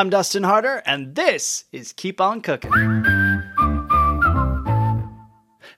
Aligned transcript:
I'm 0.00 0.08
Dustin 0.08 0.44
Harder, 0.44 0.82
and 0.86 1.14
this 1.14 1.66
is 1.72 1.92
Keep 1.92 2.22
On 2.22 2.40
Cooking. 2.40 2.72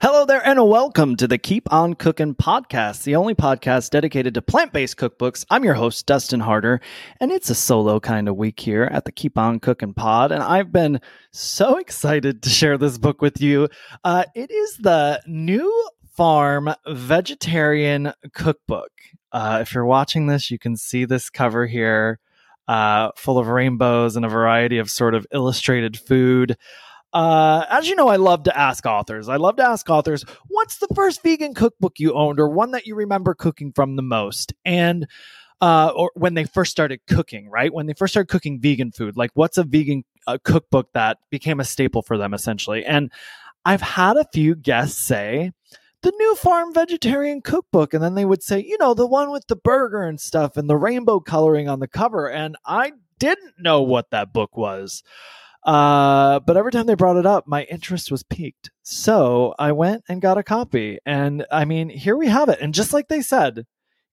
Hello 0.01 0.25
there, 0.25 0.41
and 0.47 0.65
welcome 0.69 1.17
to 1.17 1.27
the 1.27 1.37
Keep 1.37 1.73
On 1.73 1.93
Cooking 1.93 2.33
podcast, 2.33 3.03
the 3.03 3.17
only 3.17 3.35
podcast 3.35 3.89
dedicated 3.89 4.33
to 4.35 4.41
plant 4.41 4.71
based 4.71 4.95
cookbooks. 4.95 5.43
I'm 5.49 5.65
your 5.65 5.73
host, 5.73 6.05
Dustin 6.05 6.39
Harder, 6.39 6.79
and 7.19 7.33
it's 7.33 7.49
a 7.49 7.53
solo 7.53 7.99
kind 7.99 8.29
of 8.29 8.37
week 8.37 8.61
here 8.61 8.87
at 8.93 9.03
the 9.03 9.11
Keep 9.11 9.37
On 9.37 9.59
Cooking 9.59 9.93
pod. 9.93 10.31
And 10.31 10.41
I've 10.41 10.71
been 10.71 11.01
so 11.31 11.75
excited 11.77 12.43
to 12.43 12.49
share 12.49 12.77
this 12.77 12.97
book 12.97 13.21
with 13.21 13.41
you. 13.41 13.67
Uh, 14.05 14.23
it 14.35 14.49
is 14.49 14.77
the 14.77 15.21
New 15.27 15.89
Farm 16.15 16.73
Vegetarian 16.87 18.13
Cookbook. 18.33 18.91
Uh, 19.33 19.57
if 19.59 19.73
you're 19.73 19.85
watching 19.85 20.27
this, 20.27 20.49
you 20.49 20.57
can 20.57 20.77
see 20.77 21.03
this 21.03 21.29
cover 21.29 21.67
here 21.67 22.21
uh, 22.67 23.09
full 23.15 23.37
of 23.37 23.47
rainbows 23.47 24.15
and 24.15 24.25
a 24.25 24.29
variety 24.29 24.77
of 24.77 24.89
sort 24.89 25.15
of 25.15 25.27
illustrated 25.31 25.97
food. 25.97 26.57
Uh, 27.13 27.65
as 27.69 27.87
you 27.87 27.95
know, 27.95 28.07
I 28.07 28.15
love 28.15 28.43
to 28.43 28.57
ask 28.57 28.85
authors. 28.85 29.29
I 29.29 29.35
love 29.35 29.57
to 29.57 29.63
ask 29.63 29.87
authors, 29.89 30.25
what's 30.47 30.77
the 30.79 30.87
first 30.95 31.21
vegan 31.21 31.53
cookbook 31.53 31.99
you 31.99 32.13
owned 32.13 32.39
or 32.39 32.49
one 32.49 32.71
that 32.71 32.87
you 32.87 32.95
remember 32.95 33.35
cooking 33.35 33.71
from 33.71 33.95
the 33.95 34.01
most? 34.01 34.53
And 34.65 35.07
uh, 35.61 35.91
or 35.95 36.11
when 36.15 36.33
they 36.33 36.43
first 36.43 36.71
started 36.71 36.99
cooking, 37.07 37.49
right? 37.49 37.73
When 37.73 37.85
they 37.85 37.93
first 37.93 38.13
started 38.13 38.27
cooking 38.27 38.59
vegan 38.59 38.91
food, 38.91 39.15
like 39.15 39.31
what's 39.33 39.57
a 39.57 39.63
vegan 39.63 40.03
uh, 40.27 40.37
cookbook 40.43 40.91
that 40.93 41.19
became 41.29 41.59
a 41.59 41.63
staple 41.63 42.01
for 42.01 42.17
them 42.17 42.33
essentially? 42.33 42.83
And 42.83 43.11
I've 43.63 43.81
had 43.81 44.17
a 44.17 44.27
few 44.33 44.55
guests 44.55 44.99
say, 44.99 45.51
the 46.03 46.13
new 46.19 46.35
farm 46.35 46.73
vegetarian 46.73 47.41
cookbook 47.41 47.93
and 47.93 48.03
then 48.03 48.13
they 48.13 48.25
would 48.25 48.43
say 48.43 48.59
you 48.59 48.77
know 48.77 48.93
the 48.93 49.07
one 49.07 49.31
with 49.31 49.47
the 49.47 49.55
burger 49.55 50.03
and 50.03 50.21
stuff 50.21 50.55
and 50.57 50.69
the 50.69 50.77
rainbow 50.77 51.19
coloring 51.19 51.67
on 51.67 51.79
the 51.79 51.87
cover 51.87 52.29
and 52.29 52.55
i 52.65 52.91
didn't 53.23 53.53
know 53.57 53.81
what 53.81 54.11
that 54.11 54.33
book 54.33 54.57
was. 54.57 55.01
Uh, 55.63 56.41
but 56.41 56.57
every 56.57 56.73
time 56.73 56.87
they 56.87 56.93
brought 56.93 57.15
it 57.15 57.25
up 57.25 57.47
my 57.47 57.63
interest 57.63 58.11
was 58.11 58.21
piqued. 58.21 58.69
So 58.81 59.55
i 59.57 59.71
went 59.71 60.03
and 60.09 60.21
got 60.21 60.37
a 60.37 60.43
copy 60.43 60.99
and 61.05 61.45
i 61.49 61.63
mean 61.63 61.89
here 61.89 62.17
we 62.17 62.27
have 62.27 62.49
it. 62.49 62.59
And 62.59 62.73
just 62.73 62.91
like 62.91 63.07
they 63.07 63.21
said 63.21 63.65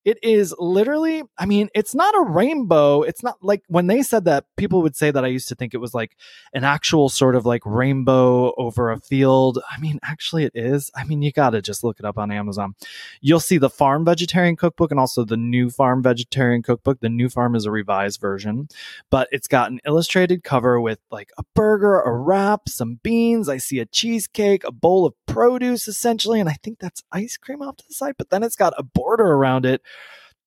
it 0.04 0.18
is 0.22 0.54
literally, 0.58 1.22
I 1.38 1.44
mean, 1.44 1.68
it's 1.74 1.94
not 1.94 2.14
a 2.14 2.22
rainbow. 2.22 3.02
It's 3.02 3.22
not 3.22 3.36
like 3.42 3.62
when 3.68 3.86
they 3.86 4.02
said 4.02 4.24
that, 4.24 4.46
people 4.56 4.80
would 4.82 4.96
say 4.96 5.10
that 5.10 5.24
I 5.24 5.28
used 5.28 5.48
to 5.48 5.54
think 5.54 5.74
it 5.74 5.78
was 5.78 5.92
like 5.92 6.16
an 6.54 6.64
actual 6.64 7.08
sort 7.08 7.36
of 7.36 7.44
like 7.44 7.62
rainbow 7.66 8.54
over 8.56 8.90
a 8.90 8.98
field. 8.98 9.58
I 9.70 9.78
mean, 9.78 9.98
actually, 10.02 10.44
it 10.44 10.52
is. 10.54 10.90
I 10.94 11.04
mean, 11.04 11.20
you 11.20 11.32
got 11.32 11.50
to 11.50 11.60
just 11.60 11.84
look 11.84 11.98
it 11.98 12.06
up 12.06 12.16
on 12.16 12.30
Amazon. 12.30 12.74
You'll 13.20 13.40
see 13.40 13.58
the 13.58 13.68
Farm 13.68 14.04
Vegetarian 14.04 14.56
Cookbook 14.56 14.90
and 14.90 14.98
also 14.98 15.24
the 15.24 15.36
New 15.36 15.68
Farm 15.68 16.02
Vegetarian 16.02 16.62
Cookbook. 16.62 17.00
The 17.00 17.10
New 17.10 17.28
Farm 17.28 17.54
is 17.54 17.66
a 17.66 17.70
revised 17.70 18.20
version, 18.20 18.68
but 19.10 19.28
it's 19.32 19.48
got 19.48 19.70
an 19.70 19.80
illustrated 19.86 20.44
cover 20.44 20.80
with 20.80 20.98
like 21.10 21.30
a 21.36 21.44
burger, 21.54 22.00
a 22.00 22.12
wrap, 22.12 22.68
some 22.68 23.00
beans. 23.02 23.48
I 23.48 23.58
see 23.58 23.80
a 23.80 23.86
cheesecake, 23.86 24.64
a 24.64 24.72
bowl 24.72 25.04
of 25.04 25.14
produce 25.32 25.88
essentially, 25.88 26.40
and 26.40 26.48
I 26.48 26.56
think 26.62 26.78
that's 26.78 27.02
ice 27.12 27.36
cream 27.36 27.62
off 27.62 27.76
to 27.76 27.84
the 27.88 27.94
side, 27.94 28.14
but 28.18 28.30
then 28.30 28.42
it's 28.42 28.56
got 28.56 28.74
a 28.76 28.82
border 28.82 29.26
around 29.26 29.66
it 29.66 29.82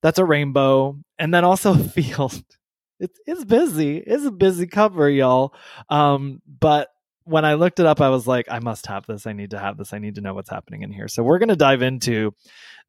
that's 0.02 0.20
a 0.20 0.26
rainbow, 0.26 0.98
and 1.18 1.34
then 1.34 1.44
also 1.44 1.74
a 1.74 1.78
field. 1.84 2.44
It's 3.00 3.20
it's 3.26 3.46
busy. 3.46 3.98
It's 3.98 4.26
a 4.26 4.32
busy 4.32 4.68
cover, 4.68 5.10
y'all. 5.10 5.54
Um, 5.90 6.42
but 6.48 6.90
when 7.26 7.46
I 7.46 7.54
looked 7.54 7.80
it 7.80 7.86
up, 7.86 8.02
I 8.02 8.10
was 8.10 8.28
like, 8.28 8.48
I 8.52 8.60
must 8.60 8.88
have 8.88 9.06
this. 9.06 9.26
I 9.26 9.34
need 9.34 9.52
to 9.52 9.60
have 9.60 9.78
this. 9.78 9.94
I 9.94 10.00
need 10.00 10.16
to 10.16 10.22
know 10.22 10.34
what's 10.34 10.50
happening 10.50 10.84
in 10.84 10.92
here. 10.92 11.08
So 11.08 11.24
we're 11.24 11.40
going 11.40 11.50
to 11.50 11.56
dive 11.56 11.82
into 11.82 12.34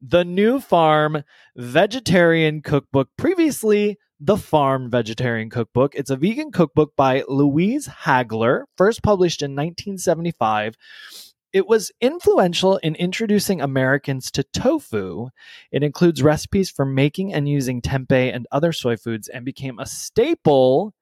the 0.01 0.25
new 0.25 0.59
farm 0.59 1.23
vegetarian 1.55 2.61
cookbook. 2.61 3.09
Previously, 3.17 3.97
the 4.19 4.37
Farm 4.37 4.89
Vegetarian 4.89 5.49
Cookbook. 5.49 5.93
It's 5.95 6.09
a 6.09 6.15
vegan 6.15 6.51
cookbook 6.51 6.95
by 6.95 7.23
Louise 7.27 7.87
Hagler, 7.87 8.63
first 8.77 9.03
published 9.03 9.41
in 9.41 9.51
1975. 9.51 10.75
It 11.55 11.69
was 11.69 11.89
influential 12.01 12.75
in 12.83 12.95
introducing 12.95 13.61
Americans 13.61 14.29
to 14.31 14.43
tofu. 14.43 15.29
It 15.71 15.83
includes 15.83 16.21
recipes 16.21 16.69
for 16.69 16.83
making 16.83 17.33
and 17.33 17.47
using 17.47 17.81
tempeh 17.81 18.35
and 18.35 18.45
other 18.51 18.73
soy 18.73 18.97
foods 18.97 19.29
and 19.29 19.45
became 19.45 19.79
a 19.79 19.85
staple 19.85 20.93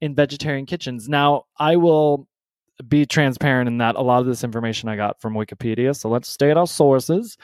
in 0.00 0.14
vegetarian 0.14 0.66
kitchens. 0.66 1.08
Now, 1.08 1.46
I 1.58 1.74
will 1.74 2.28
be 2.86 3.06
transparent 3.06 3.66
in 3.66 3.78
that 3.78 3.96
a 3.96 4.00
lot 4.00 4.20
of 4.20 4.26
this 4.26 4.44
information 4.44 4.88
I 4.88 4.94
got 4.94 5.20
from 5.20 5.34
Wikipedia. 5.34 5.96
So 5.96 6.08
let's 6.08 6.28
stay 6.28 6.52
at 6.52 6.56
our 6.56 6.68
sources. 6.68 7.36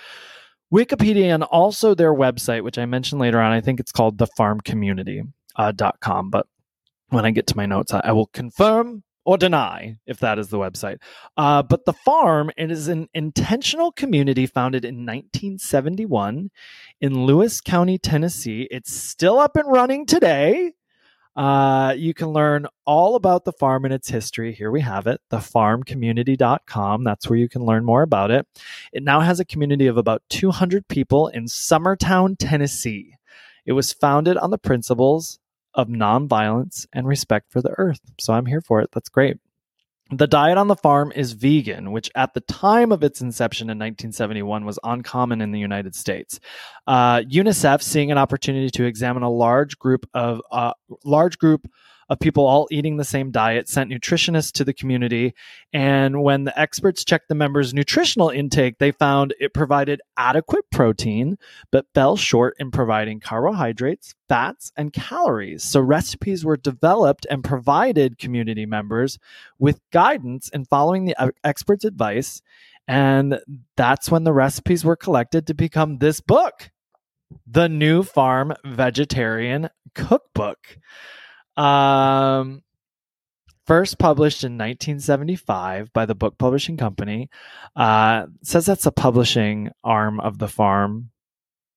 Wikipedia 0.72 1.34
and 1.34 1.43
also 1.43 1.93
their 1.93 2.14
website, 2.14 2.62
which 2.62 2.78
I 2.78 2.87
mentioned 2.87 3.20
later 3.20 3.41
on, 3.41 3.50
I 3.50 3.62
think 3.62 3.81
it's 3.81 3.91
called 3.91 4.16
thefarmcommunity.com. 4.19 5.32
Uh, 5.56 6.22
but 6.31 6.47
when 7.09 7.26
I 7.26 7.32
get 7.32 7.48
to 7.48 7.56
my 7.56 7.66
notes, 7.66 7.93
I, 7.93 8.00
I 8.04 8.12
will 8.12 8.26
confirm 8.26 9.03
or 9.24 9.38
deny 9.38 9.96
if 10.06 10.18
that 10.20 10.38
is 10.38 10.48
the 10.48 10.58
website. 10.58 10.98
Uh, 11.36 11.62
but 11.62 11.84
the 11.84 11.92
farm 11.92 12.50
it 12.56 12.70
is 12.70 12.88
an 12.88 13.08
intentional 13.14 13.92
community 13.92 14.46
founded 14.46 14.84
in 14.84 14.96
1971 15.06 16.50
in 17.00 17.24
Lewis 17.24 17.60
County, 17.60 17.98
Tennessee. 17.98 18.68
It's 18.70 18.92
still 18.92 19.38
up 19.38 19.56
and 19.56 19.70
running 19.70 20.06
today. 20.06 20.72
Uh, 21.36 21.94
you 21.96 22.14
can 22.14 22.28
learn 22.28 22.66
all 22.86 23.16
about 23.16 23.44
the 23.44 23.52
farm 23.52 23.84
and 23.84 23.92
its 23.92 24.08
history. 24.08 24.52
Here 24.52 24.70
we 24.70 24.80
have 24.82 25.06
it, 25.08 25.20
thefarmcommunity.com. 25.32 27.02
That's 27.02 27.28
where 27.28 27.38
you 27.38 27.48
can 27.48 27.64
learn 27.64 27.84
more 27.84 28.02
about 28.02 28.30
it. 28.30 28.46
It 28.92 29.02
now 29.02 29.20
has 29.20 29.40
a 29.40 29.44
community 29.44 29.88
of 29.88 29.96
about 29.96 30.22
200 30.30 30.86
people 30.86 31.28
in 31.28 31.46
Summertown, 31.46 32.36
Tennessee. 32.38 33.16
It 33.66 33.72
was 33.72 33.92
founded 33.92 34.36
on 34.36 34.50
the 34.50 34.58
principles 34.58 35.40
of 35.74 35.88
nonviolence 35.88 36.86
and 36.92 37.06
respect 37.06 37.50
for 37.50 37.60
the 37.60 37.74
earth. 37.78 38.00
So 38.20 38.32
I'm 38.32 38.46
here 38.46 38.60
for 38.60 38.80
it. 38.80 38.90
That's 38.92 39.08
great. 39.08 39.38
The 40.10 40.26
diet 40.26 40.58
on 40.58 40.68
the 40.68 40.76
farm 40.76 41.12
is 41.16 41.32
vegan, 41.32 41.90
which 41.90 42.10
at 42.14 42.34
the 42.34 42.42
time 42.42 42.92
of 42.92 43.02
its 43.02 43.22
inception 43.22 43.66
in 43.66 43.78
1971 43.78 44.64
was 44.64 44.78
uncommon 44.84 45.40
in 45.40 45.50
the 45.50 45.58
United 45.58 45.94
States. 45.94 46.38
Uh, 46.86 47.20
UNICEF, 47.20 47.82
seeing 47.82 48.12
an 48.12 48.18
opportunity 48.18 48.70
to 48.70 48.84
examine 48.84 49.22
a 49.22 49.30
large 49.30 49.78
group 49.78 50.06
of 50.12 50.42
uh, 50.52 50.74
large 51.04 51.38
group 51.38 51.66
of 52.09 52.19
people 52.19 52.47
all 52.47 52.69
eating 52.70 52.97
the 52.97 53.04
same 53.04 53.31
diet, 53.31 53.69
sent 53.69 53.91
nutritionists 53.91 54.53
to 54.53 54.65
the 54.65 54.72
community. 54.72 55.34
And 55.72 56.22
when 56.22 56.44
the 56.44 56.59
experts 56.59 57.04
checked 57.04 57.28
the 57.28 57.34
members' 57.34 57.75
nutritional 57.75 58.31
intake, 58.31 58.78
they 58.78 58.92
found 58.92 59.34
it 59.41 59.54
provided 59.54 60.00
adequate 60.16 60.70
protein, 60.70 61.38
but 61.70 61.87
fell 61.94 62.16
short 62.16 62.54
in 62.59 62.70
providing 62.70 63.20
carbohydrates, 63.20 64.14
fats, 64.28 64.72
and 64.76 64.93
calories. 64.93 65.62
So 65.62 65.81
recipes 65.81 66.44
were 66.44 66.56
developed 66.56 67.26
and 67.31 67.43
provided 67.44 68.19
community 68.19 68.66
members 68.66 69.19
with 69.59 69.81
guidance 69.93 70.48
in 70.50 70.64
following 70.64 71.04
the 71.04 71.16
uh, 71.16 71.31
experts' 71.43 71.84
advice. 71.84 72.43
And 72.87 73.41
that's 73.76 74.10
when 74.10 74.25
the 74.25 74.32
recipes 74.32 74.84
were 74.84 74.97
collected 74.97 75.47
to 75.47 75.54
become 75.54 75.98
this 75.98 76.20
book, 76.20 76.70
The 77.47 77.69
New 77.69 78.03
Farm 78.03 78.53
Vegetarian 78.64 79.70
Cookbook. 79.94 80.78
Um, 81.56 82.62
first 83.66 83.98
published 83.98 84.44
in 84.44 84.53
1975 84.53 85.92
by 85.92 86.06
the 86.06 86.15
Book 86.15 86.38
Publishing 86.38 86.76
Company. 86.76 87.31
Uh, 87.76 88.26
says 88.42 88.66
that's 88.66 88.87
a 88.87 88.92
publishing 88.92 89.70
arm 89.82 90.20
of 90.20 90.38
the 90.38 90.48
farm. 90.48 91.10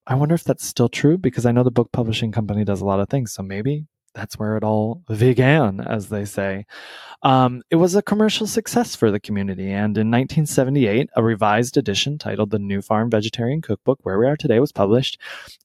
I 0.05 0.15
wonder 0.15 0.35
if 0.35 0.43
that's 0.43 0.65
still 0.65 0.89
true 0.89 1.17
because 1.17 1.45
I 1.45 1.51
know 1.51 1.63
the 1.63 1.71
Book 1.71 1.91
Publishing 1.91 2.31
Company 2.31 2.63
does 2.63 2.81
a 2.81 2.85
lot 2.85 2.99
of 2.99 3.09
things. 3.09 3.33
So 3.33 3.43
maybe 3.43 3.85
that's 4.17 4.39
where 4.39 4.57
it 4.57 4.63
all 4.63 5.03
began, 5.07 5.79
as 5.79 6.09
they 6.09 6.25
say. 6.25 6.65
Um, 7.21 7.61
it 7.69 7.75
was 7.75 7.93
a 7.93 8.01
commercial 8.01 8.47
success 8.47 8.95
for 8.95 9.11
the 9.11 9.19
community, 9.19 9.71
and 9.71 9.95
in 9.95 10.09
1978, 10.09 11.09
a 11.15 11.23
revised 11.23 11.77
edition 11.77 12.17
titled 12.17 12.49
The 12.49 12.57
New 12.57 12.81
Farm 12.81 13.11
Vegetarian 13.11 13.61
Cookbook, 13.61 13.99
where 14.01 14.17
we 14.17 14.25
are 14.25 14.35
today, 14.35 14.59
was 14.59 14.71
published. 14.71 15.19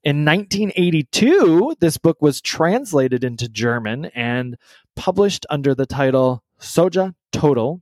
In 0.04 0.26
1982, 0.26 1.76
this 1.80 1.96
book 1.96 2.20
was 2.20 2.42
translated 2.42 3.24
into 3.24 3.48
German 3.48 4.06
and 4.14 4.58
published 4.96 5.46
under 5.48 5.74
the 5.74 5.86
title 5.86 6.44
Soja 6.60 7.14
Total. 7.32 7.80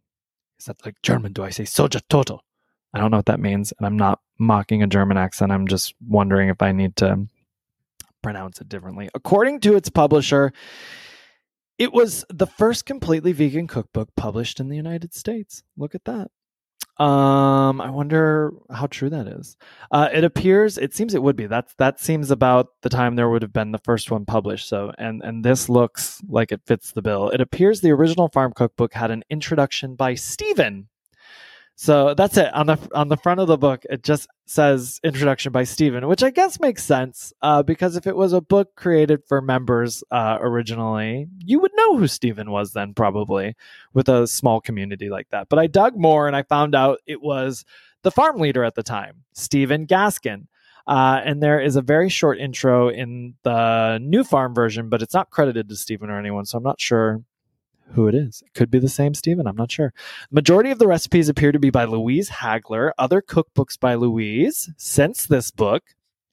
Is 0.60 0.66
that 0.66 0.84
like 0.84 1.02
German? 1.02 1.32
Do 1.32 1.42
I 1.42 1.50
say 1.50 1.64
Soja 1.64 2.00
Total? 2.08 2.44
I 2.94 3.00
don't 3.00 3.10
know 3.10 3.18
what 3.18 3.26
that 3.26 3.40
means, 3.40 3.72
and 3.76 3.86
I'm 3.86 3.96
not 3.96 4.20
mocking 4.38 4.84
a 4.84 4.86
German 4.86 5.16
accent. 5.16 5.50
I'm 5.50 5.66
just 5.66 5.94
wondering 6.06 6.48
if 6.48 6.62
I 6.62 6.70
need 6.70 6.94
to 6.96 7.26
pronounce 8.22 8.60
it 8.60 8.68
differently. 8.68 9.08
According 9.14 9.60
to 9.60 9.76
its 9.76 9.90
publisher, 9.90 10.52
it 11.78 11.92
was 11.92 12.24
the 12.28 12.46
first 12.46 12.84
completely 12.84 13.32
vegan 13.32 13.66
cookbook 13.66 14.10
published 14.16 14.60
in 14.60 14.68
the 14.68 14.76
United 14.76 15.14
States. 15.14 15.62
Look 15.76 15.94
at 15.94 16.04
that. 16.04 16.30
Um, 17.02 17.80
I 17.80 17.88
wonder 17.88 18.52
how 18.70 18.86
true 18.86 19.08
that 19.08 19.26
is. 19.26 19.56
Uh, 19.90 20.10
it 20.12 20.22
appears, 20.22 20.76
it 20.76 20.92
seems 20.94 21.14
it 21.14 21.22
would 21.22 21.36
be. 21.36 21.46
That's 21.46 21.72
that 21.78 21.98
seems 21.98 22.30
about 22.30 22.68
the 22.82 22.90
time 22.90 23.16
there 23.16 23.30
would 23.30 23.40
have 23.40 23.54
been 23.54 23.72
the 23.72 23.78
first 23.78 24.10
one 24.10 24.26
published. 24.26 24.68
So, 24.68 24.92
and 24.98 25.22
and 25.22 25.42
this 25.42 25.70
looks 25.70 26.20
like 26.28 26.52
it 26.52 26.60
fits 26.66 26.92
the 26.92 27.00
bill. 27.00 27.30
It 27.30 27.40
appears 27.40 27.80
the 27.80 27.92
original 27.92 28.28
farm 28.28 28.52
cookbook 28.54 28.92
had 28.92 29.10
an 29.10 29.24
introduction 29.30 29.94
by 29.94 30.14
Stephen 30.14 30.88
So 31.82 32.12
that's 32.12 32.36
it 32.36 32.52
on 32.52 32.66
the 32.66 32.78
on 32.94 33.08
the 33.08 33.16
front 33.16 33.40
of 33.40 33.46
the 33.46 33.56
book. 33.56 33.86
It 33.88 34.02
just 34.02 34.28
says 34.44 35.00
introduction 35.02 35.50
by 35.50 35.64
Stephen, 35.64 36.06
which 36.08 36.22
I 36.22 36.28
guess 36.28 36.60
makes 36.60 36.84
sense 36.84 37.32
uh, 37.40 37.62
because 37.62 37.96
if 37.96 38.06
it 38.06 38.14
was 38.14 38.34
a 38.34 38.42
book 38.42 38.74
created 38.76 39.22
for 39.26 39.40
members 39.40 40.04
uh, 40.10 40.36
originally, 40.42 41.26
you 41.38 41.58
would 41.58 41.70
know 41.74 41.96
who 41.96 42.06
Stephen 42.06 42.50
was 42.50 42.72
then 42.72 42.92
probably 42.92 43.56
with 43.94 44.10
a 44.10 44.26
small 44.26 44.60
community 44.60 45.08
like 45.08 45.30
that. 45.30 45.48
But 45.48 45.58
I 45.58 45.68
dug 45.68 45.96
more 45.96 46.26
and 46.26 46.36
I 46.36 46.42
found 46.42 46.74
out 46.74 46.98
it 47.06 47.22
was 47.22 47.64
the 48.02 48.10
farm 48.10 48.36
leader 48.36 48.62
at 48.62 48.74
the 48.74 48.82
time, 48.82 49.24
Stephen 49.32 49.86
Gaskin. 49.86 50.48
Uh, 50.86 51.22
and 51.24 51.42
there 51.42 51.60
is 51.60 51.76
a 51.76 51.82
very 51.82 52.10
short 52.10 52.38
intro 52.38 52.90
in 52.90 53.36
the 53.42 53.98
new 54.02 54.22
farm 54.22 54.54
version, 54.54 54.90
but 54.90 55.00
it's 55.00 55.14
not 55.14 55.30
credited 55.30 55.70
to 55.70 55.76
Stephen 55.76 56.10
or 56.10 56.18
anyone, 56.18 56.44
so 56.44 56.58
I'm 56.58 56.64
not 56.64 56.80
sure 56.80 57.22
who 57.92 58.08
it 58.08 58.14
is. 58.14 58.42
It 58.46 58.54
could 58.54 58.70
be 58.70 58.78
the 58.78 58.88
same 58.88 59.14
Stephen. 59.14 59.46
I'm 59.46 59.56
not 59.56 59.70
sure. 59.70 59.92
Majority 60.30 60.70
of 60.70 60.78
the 60.78 60.86
recipes 60.86 61.28
appear 61.28 61.52
to 61.52 61.58
be 61.58 61.70
by 61.70 61.84
Louise 61.84 62.30
Hagler. 62.30 62.92
Other 62.98 63.22
cookbooks 63.22 63.78
by 63.78 63.94
Louise 63.94 64.70
since 64.76 65.26
this 65.26 65.50
book 65.50 65.82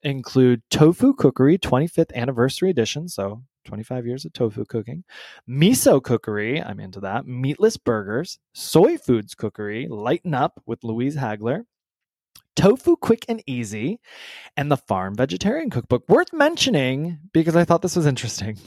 include 0.04 0.62
Tofu 0.70 1.14
Cookery 1.14 1.58
25th 1.58 2.14
Anniversary 2.14 2.70
Edition, 2.70 3.08
so 3.10 3.44
25 3.68 4.08
years 4.08 4.26
of 4.26 4.34
tofu 4.34 4.66
cooking, 4.66 5.04
Miso 5.48 6.02
Cookery, 6.02 6.64
I'm 6.64 6.80
into 6.80 7.02
that, 7.02 7.28
Meatless 7.28 7.78
Burgers, 7.78 8.40
Soy 8.54 8.98
Foods 8.98 9.36
Cookery, 9.36 9.88
Lighten 9.90 10.34
Up 10.34 10.62
with 10.66 10.84
Louise 10.84 11.18
Hagler, 11.18 11.64
Tofu 12.56 12.96
Quick 12.96 13.26
and 13.28 13.44
Easy, 13.46 14.00
and 14.56 14.72
the 14.72 14.78
Farm 14.78 15.16
Vegetarian 15.16 15.70
Cookbook. 15.70 16.08
Worth 16.08 16.34
mentioning 16.34 17.20
because 17.34 17.56
I 17.56 17.66
thought 17.66 17.82
this 17.82 17.96
was 17.96 18.08
interesting. 18.08 18.58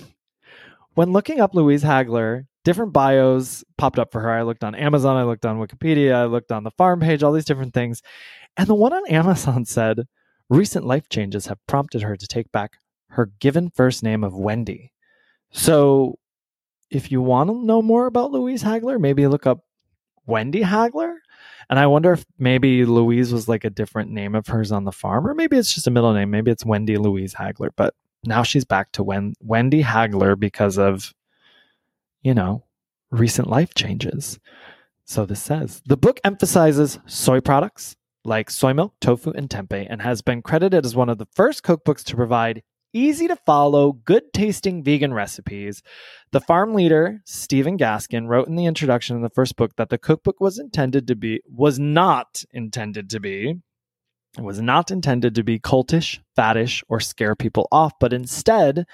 When 0.94 1.12
looking 1.12 1.40
up 1.40 1.54
Louise 1.54 1.82
Hagler, 1.82 2.46
different 2.64 2.92
bios 2.92 3.64
popped 3.78 3.98
up 3.98 4.12
for 4.12 4.20
her. 4.20 4.30
I 4.30 4.42
looked 4.42 4.64
on 4.64 4.74
Amazon, 4.74 5.16
I 5.16 5.24
looked 5.24 5.46
on 5.46 5.58
Wikipedia, 5.58 6.14
I 6.14 6.24
looked 6.24 6.52
on 6.52 6.64
the 6.64 6.70
farm 6.72 7.00
page, 7.00 7.22
all 7.22 7.32
these 7.32 7.44
different 7.44 7.74
things. 7.74 8.02
And 8.56 8.66
the 8.66 8.74
one 8.74 8.92
on 8.92 9.06
Amazon 9.08 9.64
said 9.66 10.06
recent 10.48 10.84
life 10.84 11.08
changes 11.08 11.46
have 11.46 11.64
prompted 11.66 12.02
her 12.02 12.16
to 12.16 12.26
take 12.26 12.50
back 12.52 12.78
her 13.10 13.30
given 13.40 13.70
first 13.70 14.02
name 14.02 14.24
of 14.24 14.34
Wendy. 14.34 14.92
So 15.50 16.18
if 16.90 17.10
you 17.10 17.22
want 17.22 17.50
to 17.50 17.54
know 17.54 17.82
more 17.82 18.06
about 18.06 18.32
Louise 18.32 18.62
Hagler, 18.62 19.00
maybe 19.00 19.26
look 19.26 19.46
up 19.46 19.60
Wendy 20.26 20.62
Hagler. 20.62 21.14
And 21.68 21.78
I 21.78 21.86
wonder 21.86 22.12
if 22.12 22.24
maybe 22.38 22.84
Louise 22.84 23.32
was 23.32 23.48
like 23.48 23.64
a 23.64 23.70
different 23.70 24.10
name 24.10 24.34
of 24.34 24.46
hers 24.48 24.72
on 24.72 24.84
the 24.84 24.92
farm, 24.92 25.26
or 25.26 25.34
maybe 25.34 25.56
it's 25.56 25.72
just 25.72 25.86
a 25.86 25.90
middle 25.90 26.12
name. 26.12 26.30
Maybe 26.30 26.50
it's 26.50 26.64
Wendy 26.64 26.96
Louise 26.96 27.34
Hagler. 27.34 27.70
But 27.76 27.94
now 28.24 28.42
she's 28.42 28.64
back 28.64 28.90
to 28.92 29.04
Wen- 29.04 29.34
Wendy 29.40 29.82
Hagler 29.82 30.38
because 30.38 30.78
of 30.78 31.12
you 32.22 32.34
know, 32.34 32.64
recent 33.10 33.48
life 33.48 33.74
changes. 33.74 34.38
So 35.04 35.26
this 35.26 35.42
says 35.42 35.82
the 35.86 35.96
book 35.96 36.20
emphasizes 36.24 36.98
soy 37.06 37.40
products 37.40 37.96
like 38.24 38.50
soy 38.50 38.72
milk, 38.74 38.94
tofu, 39.00 39.32
and 39.32 39.48
tempeh, 39.48 39.86
and 39.88 40.02
has 40.02 40.22
been 40.22 40.42
credited 40.42 40.84
as 40.84 40.94
one 40.94 41.08
of 41.08 41.18
the 41.18 41.26
first 41.34 41.62
cookbooks 41.62 42.04
to 42.04 42.16
provide 42.16 42.62
easy 42.92 43.28
to 43.28 43.36
follow, 43.36 43.92
good 43.92 44.32
tasting 44.32 44.82
vegan 44.82 45.14
recipes. 45.14 45.82
The 46.32 46.40
farm 46.40 46.74
leader, 46.74 47.20
Stephen 47.24 47.78
Gaskin, 47.78 48.26
wrote 48.26 48.48
in 48.48 48.56
the 48.56 48.66
introduction 48.66 49.16
of 49.16 49.22
the 49.22 49.30
first 49.30 49.56
book 49.56 49.76
that 49.76 49.90
the 49.90 49.98
cookbook 49.98 50.40
was 50.40 50.58
intended 50.58 51.06
to 51.06 51.16
be 51.16 51.40
was 51.48 51.78
not 51.78 52.42
intended 52.52 53.08
to 53.10 53.20
be 53.20 53.60
it 54.38 54.42
was 54.42 54.60
not 54.60 54.92
intended 54.92 55.34
to 55.34 55.42
be 55.42 55.58
cultish, 55.58 56.20
faddish, 56.38 56.84
or 56.88 57.00
scare 57.00 57.34
people 57.34 57.66
off, 57.72 57.92
but 57.98 58.12
instead 58.12 58.86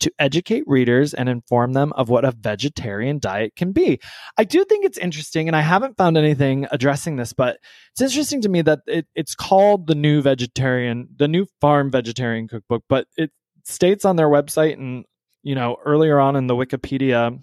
to 0.00 0.12
educate 0.18 0.64
readers 0.66 1.14
and 1.14 1.28
inform 1.28 1.74
them 1.74 1.92
of 1.92 2.08
what 2.08 2.24
a 2.24 2.32
vegetarian 2.32 3.20
diet 3.20 3.54
can 3.54 3.70
be. 3.70 4.00
I 4.36 4.42
do 4.42 4.64
think 4.64 4.84
it's 4.84 4.98
interesting, 4.98 5.46
and 5.46 5.54
I 5.54 5.60
haven't 5.60 5.96
found 5.96 6.16
anything 6.16 6.66
addressing 6.72 7.16
this, 7.16 7.32
but 7.32 7.58
it's 7.92 8.00
interesting 8.00 8.40
to 8.42 8.48
me 8.48 8.62
that 8.62 8.80
it, 8.88 9.06
it's 9.14 9.36
called 9.36 9.86
the 9.86 9.94
new 9.94 10.22
vegetarian, 10.22 11.08
the 11.16 11.28
new 11.28 11.46
farm 11.60 11.92
vegetarian 11.92 12.48
cookbook, 12.48 12.82
but 12.88 13.06
it 13.16 13.30
states 13.64 14.04
on 14.04 14.16
their 14.16 14.28
website 14.28 14.72
and 14.74 15.04
you 15.42 15.54
know 15.54 15.76
earlier 15.84 16.18
on 16.18 16.34
in 16.34 16.46
the 16.48 16.56
Wikipedia 16.56 17.38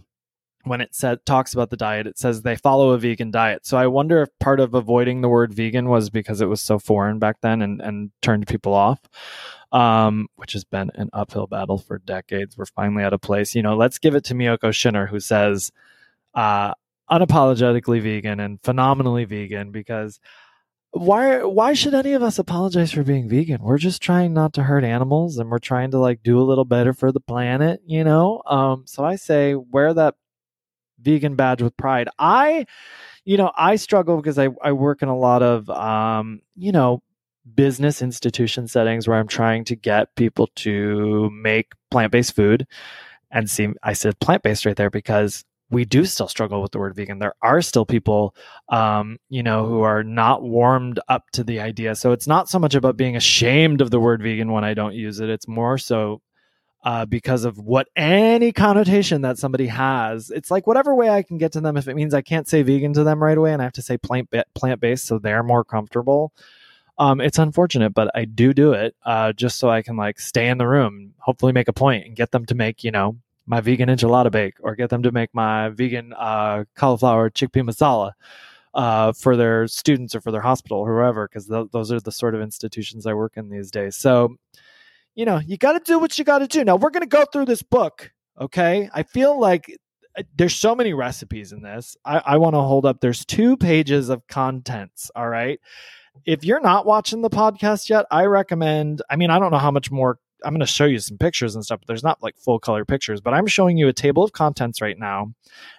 when 0.69 0.81
it 0.81 0.95
said 0.95 1.25
talks 1.25 1.53
about 1.53 1.69
the 1.69 1.77
diet, 1.77 2.07
it 2.07 2.17
says 2.17 2.41
they 2.41 2.55
follow 2.55 2.91
a 2.91 2.97
vegan 2.97 3.31
diet. 3.31 3.65
So 3.65 3.77
I 3.77 3.87
wonder 3.87 4.21
if 4.21 4.29
part 4.39 4.59
of 4.59 4.73
avoiding 4.73 5.21
the 5.21 5.29
word 5.29 5.53
vegan 5.53 5.89
was 5.89 6.09
because 6.09 6.41
it 6.41 6.47
was 6.47 6.61
so 6.61 6.79
foreign 6.79 7.19
back 7.19 7.37
then 7.41 7.61
and, 7.61 7.81
and 7.81 8.11
turned 8.21 8.47
people 8.47 8.73
off. 8.73 8.99
Um, 9.73 10.29
which 10.37 10.53
has 10.53 10.63
been 10.63 10.91
an 10.95 11.09
uphill 11.11 11.45
battle 11.45 11.77
for 11.77 11.99
decades. 11.99 12.57
We're 12.57 12.67
finally 12.67 13.03
at 13.03 13.11
a 13.11 13.19
place, 13.19 13.53
you 13.53 13.61
know, 13.61 13.75
let's 13.75 13.99
give 13.99 14.15
it 14.15 14.23
to 14.25 14.33
Miyoko 14.33 14.69
Schinner, 14.69 15.09
who 15.09 15.19
says, 15.19 15.73
uh, 16.35 16.73
unapologetically 17.09 18.01
vegan 18.01 18.39
and 18.39 18.61
phenomenally 18.63 19.25
vegan 19.25 19.71
because 19.71 20.19
why 20.91 21.43
why 21.43 21.73
should 21.73 21.93
any 21.93 22.13
of 22.13 22.23
us 22.23 22.39
apologize 22.39 22.91
for 22.91 23.03
being 23.03 23.29
vegan 23.29 23.61
we're 23.61 23.77
just 23.77 24.01
trying 24.01 24.33
not 24.33 24.53
to 24.53 24.63
hurt 24.63 24.83
animals 24.83 25.37
and 25.37 25.49
we're 25.49 25.59
trying 25.59 25.91
to 25.91 25.97
like 25.97 26.23
do 26.23 26.39
a 26.39 26.43
little 26.43 26.65
better 26.65 26.93
for 26.93 27.11
the 27.11 27.19
planet 27.19 27.81
you 27.85 28.03
know 28.03 28.41
um 28.45 28.83
so 28.85 29.03
i 29.05 29.15
say 29.15 29.53
wear 29.55 29.93
that 29.93 30.15
vegan 30.99 31.35
badge 31.35 31.61
with 31.61 31.75
pride. 31.77 32.09
I, 32.19 32.65
you 33.25 33.37
know, 33.37 33.51
I 33.55 33.75
struggle 33.75 34.17
because 34.17 34.39
I, 34.39 34.49
I 34.61 34.71
work 34.71 35.01
in 35.01 35.09
a 35.09 35.17
lot 35.17 35.43
of, 35.43 35.69
um, 35.69 36.41
you 36.55 36.71
know, 36.71 37.01
business 37.55 38.01
institution 38.01 38.67
settings 38.67 39.07
where 39.07 39.17
I'm 39.17 39.27
trying 39.27 39.63
to 39.65 39.75
get 39.75 40.15
people 40.15 40.47
to 40.55 41.29
make 41.31 41.71
plant 41.91 42.11
based 42.11 42.35
food. 42.35 42.67
And 43.31 43.49
see, 43.49 43.69
I 43.83 43.93
said 43.93 44.19
plant 44.19 44.43
based 44.43 44.65
right 44.65 44.75
there 44.75 44.89
because 44.89 45.43
we 45.69 45.83
do 45.83 46.05
still 46.05 46.27
struggle 46.27 46.61
with 46.61 46.71
the 46.71 46.79
word 46.79 46.95
vegan. 46.95 47.19
There 47.19 47.35
are 47.41 47.61
still 47.61 47.85
people, 47.85 48.35
um, 48.69 49.17
you 49.29 49.43
know, 49.43 49.65
who 49.65 49.81
are 49.81 50.03
not 50.03 50.41
warmed 50.41 50.99
up 51.09 51.29
to 51.33 51.43
the 51.43 51.59
idea. 51.59 51.95
So 51.95 52.13
it's 52.13 52.27
not 52.27 52.47
so 52.47 52.57
much 52.57 52.73
about 52.73 52.95
being 52.95 53.17
ashamed 53.17 53.81
of 53.81 53.91
the 53.91 53.99
word 53.99 54.21
vegan 54.21 54.51
when 54.51 54.63
I 54.63 54.73
don't 54.73 54.95
use 54.95 55.19
it. 55.19 55.29
It's 55.29 55.47
more 55.47 55.77
so 55.77 56.21
uh, 56.83 57.05
because 57.05 57.43
of 57.43 57.57
what 57.57 57.87
any 57.95 58.51
connotation 58.51 59.21
that 59.21 59.37
somebody 59.37 59.67
has. 59.67 60.29
It's 60.29 60.51
like 60.51 60.67
whatever 60.67 60.93
way 60.95 61.09
I 61.09 61.23
can 61.23 61.37
get 61.37 61.51
to 61.53 61.61
them. 61.61 61.77
If 61.77 61.87
it 61.87 61.95
means 61.95 62.13
I 62.13 62.21
can't 62.21 62.47
say 62.47 62.61
vegan 62.61 62.93
to 62.93 63.03
them 63.03 63.21
right 63.21 63.37
away 63.37 63.53
and 63.53 63.61
I 63.61 63.65
have 63.65 63.73
to 63.73 63.81
say 63.81 63.97
plant 63.97 64.29
plant 64.53 64.79
based, 64.79 65.05
so 65.05 65.19
they're 65.19 65.43
more 65.43 65.63
comfortable. 65.63 66.33
Um, 66.99 67.21
it's 67.21 67.37
unfortunate, 67.37 67.93
but 67.93 68.09
I 68.15 68.25
do 68.25 68.53
do 68.53 68.73
it 68.73 68.95
uh, 69.05 69.31
just 69.33 69.59
so 69.59 69.69
I 69.69 69.83
can 69.83 69.97
like 69.97 70.19
stay 70.19 70.47
in 70.47 70.57
the 70.57 70.67
room, 70.67 71.13
hopefully 71.19 71.53
make 71.53 71.67
a 71.67 71.73
point 71.73 72.05
and 72.05 72.15
get 72.15 72.31
them 72.31 72.45
to 72.47 72.55
make 72.55 72.83
you 72.83 72.91
know 72.91 73.17
my 73.45 73.61
vegan 73.61 73.89
enchilada 73.89 74.31
bake 74.31 74.55
or 74.61 74.75
get 74.75 74.89
them 74.89 75.03
to 75.03 75.11
make 75.11 75.33
my 75.33 75.69
vegan 75.69 76.13
uh, 76.13 76.63
cauliflower 76.75 77.29
chickpea 77.29 77.63
masala. 77.63 78.13
Uh, 78.73 79.11
for 79.11 79.35
their 79.35 79.67
students 79.67 80.13
or 80.13 80.21
for 80.21 80.31
their 80.31 80.41
hospital 80.41 80.77
or 80.77 80.93
whoever, 80.93 81.27
because 81.27 81.47
th- 81.47 81.65
those 81.71 81.91
are 81.91 81.99
the 81.99 82.11
sort 82.11 82.35
of 82.35 82.41
institutions 82.41 83.07
I 83.07 83.13
work 83.13 83.33
in 83.35 83.49
these 83.49 83.71
days. 83.71 83.95
So, 83.95 84.35
you 85.17 85.25
know, 85.25 85.39
you 85.39 85.57
got 85.57 85.73
to 85.73 85.79
do 85.79 85.97
what 85.97 86.17
you 86.19 86.23
got 86.23 86.39
to 86.39 86.47
do. 86.47 86.63
Now, 86.63 86.75
we're 86.75 86.91
going 86.91 87.01
to 87.01 87.07
go 87.07 87.25
through 87.25 87.45
this 87.45 87.63
book, 87.63 88.11
okay? 88.39 88.87
I 88.93 89.01
feel 89.01 89.37
like 89.37 89.75
uh, 90.15 90.21
there's 90.35 90.55
so 90.55 90.75
many 90.75 90.93
recipes 90.93 91.51
in 91.51 91.63
this. 91.63 91.97
I, 92.05 92.21
I 92.23 92.37
want 92.37 92.53
to 92.53 92.59
hold 92.59 92.85
up, 92.85 93.01
there's 93.01 93.25
two 93.25 93.57
pages 93.57 94.09
of 94.09 94.27
contents, 94.27 95.09
all 95.15 95.27
right? 95.27 95.59
If 96.27 96.45
you're 96.45 96.61
not 96.61 96.85
watching 96.85 97.23
the 97.23 97.31
podcast 97.31 97.89
yet, 97.89 98.05
I 98.11 98.25
recommend, 98.25 99.01
I 99.09 99.15
mean, 99.15 99.31
I 99.31 99.39
don't 99.39 99.49
know 99.49 99.57
how 99.57 99.71
much 99.71 99.89
more 99.89 100.19
I'm 100.45 100.53
going 100.53 100.59
to 100.59 100.67
show 100.67 100.85
you 100.85 100.99
some 100.99 101.17
pictures 101.17 101.55
and 101.55 101.65
stuff, 101.65 101.79
but 101.79 101.87
there's 101.87 102.03
not 102.03 102.21
like 102.21 102.37
full 102.37 102.59
color 102.59 102.85
pictures, 102.85 103.19
but 103.19 103.33
I'm 103.33 103.47
showing 103.47 103.75
you 103.75 103.87
a 103.87 103.93
table 103.93 104.23
of 104.23 104.33
contents 104.33 104.81
right 104.81 104.99
now 104.99 105.33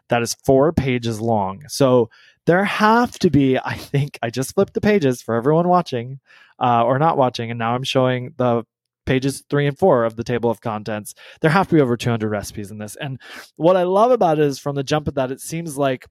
that 0.09 0.21
is 0.21 0.35
four 0.45 0.73
pages 0.73 1.21
long. 1.21 1.63
So 1.69 2.11
there 2.47 2.65
have 2.65 3.21
to 3.21 3.31
be, 3.31 3.57
I 3.57 3.75
think, 3.75 4.19
I 4.21 4.31
just 4.31 4.55
flipped 4.55 4.75
the 4.75 4.81
pages 4.81 5.23
for 5.23 5.37
everyone 5.37 5.69
watching 5.69 6.19
uh, 6.59 6.83
or 6.85 6.99
not 6.99 7.17
watching, 7.17 7.53
and 7.53 7.59
now 7.61 7.77
I'm 7.77 7.85
showing 7.85 8.35
the 8.37 8.65
pages 9.09 9.43
three 9.49 9.67
and 9.67 9.77
four 9.77 10.05
of 10.05 10.17
the 10.17 10.23
table 10.23 10.51
of 10.51 10.61
contents. 10.61 11.15
There 11.41 11.51
have 11.51 11.69
to 11.69 11.75
be 11.75 11.81
over 11.81 11.97
200 11.97 12.29
recipes 12.29 12.71
in 12.71 12.79
this. 12.79 12.95
And 12.97 13.21
what 13.57 13.77
I 13.77 13.83
love 13.83 14.11
about 14.11 14.39
it 14.39 14.45
is 14.45 14.59
from 14.59 14.77
the 14.77 14.85
jump 14.85 15.09
of 15.09 15.15
that, 15.15 15.33
it 15.33 15.41
seems 15.41 15.77
like 15.79 16.07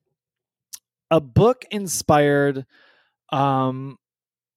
a 1.11 1.21
book 1.21 1.63
inspired. 1.71 2.65
Um, 3.31 3.97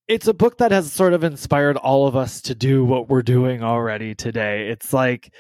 it's 0.09 0.27
a 0.27 0.35
book 0.35 0.59
that 0.59 0.73
has 0.73 0.93
sort 0.93 1.13
of 1.13 1.23
inspired 1.23 1.77
all 1.77 2.09
of 2.09 2.17
us 2.17 2.41
to 2.43 2.55
do 2.55 2.85
what 2.85 3.09
we're 3.09 3.23
doing 3.23 3.63
already 3.63 4.15
today. 4.15 4.69
It's 4.69 4.93
like 4.93 5.33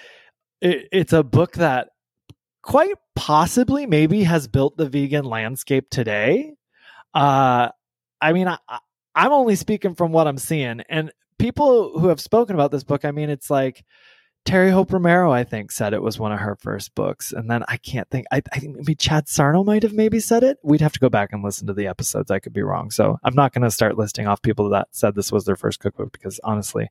it, 0.61 0.87
it's 0.93 1.13
a 1.13 1.25
book 1.25 1.55
that 1.55 1.89
quite 2.63 2.95
possibly 3.17 3.87
maybe 3.87 4.25
has 4.25 4.47
built 4.47 4.77
the 4.77 4.89
vegan 4.89 5.25
landscape 5.25 5.89
today. 5.91 6.53
Uh, 7.15 7.71
I 8.21 8.33
mean, 8.33 8.47
I, 8.47 8.59
I'm 9.15 9.33
only 9.33 9.57
speaking 9.57 9.95
from 9.95 10.13
what 10.13 10.29
I'm 10.29 10.39
seeing, 10.39 10.83
and 10.89 11.11
people 11.41 11.99
who 11.99 12.09
have 12.09 12.21
spoken 12.21 12.55
about 12.55 12.71
this 12.71 12.85
book, 12.85 13.05
I 13.05 13.11
mean, 13.11 13.31
it's 13.31 13.51
like 13.51 13.85
Terry 14.47 14.71
Hope 14.71 14.93
Romero, 14.93 15.31
I 15.31 15.45
think, 15.45 15.71
said 15.71 15.93
it 15.93 16.03
was 16.03 16.19
one 16.19 16.33
of 16.33 16.39
her 16.39 16.57
first 16.57 16.95
books. 16.95 17.33
And 17.33 17.51
then 17.51 17.63
I 17.69 17.77
can't 17.77 18.09
think, 18.11 18.27
I, 18.33 18.41
I 18.53 18.59
think 18.59 18.77
maybe 18.77 18.95
Chad 18.95 19.29
Sarno 19.29 19.65
might 19.65 19.83
have 19.83 19.93
maybe 19.93 20.19
said 20.19 20.43
it. 20.43 20.59
We'd 20.63 20.81
have 20.81 20.93
to 20.93 21.01
go 21.01 21.11
back 21.11 21.31
and 21.33 21.45
listen 21.45 21.67
to 21.67 21.75
the 21.75 21.87
episodes. 21.87 22.31
I 22.31 22.39
could 22.39 22.55
be 22.55 22.63
wrong. 22.63 22.91
So 22.91 23.19
I'm 23.23 23.35
not 23.35 23.53
going 23.53 23.65
to 23.65 23.71
start 23.71 23.99
listing 23.99 24.27
off 24.27 24.41
people 24.41 24.71
that 24.71 24.89
said 24.93 25.15
this 25.15 25.31
was 25.31 25.45
their 25.45 25.57
first 25.57 25.81
cookbook 25.81 26.13
because 26.13 26.41
honestly, 26.43 26.89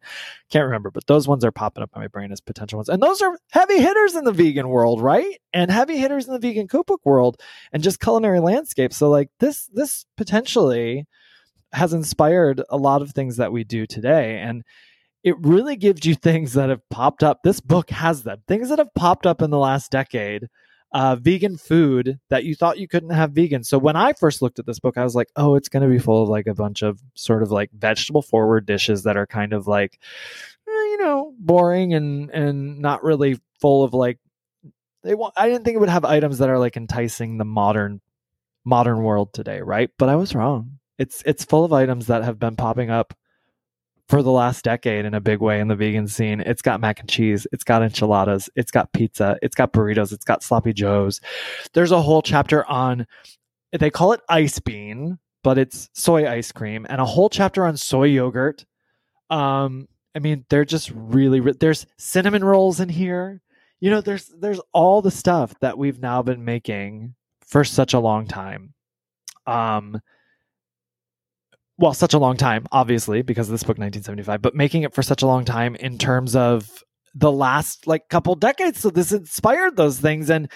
can't 0.50 0.66
remember. 0.66 0.92
But 0.92 1.08
those 1.08 1.28
ones 1.28 1.44
are 1.44 1.52
popping 1.52 1.84
up 1.84 1.92
in 1.96 2.02
my 2.02 2.08
brain 2.08 2.32
as 2.32 2.40
potential 2.42 2.78
ones. 2.78 2.90
And 2.90 3.02
those 3.02 3.22
are 3.22 3.38
heavy 3.52 3.80
hitters 3.80 4.16
in 4.16 4.26
the 4.26 4.32
vegan 4.32 4.70
world, 4.70 5.02
right? 5.02 5.40
And 5.52 5.72
heavy 5.72 5.98
hitters 5.98 6.28
in 6.28 6.34
the 6.34 6.40
vegan 6.40 6.68
cookbook 6.68 7.02
world 7.04 7.42
and 7.74 7.82
just 7.82 8.00
culinary 8.00 8.40
landscape. 8.40 8.94
So 8.94 9.10
like 9.10 9.30
this, 9.40 9.70
this 9.74 10.06
potentially 10.18 11.08
has 11.72 11.94
inspired 11.94 12.62
a 12.70 12.78
lot 12.78 13.02
of 13.02 13.12
things 13.12 13.38
that 13.38 13.52
we 13.52 13.64
do 13.64 13.86
today. 13.86 14.40
And 14.40 14.64
it 15.24 15.36
really 15.40 15.76
gives 15.76 16.06
you 16.06 16.16
things 16.16 16.54
that 16.54 16.70
have 16.70 16.88
popped 16.90 17.24
up. 17.24 17.44
This 17.44 17.60
book 17.60 17.90
has 17.90 18.24
them. 18.24 18.42
Things 18.48 18.70
that 18.70 18.80
have 18.80 18.94
popped 18.96 19.26
up 19.26 19.42
in 19.42 19.50
the 19.50 19.58
last 19.58 19.92
decade. 19.92 20.48
Uh, 20.92 21.16
vegan 21.16 21.56
food 21.56 22.20
that 22.32 22.46
you 22.46 22.56
thought 22.56 22.80
you 22.80 22.88
couldn't 22.88 23.12
have 23.12 23.32
vegan. 23.32 23.64
So 23.64 23.78
when 23.78 23.96
I 23.96 24.14
first 24.14 24.42
looked 24.42 24.58
at 24.58 24.66
this 24.66 24.80
book, 24.80 24.98
I 24.98 25.04
was 25.04 25.14
like, 25.14 25.28
oh, 25.36 25.54
it's 25.54 25.70
going 25.70 25.84
to 25.84 25.90
be 25.90 26.00
full 26.00 26.24
of 26.24 26.30
like 26.30 26.48
a 26.48 26.56
bunch 26.56 26.82
of 26.82 27.00
sort 27.14 27.44
of 27.44 27.52
like 27.52 27.70
vegetable 27.72 28.24
forward 28.24 28.66
dishes 28.66 29.04
that 29.04 29.16
are 29.16 29.28
kind 29.28 29.54
of 29.54 29.68
like, 29.68 30.00
eh, 30.68 30.72
you 30.72 30.98
know, 30.98 31.36
boring 31.38 31.94
and 31.94 32.32
and 32.32 32.80
not 32.80 33.04
really 33.04 33.40
full 33.62 33.84
of 33.84 33.94
like 33.94 34.18
they 35.04 35.14
want. 35.14 35.36
I 35.38 35.48
didn't 35.48 35.64
think 35.64 35.76
it 35.76 35.80
would 35.80 35.90
have 35.90 36.06
items 36.06 36.40
that 36.40 36.50
are 36.50 36.58
like 36.58 36.76
enticing 36.76 37.38
the 37.38 37.46
modern 37.46 38.02
modern 38.66 39.04
world 39.04 39.32
today, 39.32 39.62
right? 39.62 39.92
But 40.00 40.10
I 40.10 40.16
was 40.16 40.34
wrong. 40.34 40.79
It's 41.00 41.24
it's 41.26 41.46
full 41.46 41.66
of 41.66 41.74
items 41.74 42.08
that 42.08 42.24
have 42.24 42.38
been 42.38 42.56
popping 42.56 42.92
up 42.92 43.16
for 44.10 44.24
the 44.24 44.32
last 44.32 44.66
decade 44.66 45.06
in 45.06 45.14
a 45.14 45.22
big 45.22 45.40
way 45.40 45.60
in 45.60 45.68
the 45.68 45.76
vegan 45.76 46.08
scene. 46.08 46.42
It's 46.42 46.64
got 46.64 46.82
mac 46.82 47.00
and 47.00 47.08
cheese, 47.08 47.46
it's 47.52 47.64
got 47.64 47.84
enchiladas, 47.84 48.50
it's 48.56 48.72
got 48.72 48.92
pizza, 48.92 49.38
it's 49.44 49.56
got 49.56 49.72
burritos, 49.72 50.12
it's 50.12 50.26
got 50.26 50.44
sloppy 50.44 50.74
joes. 50.74 51.22
There's 51.74 51.92
a 51.92 52.02
whole 52.02 52.24
chapter 52.24 52.66
on 52.66 53.08
they 53.72 53.92
call 53.92 54.14
it 54.14 54.22
ice 54.28 54.60
bean, 54.60 55.20
but 55.44 55.60
it's 55.60 55.90
soy 55.94 56.28
ice 56.28 56.52
cream 56.52 56.88
and 56.90 57.00
a 57.00 57.06
whole 57.06 57.30
chapter 57.30 57.64
on 57.66 57.78
soy 57.78 58.06
yogurt. 58.08 58.66
Um 59.30 59.88
I 60.16 60.20
mean, 60.20 60.44
they're 60.50 60.66
just 60.66 60.92
really 60.94 61.40
there's 61.40 61.86
cinnamon 61.98 62.44
rolls 62.44 62.80
in 62.80 62.90
here. 62.90 63.42
You 63.80 63.92
know, 63.92 64.02
there's 64.02 64.26
there's 64.40 64.60
all 64.74 65.04
the 65.04 65.12
stuff 65.12 65.54
that 65.62 65.78
we've 65.78 66.00
now 66.02 66.24
been 66.24 66.44
making 66.44 67.14
for 67.46 67.64
such 67.64 67.94
a 67.94 68.00
long 68.00 68.26
time. 68.26 68.74
Um 69.46 70.02
well, 71.80 71.94
such 71.94 72.14
a 72.14 72.20
long 72.20 72.36
time, 72.36 72.68
obviously, 72.74 73.22
because 73.22 73.48
of 73.48 73.54
this 73.54 73.64
book, 73.64 73.78
1975, 73.78 74.42
but 74.42 74.54
making 74.54 74.84
it 74.84 74.94
for 74.94 75.02
such 75.02 75.22
a 75.22 75.26
long 75.26 75.46
time 75.46 75.76
in 75.76 75.98
terms 75.98 76.36
of 76.36 76.84
the 77.16 77.32
last 77.32 77.88
like 77.88 78.10
couple 78.10 78.36
decades. 78.36 78.82
So 78.82 78.90
this 78.90 79.14
inspired 79.14 79.78
those 79.78 79.98
things. 79.98 80.30
And 80.30 80.52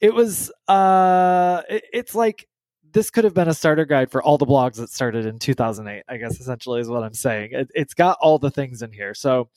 it 0.00 0.14
was, 0.14 0.50
uh, 0.66 1.60
it, 1.68 1.84
it's 1.92 2.14
like 2.14 2.48
this 2.92 3.10
could 3.10 3.24
have 3.24 3.34
been 3.34 3.48
a 3.48 3.54
starter 3.54 3.84
guide 3.84 4.10
for 4.10 4.22
all 4.22 4.38
the 4.38 4.46
blogs 4.46 4.76
that 4.76 4.88
started 4.88 5.26
in 5.26 5.38
2008, 5.38 6.02
I 6.08 6.16
guess, 6.16 6.40
essentially, 6.40 6.80
is 6.80 6.88
what 6.88 7.02
I'm 7.02 7.12
saying. 7.12 7.50
It, 7.52 7.70
it's 7.74 7.92
got 7.92 8.16
all 8.22 8.38
the 8.38 8.50
things 8.50 8.80
in 8.80 8.90
here. 8.90 9.12
So, 9.12 9.50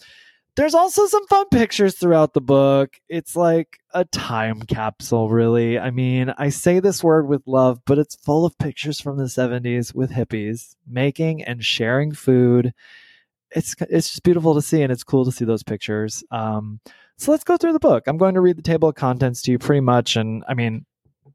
there's 0.58 0.74
also 0.74 1.06
some 1.06 1.26
fun 1.28 1.46
pictures 1.52 1.96
throughout 1.96 2.34
the 2.34 2.42
book. 2.42 2.98
It's 3.08 3.36
like 3.36 3.78
a 3.94 4.06
time 4.06 4.64
capsule, 4.64 5.30
really. 5.30 5.78
I 5.78 5.92
mean, 5.92 6.34
I 6.36 6.50
say 6.50 6.80
this 6.80 7.04
word 7.04 7.28
with 7.28 7.44
love, 7.46 7.80
but 7.86 8.00
it's 8.00 8.16
full 8.16 8.44
of 8.44 8.58
pictures 8.58 9.00
from 9.00 9.18
the 9.18 9.26
70s 9.26 9.94
with 9.94 10.10
hippies 10.10 10.76
making 10.88 11.44
and 11.44 11.64
sharing 11.64 12.12
food. 12.12 12.74
It's 13.52 13.76
it's 13.82 14.10
just 14.10 14.24
beautiful 14.24 14.56
to 14.56 14.62
see, 14.64 14.82
and 14.82 14.92
it's 14.92 15.04
cool 15.04 15.26
to 15.26 15.32
see 15.32 15.46
those 15.46 15.62
pictures. 15.62 16.24
Um, 16.32 16.80
so 17.18 17.32
let's 17.32 17.44
go 17.44 17.56
through 17.56 17.74
the 17.74 17.80
book. 17.80 18.08
I'm 18.08 18.18
going 18.18 18.34
to 18.34 18.42
read 18.42 18.58
the 18.58 18.64
table 18.64 18.90
of 18.90 18.96
contents 18.96 19.44
to 19.44 19.52
you 19.52 19.60
pretty 19.60 19.82
much, 19.82 20.16
and 20.16 20.44
I 20.50 20.56
mean, 20.56 20.88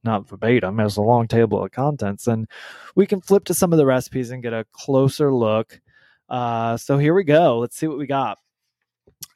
not 0.02 0.28
verbatim. 0.28 0.80
It's 0.80 0.96
a 0.96 1.00
long 1.00 1.28
table 1.28 1.64
of 1.64 1.70
contents, 1.70 2.26
and 2.26 2.48
we 2.96 3.06
can 3.06 3.20
flip 3.20 3.44
to 3.44 3.54
some 3.54 3.72
of 3.72 3.78
the 3.78 3.86
recipes 3.86 4.32
and 4.32 4.42
get 4.42 4.52
a 4.52 4.66
closer 4.72 5.32
look. 5.32 5.80
Uh, 6.28 6.76
so 6.76 6.98
here 6.98 7.14
we 7.14 7.22
go. 7.22 7.58
Let's 7.60 7.76
see 7.76 7.86
what 7.86 7.98
we 7.98 8.06
got 8.06 8.38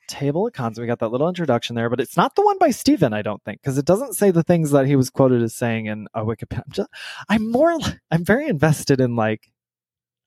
table 0.07 0.47
of 0.47 0.53
contents. 0.53 0.79
We 0.79 0.87
got 0.87 0.99
that 1.01 1.11
little 1.11 1.29
introduction 1.29 1.77
there, 1.77 1.91
but 1.91 2.01
it's 2.01 2.17
not 2.17 2.35
the 2.35 2.43
one 2.43 2.59
by 2.59 2.71
Stephen, 2.71 3.13
I 3.13 3.23
don't 3.23 3.43
think, 3.45 3.61
because 3.61 3.79
it 3.79 3.85
doesn't 3.85 4.15
say 4.15 4.31
the 4.31 4.43
things 4.43 4.71
that 4.71 4.87
he 4.87 4.97
was 4.97 5.11
quoted 5.11 5.43
as 5.43 5.55
saying 5.55 5.87
in 5.87 6.09
a 6.15 6.25
Wikipedia. 6.25 6.59
I'm, 6.59 6.71
just, 6.71 6.91
I'm 7.29 7.51
more, 7.51 7.79
I'm 8.11 8.25
very 8.25 8.49
invested 8.49 9.01
in 9.01 9.17
like, 9.17 9.51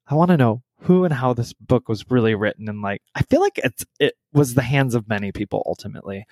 I 0.08 0.16
want 0.16 0.30
to 0.30 0.38
know 0.38 0.64
who 0.82 1.04
and 1.04 1.14
how 1.14 1.34
this 1.34 1.54
book 1.54 1.90
was 1.90 2.10
really 2.10 2.36
written 2.36 2.70
and 2.70 2.82
like 2.82 3.02
i 3.16 3.22
feel 3.24 3.42
like 3.42 3.60
it's 3.64 3.86
it 4.00 4.16
was 4.32 4.54
the 4.54 4.62
hands 4.62 4.94
of 4.96 5.10
many 5.10 5.32
people 5.32 5.64
ultimately. 5.66 6.26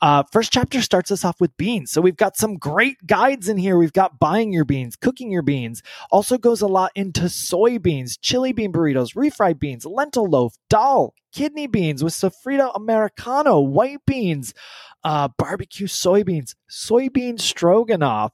Uh 0.00 0.22
first 0.32 0.52
chapter 0.52 0.82
starts 0.82 1.10
us 1.10 1.24
off 1.24 1.40
with 1.40 1.56
beans. 1.56 1.90
So 1.90 2.00
we've 2.00 2.16
got 2.16 2.36
some 2.36 2.56
great 2.56 2.96
guides 3.06 3.48
in 3.48 3.56
here. 3.56 3.76
We've 3.76 3.92
got 3.92 4.18
buying 4.18 4.52
your 4.52 4.64
beans 4.64 4.96
cooking 4.96 5.30
your 5.30 5.42
beans. 5.42 5.82
Also 6.10 6.38
goes 6.38 6.60
a 6.60 6.66
lot 6.66 6.92
into 6.94 7.22
soybeans 7.22 8.18
chili 8.20 8.52
bean 8.52 8.72
burritos 8.72 9.14
refried 9.14 9.58
beans 9.58 9.86
lentil 9.86 10.26
loaf 10.28 10.54
dal 10.68 11.14
kidney 11.32 11.66
beans 11.66 12.02
with 12.02 12.12
sofrito 12.12 12.74
americano 12.76 13.60
white 13.60 14.04
beans 14.06 14.54
uh 15.02 15.28
barbecue 15.38 15.86
soybeans 15.86 16.54
soybean 16.70 17.40
stroganoff. 17.40 18.32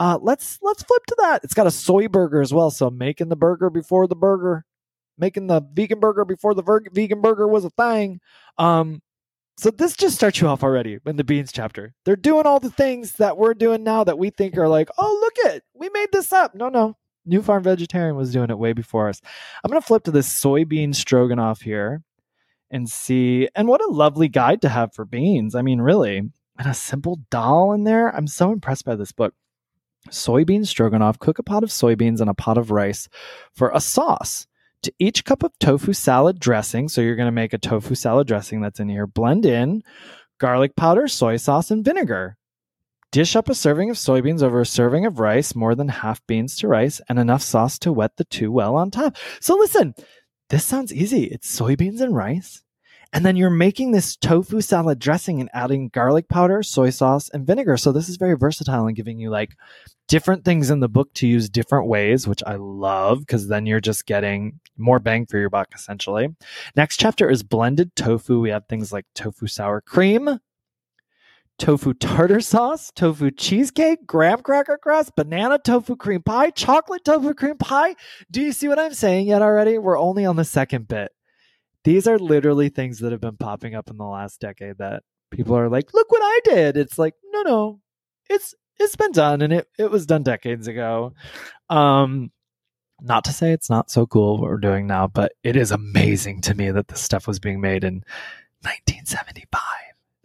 Uh, 0.00 0.16
let's 0.22 0.58
let's 0.62 0.84
flip 0.84 1.04
to 1.06 1.16
that. 1.18 1.42
It's 1.42 1.54
got 1.54 1.66
a 1.66 1.72
soy 1.72 2.06
burger 2.06 2.40
as 2.40 2.54
well, 2.54 2.70
so 2.70 2.88
making 2.88 3.30
the 3.30 3.36
burger 3.36 3.68
before 3.68 4.06
the 4.06 4.14
burger 4.14 4.64
making 5.18 5.46
the 5.46 5.62
vegan 5.72 6.00
burger 6.00 6.24
before 6.24 6.54
the 6.54 6.62
ver- 6.62 6.84
vegan 6.92 7.20
burger 7.20 7.46
was 7.46 7.64
a 7.64 7.70
thing. 7.70 8.20
Um, 8.56 9.02
so 9.56 9.70
this 9.70 9.96
just 9.96 10.14
starts 10.14 10.40
you 10.40 10.46
off 10.46 10.62
already 10.62 10.98
in 11.04 11.16
the 11.16 11.24
beans 11.24 11.50
chapter. 11.50 11.94
They're 12.04 12.16
doing 12.16 12.46
all 12.46 12.60
the 12.60 12.70
things 12.70 13.12
that 13.14 13.36
we're 13.36 13.54
doing 13.54 13.82
now 13.82 14.04
that 14.04 14.18
we 14.18 14.30
think 14.30 14.56
are 14.56 14.68
like, 14.68 14.88
oh, 14.98 15.18
look 15.20 15.52
it, 15.52 15.64
we 15.74 15.88
made 15.90 16.10
this 16.12 16.32
up. 16.32 16.54
No, 16.54 16.68
no. 16.68 16.96
New 17.26 17.42
Farm 17.42 17.62
Vegetarian 17.62 18.16
was 18.16 18.32
doing 18.32 18.50
it 18.50 18.58
way 18.58 18.72
before 18.72 19.08
us. 19.08 19.20
I'm 19.62 19.70
to 19.72 19.80
flip 19.80 20.04
to 20.04 20.10
this 20.10 20.28
soybean 20.28 20.94
stroganoff 20.94 21.60
here 21.60 22.02
and 22.70 22.88
see. 22.88 23.48
And 23.54 23.68
what 23.68 23.84
a 23.84 23.90
lovely 23.90 24.28
guide 24.28 24.62
to 24.62 24.68
have 24.68 24.94
for 24.94 25.04
beans. 25.04 25.54
I 25.54 25.62
mean, 25.62 25.80
really, 25.80 26.18
and 26.58 26.66
a 26.66 26.72
simple 26.72 27.20
dal 27.30 27.72
in 27.72 27.84
there. 27.84 28.14
I'm 28.14 28.26
so 28.26 28.52
impressed 28.52 28.84
by 28.84 28.96
this 28.96 29.12
book. 29.12 29.34
Soybean 30.10 30.66
stroganoff, 30.66 31.18
cook 31.18 31.38
a 31.38 31.42
pot 31.42 31.62
of 31.62 31.70
soybeans 31.70 32.20
and 32.20 32.30
a 32.30 32.34
pot 32.34 32.56
of 32.56 32.70
rice 32.70 33.08
for 33.54 33.70
a 33.74 33.80
sauce. 33.80 34.46
To 34.84 34.92
each 34.98 35.24
cup 35.24 35.42
of 35.42 35.52
tofu 35.58 35.92
salad 35.92 36.38
dressing, 36.38 36.88
so 36.88 37.00
you're 37.00 37.16
going 37.16 37.26
to 37.26 37.32
make 37.32 37.52
a 37.52 37.58
tofu 37.58 37.94
salad 37.94 38.26
dressing 38.26 38.60
that's 38.60 38.80
in 38.80 38.88
here, 38.88 39.06
blend 39.06 39.44
in 39.44 39.82
garlic 40.38 40.76
powder, 40.76 41.08
soy 41.08 41.36
sauce, 41.36 41.70
and 41.70 41.84
vinegar. 41.84 42.36
Dish 43.10 43.36
up 43.36 43.48
a 43.48 43.54
serving 43.54 43.90
of 43.90 43.96
soybeans 43.96 44.42
over 44.42 44.60
a 44.60 44.66
serving 44.66 45.06
of 45.06 45.18
rice, 45.18 45.54
more 45.54 45.74
than 45.74 45.88
half 45.88 46.24
beans 46.26 46.56
to 46.56 46.68
rice, 46.68 47.00
and 47.08 47.18
enough 47.18 47.42
sauce 47.42 47.78
to 47.80 47.92
wet 47.92 48.16
the 48.16 48.24
two 48.24 48.52
well 48.52 48.76
on 48.76 48.90
top. 48.90 49.16
So 49.40 49.56
listen, 49.56 49.94
this 50.50 50.64
sounds 50.64 50.92
easy. 50.92 51.24
It's 51.24 51.58
soybeans 51.58 52.00
and 52.00 52.14
rice. 52.14 52.62
And 53.12 53.24
then 53.24 53.36
you're 53.36 53.48
making 53.48 53.92
this 53.92 54.16
tofu 54.16 54.60
salad 54.60 54.98
dressing 54.98 55.40
and 55.40 55.48
adding 55.54 55.88
garlic 55.88 56.28
powder, 56.28 56.62
soy 56.62 56.90
sauce, 56.90 57.30
and 57.30 57.46
vinegar. 57.46 57.78
So 57.78 57.90
this 57.90 58.08
is 58.08 58.16
very 58.16 58.36
versatile 58.36 58.86
and 58.86 58.96
giving 58.96 59.18
you 59.18 59.30
like 59.30 59.56
different 60.08 60.44
things 60.44 60.70
in 60.70 60.80
the 60.80 60.88
book 60.88 61.12
to 61.14 61.26
use 61.26 61.48
different 61.48 61.88
ways, 61.88 62.28
which 62.28 62.42
I 62.46 62.56
love 62.56 63.20
because 63.20 63.48
then 63.48 63.64
you're 63.64 63.80
just 63.80 64.06
getting 64.06 64.60
more 64.76 64.98
bang 64.98 65.24
for 65.24 65.38
your 65.38 65.48
buck, 65.48 65.68
essentially. 65.74 66.28
Next 66.76 66.98
chapter 66.98 67.30
is 67.30 67.42
blended 67.42 67.96
tofu. 67.96 68.40
We 68.40 68.50
have 68.50 68.66
things 68.66 68.92
like 68.92 69.06
tofu 69.14 69.46
sour 69.46 69.80
cream, 69.80 70.40
tofu 71.58 71.94
tartar 71.94 72.40
sauce, 72.40 72.92
tofu 72.94 73.30
cheesecake, 73.30 74.06
graham 74.06 74.42
cracker 74.42 74.78
crust, 74.78 75.16
banana 75.16 75.58
tofu 75.58 75.96
cream 75.96 76.22
pie, 76.22 76.50
chocolate 76.50 77.04
tofu 77.04 77.32
cream 77.32 77.56
pie. 77.56 77.94
Do 78.30 78.42
you 78.42 78.52
see 78.52 78.68
what 78.68 78.78
I'm 78.78 78.94
saying 78.94 79.28
yet 79.28 79.40
already? 79.40 79.78
We're 79.78 79.98
only 79.98 80.26
on 80.26 80.36
the 80.36 80.44
second 80.44 80.88
bit. 80.88 81.10
These 81.88 82.06
are 82.06 82.18
literally 82.18 82.68
things 82.68 82.98
that 82.98 83.12
have 83.12 83.20
been 83.22 83.38
popping 83.38 83.74
up 83.74 83.88
in 83.88 83.96
the 83.96 84.04
last 84.04 84.42
decade 84.42 84.76
that 84.76 85.04
people 85.30 85.56
are 85.56 85.70
like, 85.70 85.94
look 85.94 86.12
what 86.12 86.20
I 86.22 86.40
did. 86.44 86.76
It's 86.76 86.98
like, 86.98 87.14
no, 87.32 87.40
no, 87.40 87.80
it's 88.28 88.54
it's 88.78 88.94
been 88.94 89.12
done 89.12 89.40
and 89.40 89.54
it, 89.54 89.68
it 89.78 89.90
was 89.90 90.04
done 90.04 90.22
decades 90.22 90.68
ago. 90.68 91.14
Um, 91.70 92.30
not 93.00 93.24
to 93.24 93.32
say 93.32 93.52
it's 93.52 93.70
not 93.70 93.90
so 93.90 94.06
cool 94.06 94.36
what 94.36 94.50
we're 94.50 94.58
doing 94.58 94.86
now, 94.86 95.06
but 95.06 95.32
it 95.42 95.56
is 95.56 95.70
amazing 95.70 96.42
to 96.42 96.54
me 96.54 96.70
that 96.70 96.88
this 96.88 97.00
stuff 97.00 97.26
was 97.26 97.38
being 97.38 97.62
made 97.62 97.84
in 97.84 98.04
1975. 98.60 99.62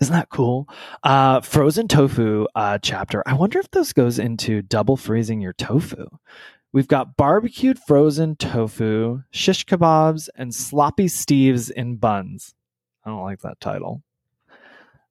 Isn't 0.01 0.15
that 0.15 0.27
cool? 0.27 0.67
Uh, 1.01 1.39
frozen 1.39 1.88
tofu 1.88 2.46
uh, 2.55 2.77
chapter. 2.79 3.24
I 3.25 3.36
wonder 3.36 3.60
if 3.60 3.72
this 3.72 3.93
goes 3.93 4.20
into 4.20 4.62
double 4.63 4.98
freezing 4.98 5.39
your 5.39 5.53
tofu. 5.53 6.08
We've 6.74 6.88
got 6.88 7.15
barbecued 7.15 7.77
frozen 7.77 8.36
tofu, 8.36 9.22
shish 9.30 9.63
kebabs, 9.65 10.27
and 10.36 10.53
sloppy 10.53 11.06
steves 11.06 11.70
in 11.70 11.98
buns. 11.98 12.56
I 13.06 13.12
don't 13.12 13.22
like 13.22 13.42
that 13.42 13.60
title. 13.60 14.01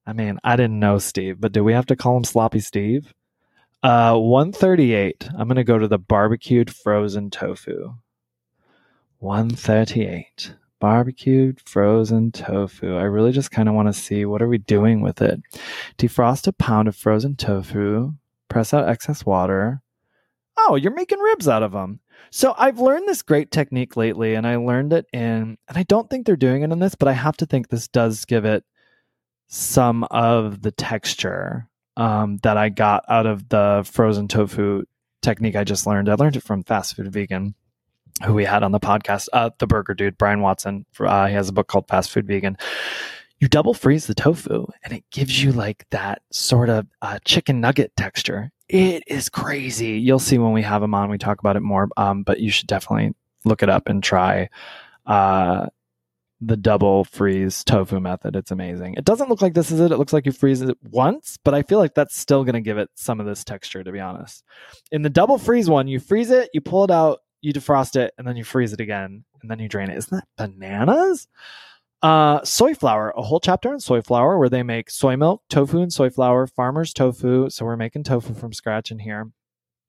I 0.05 0.11
mean, 0.11 0.39
I 0.43 0.57
didn't 0.57 0.79
know 0.79 0.97
Steve, 0.97 1.39
but 1.39 1.53
do 1.53 1.63
we 1.63 1.71
have 1.71 1.85
to 1.85 1.95
call 1.95 2.17
him 2.17 2.25
Sloppy 2.25 2.59
Steve? 2.59 3.13
Uh, 3.81 4.17
138. 4.17 5.29
I'm 5.37 5.47
going 5.47 5.55
to 5.55 5.63
go 5.63 5.77
to 5.77 5.87
the 5.87 5.97
barbecued 5.97 6.73
frozen 6.73 7.29
tofu. 7.29 7.93
138. 9.19 10.55
barbecued 10.81 11.61
frozen 11.61 12.29
tofu. 12.33 12.97
I 12.97 13.03
really 13.03 13.31
just 13.31 13.51
kind 13.51 13.69
of 13.69 13.75
want 13.75 13.87
to 13.87 13.93
see 13.93 14.25
what 14.25 14.41
are 14.41 14.49
we 14.49 14.57
doing 14.57 14.99
with 14.99 15.21
it. 15.21 15.39
Defrost 15.97 16.45
a 16.47 16.51
pound 16.51 16.89
of 16.89 16.95
frozen 16.97 17.37
tofu, 17.37 18.13
press 18.49 18.73
out 18.73 18.89
excess 18.89 19.25
water. 19.25 19.81
Oh, 20.57 20.75
you're 20.75 20.93
making 20.93 21.19
ribs 21.19 21.47
out 21.47 21.63
of 21.63 21.71
them. 21.71 21.99
So 22.31 22.55
I've 22.57 22.79
learned 22.79 23.07
this 23.07 23.21
great 23.21 23.51
technique 23.51 23.95
lately, 23.95 24.35
and 24.35 24.47
I 24.47 24.55
learned 24.55 24.93
it 24.93 25.05
in, 25.13 25.57
and 25.67 25.77
I 25.77 25.83
don't 25.83 26.09
think 26.09 26.25
they're 26.25 26.35
doing 26.35 26.63
it 26.63 26.71
in 26.71 26.79
this, 26.79 26.95
but 26.95 27.07
I 27.07 27.13
have 27.13 27.37
to 27.37 27.45
think 27.45 27.67
this 27.67 27.87
does 27.87 28.25
give 28.25 28.45
it 28.45 28.63
some 29.47 30.03
of 30.05 30.61
the 30.61 30.71
texture 30.71 31.69
um, 31.97 32.37
that 32.43 32.57
I 32.57 32.69
got 32.69 33.03
out 33.07 33.25
of 33.25 33.49
the 33.49 33.87
frozen 33.91 34.27
tofu 34.27 34.83
technique 35.21 35.55
I 35.55 35.63
just 35.63 35.85
learned. 35.85 36.09
I 36.09 36.15
learned 36.15 36.35
it 36.35 36.43
from 36.43 36.63
Fast 36.63 36.95
Food 36.95 37.11
Vegan, 37.11 37.55
who 38.25 38.33
we 38.33 38.45
had 38.45 38.63
on 38.63 38.71
the 38.71 38.79
podcast, 38.79 39.27
uh, 39.33 39.51
the 39.59 39.67
burger 39.67 39.93
dude, 39.93 40.17
Brian 40.17 40.41
Watson. 40.41 40.85
Uh, 40.99 41.27
he 41.27 41.33
has 41.33 41.49
a 41.49 41.53
book 41.53 41.67
called 41.67 41.87
Fast 41.87 42.11
Food 42.11 42.27
Vegan. 42.27 42.57
You 43.43 43.49
double 43.49 43.73
freeze 43.73 44.07
the 44.07 44.15
tofu, 44.15 44.67
and 44.85 44.93
it 44.93 45.03
gives 45.11 45.43
you 45.43 45.51
like 45.51 45.85
that 45.91 46.21
sort 46.31 46.69
of 46.69 46.87
uh, 47.01 47.19
chicken 47.25 47.59
nugget 47.59 47.93
texture. 47.97 48.53
It 48.69 49.03
is 49.05 49.27
crazy. 49.27 49.99
You'll 49.99 50.19
see 50.19 50.37
when 50.37 50.53
we 50.53 50.61
have 50.61 50.81
him 50.81 50.93
on, 50.93 51.09
we 51.09 51.17
talk 51.17 51.41
about 51.41 51.57
it 51.57 51.59
more. 51.59 51.89
Um, 51.97 52.23
but 52.23 52.39
you 52.39 52.49
should 52.49 52.67
definitely 52.67 53.15
look 53.43 53.61
it 53.61 53.67
up 53.67 53.89
and 53.89 54.01
try 54.01 54.47
uh, 55.05 55.65
the 56.39 56.55
double 56.55 57.03
freeze 57.03 57.65
tofu 57.65 57.99
method. 57.99 58.37
It's 58.37 58.51
amazing. 58.51 58.93
It 58.93 59.03
doesn't 59.03 59.27
look 59.27 59.41
like 59.41 59.55
this 59.55 59.71
is 59.71 59.81
it. 59.81 59.91
It 59.91 59.97
looks 59.97 60.13
like 60.13 60.25
you 60.25 60.31
freeze 60.31 60.61
it 60.61 60.77
once, 60.81 61.37
but 61.43 61.53
I 61.53 61.63
feel 61.63 61.79
like 61.79 61.95
that's 61.95 62.15
still 62.15 62.45
going 62.45 62.53
to 62.53 62.61
give 62.61 62.77
it 62.77 62.91
some 62.95 63.19
of 63.19 63.25
this 63.25 63.43
texture, 63.43 63.83
to 63.83 63.91
be 63.91 63.99
honest. 63.99 64.45
In 64.93 65.01
the 65.01 65.09
double 65.09 65.37
freeze 65.37 65.69
one, 65.69 65.89
you 65.89 65.99
freeze 65.99 66.31
it, 66.31 66.49
you 66.53 66.61
pull 66.61 66.85
it 66.85 66.91
out, 66.91 67.19
you 67.41 67.51
defrost 67.51 67.97
it, 67.97 68.13
and 68.17 68.25
then 68.25 68.37
you 68.37 68.45
freeze 68.45 68.71
it 68.71 68.79
again, 68.79 69.25
and 69.41 69.51
then 69.51 69.59
you 69.59 69.67
drain 69.67 69.89
it. 69.89 69.97
Isn't 69.97 70.15
that 70.15 70.27
bananas? 70.37 71.27
Uh, 72.03 72.43
soy 72.43 72.75
flour, 72.75 73.13
a 73.15 73.21
whole 73.21 73.39
chapter 73.39 73.71
on 73.71 73.79
soy 73.79 74.01
flour 74.01 74.37
where 74.37 74.49
they 74.49 74.61
make 74.61 74.91
soy 74.91 75.15
milk, 75.15 75.41
tofu, 75.49 75.81
and 75.81 75.91
soy 75.91 76.09
flour, 76.09 76.45
farmer's 76.45 76.93
tofu. 76.93 77.49
So 77.49 77.65
we're 77.65 77.77
making 77.77 78.03
tofu 78.03 78.35
from 78.35 78.53
scratch 78.53 78.91
in 78.91 78.99
here. 78.99 79.31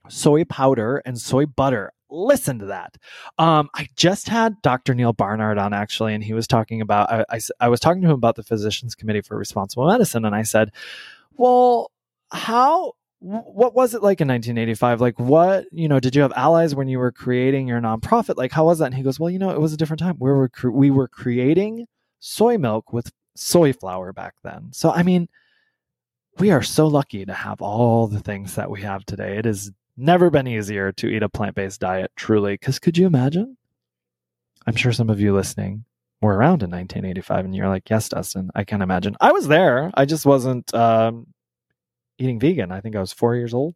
Soy 0.09 0.45
powder 0.45 1.03
and 1.05 1.19
soy 1.21 1.45
butter 1.45 1.93
listen 2.15 2.59
to 2.61 2.67
that. 2.67 2.97
Um, 3.39 3.69
I 3.75 3.89
just 3.97 4.29
had 4.29 4.61
Dr. 4.63 4.95
Neal 4.95 5.13
Barnard 5.13 5.59
on 5.59 5.73
actually, 5.73 6.15
and 6.15 6.23
he 6.23 6.33
was 6.33 6.47
talking 6.47 6.81
about, 6.81 7.11
I, 7.11 7.25
I, 7.31 7.41
I 7.61 7.69
was 7.69 7.81
talking 7.81 8.03
to 8.03 8.09
him 8.09 8.15
about 8.15 8.37
the 8.37 8.43
Physicians 8.43 8.95
Committee 8.95 9.21
for 9.21 9.37
Responsible 9.37 9.87
Medicine, 9.87 10.25
and 10.25 10.35
I 10.35 10.43
said, 10.43 10.71
well, 11.37 11.91
how 12.33 12.93
what 13.21 13.75
was 13.75 13.95
it 13.95 14.03
like 14.03 14.21
in 14.21 14.29
1985 14.29 15.01
like 15.01 15.19
what 15.19 15.65
you 15.73 15.89
know 15.89 15.99
did 15.99 16.15
you 16.15 16.21
have 16.21 16.33
allies 16.37 16.75
when 16.75 16.89
you 16.89 16.99
were 16.99 17.11
creating 17.11 17.67
your 17.67 17.81
nonprofit 17.81 18.37
like 18.37 18.53
how 18.53 18.67
was 18.67 18.81
that 18.81 18.87
and 18.87 18.95
he 18.95 19.03
goes 19.03 19.19
well 19.19 19.31
you 19.31 19.39
know 19.39 19.49
it 19.49 19.59
was 19.59 19.73
a 19.73 19.79
different 19.79 20.01
time 20.01 20.15
we 20.19 20.31
were 20.31 20.51
cre- 20.51 20.69
we 20.69 20.91
were 20.91 21.09
creating 21.09 21.87
soy 22.25 22.57
milk 22.57 22.93
with 22.93 23.13
soy 23.37 23.73
flour 23.73 24.13
back 24.13 24.35
then 24.43 24.69
so 24.73 24.91
i 24.93 25.03
mean 25.03 25.29
we 26.39 26.51
are 26.51 26.63
so 26.63 26.87
lucky 26.87 27.25
to 27.25 27.33
have 27.33 27.61
all 27.63 28.07
the 28.07 28.21
things 28.21 28.55
that 28.55 28.71
we 28.71 28.83
have 28.83 29.05
today 29.07 29.39
It 29.39 29.45
has 29.45 29.71
never 29.97 30.31
been 30.31 30.47
easier 30.47 30.93
to 30.93 31.07
eat 31.09 31.23
a 31.23 31.29
plant 31.29 31.55
based 31.55 31.81
diet, 31.81 32.11
truly. 32.17 32.55
Because 32.55 32.79
could 32.79 32.99
you 32.99 33.07
imagine? 33.07 33.57
I'm 34.67 34.77
sure 34.77 34.93
some 34.93 35.11
of 35.11 35.21
you 35.21 35.35
listening 35.35 35.85
were 36.21 36.35
around 36.35 36.63
in 36.63 36.71
1985 36.71 37.45
and 37.45 37.55
you're 37.55 37.69
like, 37.69 37.89
yes, 37.91 38.09
Dustin, 38.09 38.51
I 38.55 38.65
can 38.65 38.83
imagine. 38.83 39.17
I 39.21 39.33
was 39.33 39.47
there. 39.47 39.91
I 39.95 40.07
just 40.07 40.25
wasn't 40.25 40.73
um, 40.75 41.27
eating 42.19 42.41
vegan. 42.41 42.73
I 42.73 42.81
think 42.81 42.97
I 42.97 43.01
was 43.01 43.13
four 43.13 43.37
years 43.37 43.53
old. 43.53 43.75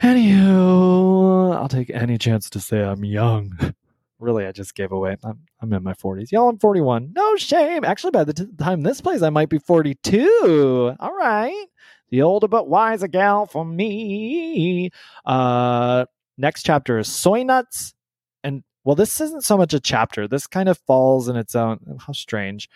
Anywho, 0.00 1.54
I'll 1.54 1.68
take 1.68 1.90
any 1.90 2.18
chance 2.18 2.48
to 2.50 2.60
say 2.60 2.82
I'm 2.82 3.04
young. 3.04 3.74
really, 4.18 4.46
I 4.46 4.52
just 4.52 4.74
gave 4.74 4.92
away. 4.92 5.16
I'm, 5.24 5.40
I'm 5.60 5.72
in 5.72 5.82
my 5.82 5.94
40s. 5.94 6.32
Y'all, 6.32 6.48
I'm 6.48 6.58
41. 6.58 7.12
No 7.14 7.36
shame. 7.36 7.84
Actually, 7.84 8.10
by 8.12 8.24
the 8.24 8.32
t- 8.32 8.46
time 8.58 8.82
this 8.82 9.00
plays, 9.00 9.22
I 9.22 9.30
might 9.30 9.48
be 9.48 9.58
42. 9.58 10.96
All 10.98 11.14
right 11.16 11.66
the 12.10 12.22
older 12.22 12.48
but 12.48 12.68
wiser 12.68 13.08
gal 13.08 13.46
for 13.46 13.64
me. 13.64 14.90
Uh, 15.24 16.06
next 16.36 16.62
chapter 16.62 16.98
is 16.98 17.08
soy 17.08 17.42
nuts. 17.42 17.94
And 18.42 18.62
well, 18.84 18.96
this 18.96 19.20
isn't 19.20 19.44
so 19.44 19.56
much 19.56 19.74
a 19.74 19.80
chapter. 19.80 20.26
This 20.26 20.46
kind 20.46 20.68
of 20.68 20.78
falls 20.78 21.28
in 21.28 21.36
its 21.36 21.54
own. 21.54 21.98
How 22.06 22.12
strange. 22.12 22.68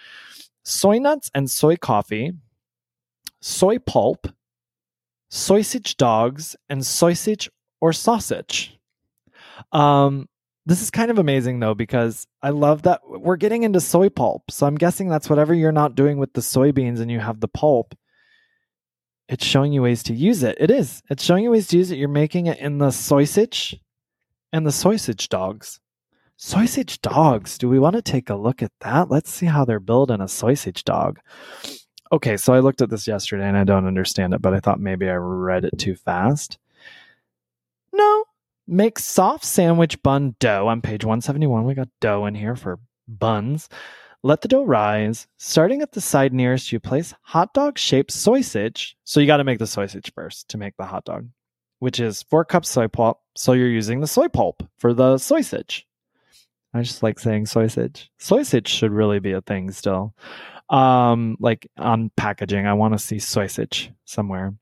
Soy 0.64 0.98
nuts 0.98 1.30
and 1.34 1.50
soy 1.50 1.76
coffee, 1.76 2.32
soy 3.40 3.78
pulp, 3.78 4.28
sausage 5.28 5.96
dogs, 5.96 6.54
and 6.68 6.84
sausage 6.86 7.50
or 7.80 7.92
sausage. 7.92 8.78
Um, 9.72 10.28
this 10.66 10.82
is 10.82 10.90
kind 10.90 11.10
of 11.10 11.18
amazing 11.18 11.60
though 11.60 11.74
because 11.74 12.26
I 12.42 12.50
love 12.50 12.82
that 12.82 13.00
we're 13.06 13.36
getting 13.36 13.62
into 13.62 13.80
soy 13.80 14.08
pulp. 14.08 14.50
So 14.50 14.66
I'm 14.66 14.76
guessing 14.76 15.08
that's 15.08 15.30
whatever 15.30 15.54
you're 15.54 15.72
not 15.72 15.94
doing 15.94 16.18
with 16.18 16.32
the 16.32 16.40
soybeans 16.40 17.00
and 17.00 17.10
you 17.10 17.20
have 17.20 17.40
the 17.40 17.48
pulp 17.48 17.94
it's 19.32 19.46
showing 19.46 19.72
you 19.72 19.80
ways 19.80 20.02
to 20.04 20.14
use 20.14 20.42
it. 20.42 20.58
It 20.60 20.70
is. 20.70 21.02
It's 21.08 21.24
showing 21.24 21.44
you 21.44 21.52
ways 21.52 21.66
to 21.68 21.78
use 21.78 21.90
it. 21.90 21.96
You're 21.96 22.08
making 22.08 22.46
it 22.46 22.58
in 22.58 22.76
the 22.76 22.90
sausage 22.90 23.80
and 24.52 24.66
the 24.66 24.70
sausage 24.72 25.30
dogs. 25.30 25.80
Sausage 26.36 27.00
dogs. 27.00 27.56
Do 27.56 27.68
we 27.68 27.78
want 27.78 27.96
to 27.96 28.02
take 28.02 28.28
a 28.28 28.34
look 28.34 28.62
at 28.62 28.72
that? 28.80 29.10
Let's 29.10 29.30
see 29.30 29.46
how 29.46 29.64
they're 29.64 29.80
building 29.80 30.20
a 30.20 30.28
sausage 30.28 30.84
dog. 30.84 31.18
Okay, 32.12 32.36
so 32.36 32.52
I 32.52 32.60
looked 32.60 32.82
at 32.82 32.90
this 32.90 33.06
yesterday 33.06 33.48
and 33.48 33.56
I 33.56 33.64
don't 33.64 33.86
understand 33.86 34.34
it, 34.34 34.42
but 34.42 34.52
I 34.52 34.60
thought 34.60 34.80
maybe 34.80 35.08
I 35.08 35.14
read 35.14 35.64
it 35.64 35.78
too 35.78 35.94
fast. 35.94 36.58
No. 37.90 38.21
Make 38.66 38.98
soft 38.98 39.44
sandwich 39.44 40.02
bun 40.02 40.36
dough 40.38 40.68
on 40.68 40.82
page 40.82 41.04
171. 41.04 41.64
We 41.64 41.74
got 41.74 41.88
dough 42.00 42.26
in 42.26 42.34
here 42.34 42.54
for 42.54 42.78
buns. 43.08 43.68
Let 44.22 44.40
the 44.40 44.48
dough 44.48 44.64
rise. 44.64 45.26
Starting 45.38 45.82
at 45.82 45.92
the 45.92 46.00
side 46.00 46.32
nearest 46.32 46.70
you, 46.70 46.78
place 46.78 47.12
hot 47.22 47.52
dog 47.54 47.76
shaped 47.76 48.12
sausage. 48.12 48.96
So 49.02 49.18
you 49.18 49.26
got 49.26 49.38
to 49.38 49.44
make 49.44 49.58
the 49.58 49.66
sausage 49.66 50.12
first 50.14 50.48
to 50.50 50.58
make 50.58 50.76
the 50.76 50.86
hot 50.86 51.04
dog, 51.04 51.28
which 51.80 51.98
is 51.98 52.22
four 52.22 52.44
cups 52.44 52.70
soy 52.70 52.86
pulp. 52.86 53.20
So 53.36 53.52
you're 53.52 53.68
using 53.68 54.00
the 54.00 54.06
soy 54.06 54.28
pulp 54.28 54.62
for 54.78 54.94
the 54.94 55.18
sausage. 55.18 55.86
I 56.72 56.82
just 56.82 57.02
like 57.02 57.18
saying 57.18 57.46
sausage. 57.46 58.10
Sausage 58.18 58.68
should 58.68 58.92
really 58.92 59.18
be 59.18 59.32
a 59.32 59.40
thing 59.42 59.72
still. 59.72 60.14
Um, 60.70 61.36
like 61.40 61.68
on 61.76 62.10
packaging, 62.16 62.66
I 62.66 62.74
want 62.74 62.94
to 62.94 62.98
see 62.98 63.18
sausage 63.18 63.90
somewhere. 64.04 64.54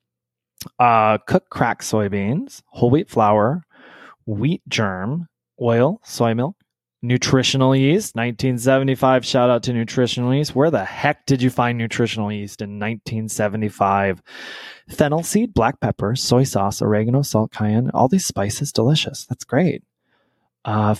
Uh, 0.78 1.18
cook 1.18 1.50
cracked 1.50 1.82
soybeans, 1.82 2.62
whole 2.66 2.90
wheat 2.90 3.08
flour, 3.08 3.64
wheat 4.26 4.62
germ, 4.68 5.28
oil, 5.60 6.00
soy 6.04 6.34
milk, 6.34 6.56
Nutritional 7.02 7.74
yeast, 7.74 8.14
1975. 8.14 9.24
Shout 9.24 9.48
out 9.48 9.62
to 9.62 9.72
nutritional 9.72 10.34
yeast. 10.34 10.54
Where 10.54 10.70
the 10.70 10.84
heck 10.84 11.24
did 11.24 11.40
you 11.40 11.48
find 11.48 11.78
nutritional 11.78 12.30
yeast 12.30 12.60
in 12.60 12.78
1975? 12.78 14.22
Fennel 14.90 15.22
seed, 15.22 15.54
black 15.54 15.80
pepper, 15.80 16.14
soy 16.14 16.44
sauce, 16.44 16.82
oregano, 16.82 17.22
salt, 17.22 17.52
cayenne, 17.52 17.90
all 17.94 18.08
these 18.08 18.26
spices, 18.26 18.70
delicious. 18.70 19.24
That's 19.24 19.44
great. 19.44 19.82
Uh, 20.62 20.94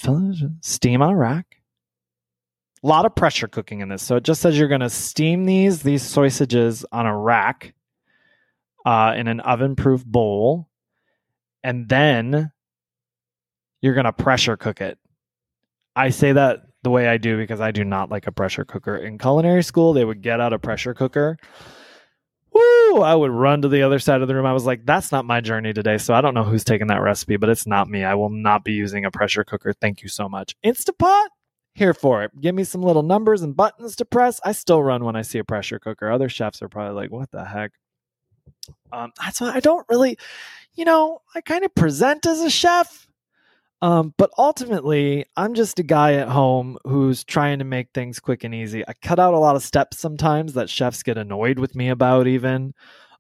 steam 0.63 1.03
on 1.03 1.11
a 1.11 1.17
rack. 1.17 1.57
A 2.83 2.87
lot 2.87 3.05
of 3.05 3.15
pressure 3.15 3.49
cooking 3.49 3.81
in 3.81 3.91
this. 3.91 4.03
So 4.03 4.17
it 4.17 4.25
just 4.25 4.41
says 4.41 4.59
you're 4.59 4.69
going 4.69 4.81
to 4.81 4.89
steam 4.89 5.45
these 5.45 5.83
these 5.83 6.03
sausages 6.03 6.87
on 6.91 7.05
a 7.05 7.15
rack 7.15 7.75
uh, 8.87 9.13
in 9.15 9.29
an 9.29 9.41
oven 9.41 9.77
proof 9.77 10.03
bowl, 10.03 10.71
and 11.63 11.91
then 11.91 12.53
you're 13.83 13.95
going 13.95 14.05
to 14.05 14.13
pressure 14.13 14.57
cook 14.57 14.81
it 14.81 14.99
I 15.97 16.11
say 16.11 16.33
that 16.33 16.63
the 16.83 16.91
way 16.91 17.09
I 17.09 17.19
do 17.19 17.37
because 17.37 17.61
I 17.61 17.73
do 17.73 17.85
not 17.85 18.11
like 18.11 18.27
a 18.27 18.33
pressure 18.33 18.65
cooker. 18.65 18.97
In 18.97 19.19
culinary 19.19 19.63
school, 19.63 19.93
they 19.93 20.05
would 20.05 20.23
get 20.23 20.41
out 20.41 20.53
a 20.53 20.59
pressure 20.59 20.95
cooker. 20.95 21.37
Woo! 22.53 23.03
I 23.03 23.15
would 23.15 23.31
run 23.31 23.63
to 23.63 23.69
the 23.69 23.83
other 23.83 23.99
side 23.99 24.23
of 24.23 24.29
the 24.29 24.35
room. 24.35 24.47
I 24.47 24.53
was 24.53 24.67
like, 24.67 24.87
that's 24.87 25.13
not 25.13 25.25
my 25.25 25.41
journey 25.41 25.73
today. 25.73 25.99
So 25.99 26.15
I 26.15 26.21
don't 26.21 26.35
know 26.35 26.43
who's 26.43 26.65
taking 26.65 26.89
that 26.89 27.03
recipe, 27.03 27.37
but 27.37 27.49
it's 27.49 27.67
not 27.67 27.89
me. 27.89 28.03
I 28.03 28.15
will 28.15 28.31
not 28.31 28.65
be 28.65 28.73
using 28.73 29.05
a 29.05 29.11
pressure 29.11 29.45
cooker. 29.45 29.73
Thank 29.73 30.03
you 30.03 30.09
so 30.09 30.29
much. 30.29 30.57
Instapot? 30.65 31.27
Here 31.75 31.95
for 31.95 32.25
it. 32.25 32.33
Give 32.41 32.55
me 32.55 32.65
some 32.65 32.83
little 32.83 33.05
numbers 33.05 33.43
and 33.43 33.57
buttons 33.57 33.95
to 33.97 34.05
press. 34.05 34.41
I 34.45 34.53
still 34.53 34.83
run 34.83 35.05
when 35.05 35.17
I 35.17 35.23
see 35.23 35.39
a 35.39 35.45
pressure 35.45 35.79
cooker. 35.79 36.11
Other 36.11 36.29
chefs 36.29 36.63
are 36.63 36.69
probably 36.69 36.95
like, 36.95 37.13
what 37.13 37.31
the 37.31 37.45
heck? 37.45 37.73
Um, 38.93 39.13
that's 39.23 39.41
why 39.41 39.53
I 39.53 39.61
don't 39.61 39.87
really, 39.89 40.19
you 40.75 40.85
know, 40.85 41.21
I 41.35 41.41
kind 41.41 41.65
of 41.65 41.75
present 41.75 42.27
as 42.27 42.41
a 42.41 42.51
chef 42.51 43.07
um, 43.83 44.15
but 44.19 44.31
ultimately, 44.37 45.25
I'm 45.37 45.55
just 45.55 45.79
a 45.79 45.83
guy 45.83 46.15
at 46.15 46.29
home 46.29 46.79
who's 46.85 47.25
trying 47.25 47.61
to 47.61 47.65
make 47.65 47.89
things 47.95 48.21
quick 48.21 48.45
and 48.45 48.55
easy. 48.55 48.87
I 48.87 48.93
cut 49.01 49.19
out 49.19 49.35
a 49.35 49.39
lot 49.39 49.57
of 49.57 49.63
steps 49.63 49.99
sometimes 49.99 50.53
that 50.55 50.69
chefs 50.69 51.03
get 51.03 51.17
annoyed 51.17 51.59
with 51.59 51.75
me 51.75 51.89
about, 51.89 52.27
even. 52.27 52.75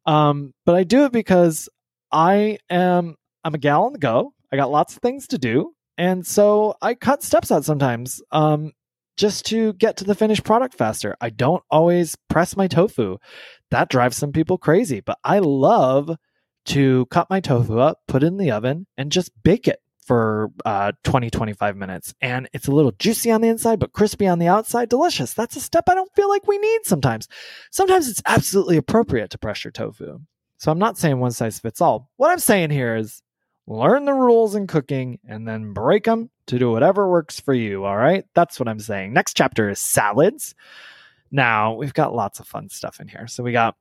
Um, 0.05 0.53
but 0.66 0.75
I 0.75 0.85
do 0.85 1.05
it 1.05 1.12
because 1.12 1.68
I 2.12 2.59
am 2.68 3.16
I'm 3.42 3.55
a 3.55 3.59
gal 3.59 3.85
on 3.85 3.92
the 3.92 3.99
go. 3.99 4.35
I 4.53 4.57
got 4.57 4.70
lots 4.70 4.94
of 4.94 5.03
things 5.03 5.29
to 5.29 5.38
do, 5.38 5.75
and 5.96 6.27
so 6.27 6.75
I 6.83 6.94
cut 6.94 7.23
steps 7.23 7.51
out 7.51 7.64
sometimes. 7.64 8.20
Um, 8.31 8.73
just 9.16 9.44
to 9.44 9.75
get 9.75 9.99
to 9.99 10.05
the 10.05 10.14
finished 10.14 10.44
product 10.44 10.75
faster. 10.75 11.14
I 11.20 11.29
don't 11.29 11.62
always 11.70 12.16
press 12.31 12.57
my 12.57 12.66
tofu. 12.68 13.18
That 13.70 13.90
drives 13.90 14.16
some 14.16 14.33
people 14.33 14.57
crazy, 14.57 15.01
but 15.01 15.18
I 15.23 15.40
love 15.40 16.16
to 16.66 17.05
cut 17.07 17.29
my 17.29 17.40
tofu 17.40 17.79
up, 17.79 18.01
put 18.09 18.23
it 18.23 18.29
in 18.29 18.38
the 18.38 18.51
oven, 18.51 18.87
and 18.96 19.12
just 19.12 19.31
bake 19.42 19.68
it 19.68 19.81
for 20.11 20.51
uh, 20.64 20.90
20, 21.05 21.31
25 21.31 21.77
minutes. 21.77 22.12
And 22.20 22.49
it's 22.53 22.66
a 22.66 22.73
little 22.73 22.90
juicy 22.99 23.31
on 23.31 23.42
the 23.42 23.46
inside, 23.46 23.79
but 23.79 23.92
crispy 23.92 24.27
on 24.27 24.40
the 24.40 24.49
outside. 24.49 24.88
Delicious. 24.88 25.35
That's 25.35 25.55
a 25.55 25.61
step 25.61 25.85
I 25.88 25.94
don't 25.94 26.12
feel 26.16 26.29
like 26.29 26.49
we 26.49 26.59
need 26.59 26.81
sometimes. 26.83 27.29
Sometimes 27.70 28.09
it's 28.09 28.20
absolutely 28.27 28.77
appropriate 28.77 29.31
to 29.31 29.38
pressure 29.38 29.70
tofu. 29.70 30.18
So 30.57 30.73
I'm 30.73 30.81
not 30.81 30.99
saying 30.99 31.20
one 31.20 31.31
size 31.31 31.61
fits 31.61 31.81
all. 31.81 32.11
What 32.16 32.33
I'm 32.33 32.40
saying 32.40 32.70
here 32.70 32.96
is 32.96 33.23
learn 33.68 34.05
the 34.05 34.12
rules 34.12 34.57
in 34.57 34.66
cooking 34.66 35.20
and 35.29 35.46
then 35.46 35.75
break 35.75 36.07
them 36.07 36.29
to 36.49 36.59
do 36.59 36.73
whatever 36.73 37.09
works 37.09 37.38
for 37.38 37.55
you. 37.55 37.85
All 37.85 37.96
right. 37.96 38.25
That's 38.35 38.59
what 38.59 38.68
I'm 38.68 38.81
saying. 38.81 39.12
Next 39.12 39.37
chapter 39.37 39.70
is 39.70 39.79
salads. 39.79 40.57
Now 41.31 41.75
we've 41.75 41.94
got 41.94 42.16
lots 42.16 42.40
of 42.40 42.49
fun 42.49 42.68
stuff 42.68 42.99
in 42.99 43.07
here. 43.07 43.29
So 43.29 43.44
we 43.44 43.53
got 43.53 43.77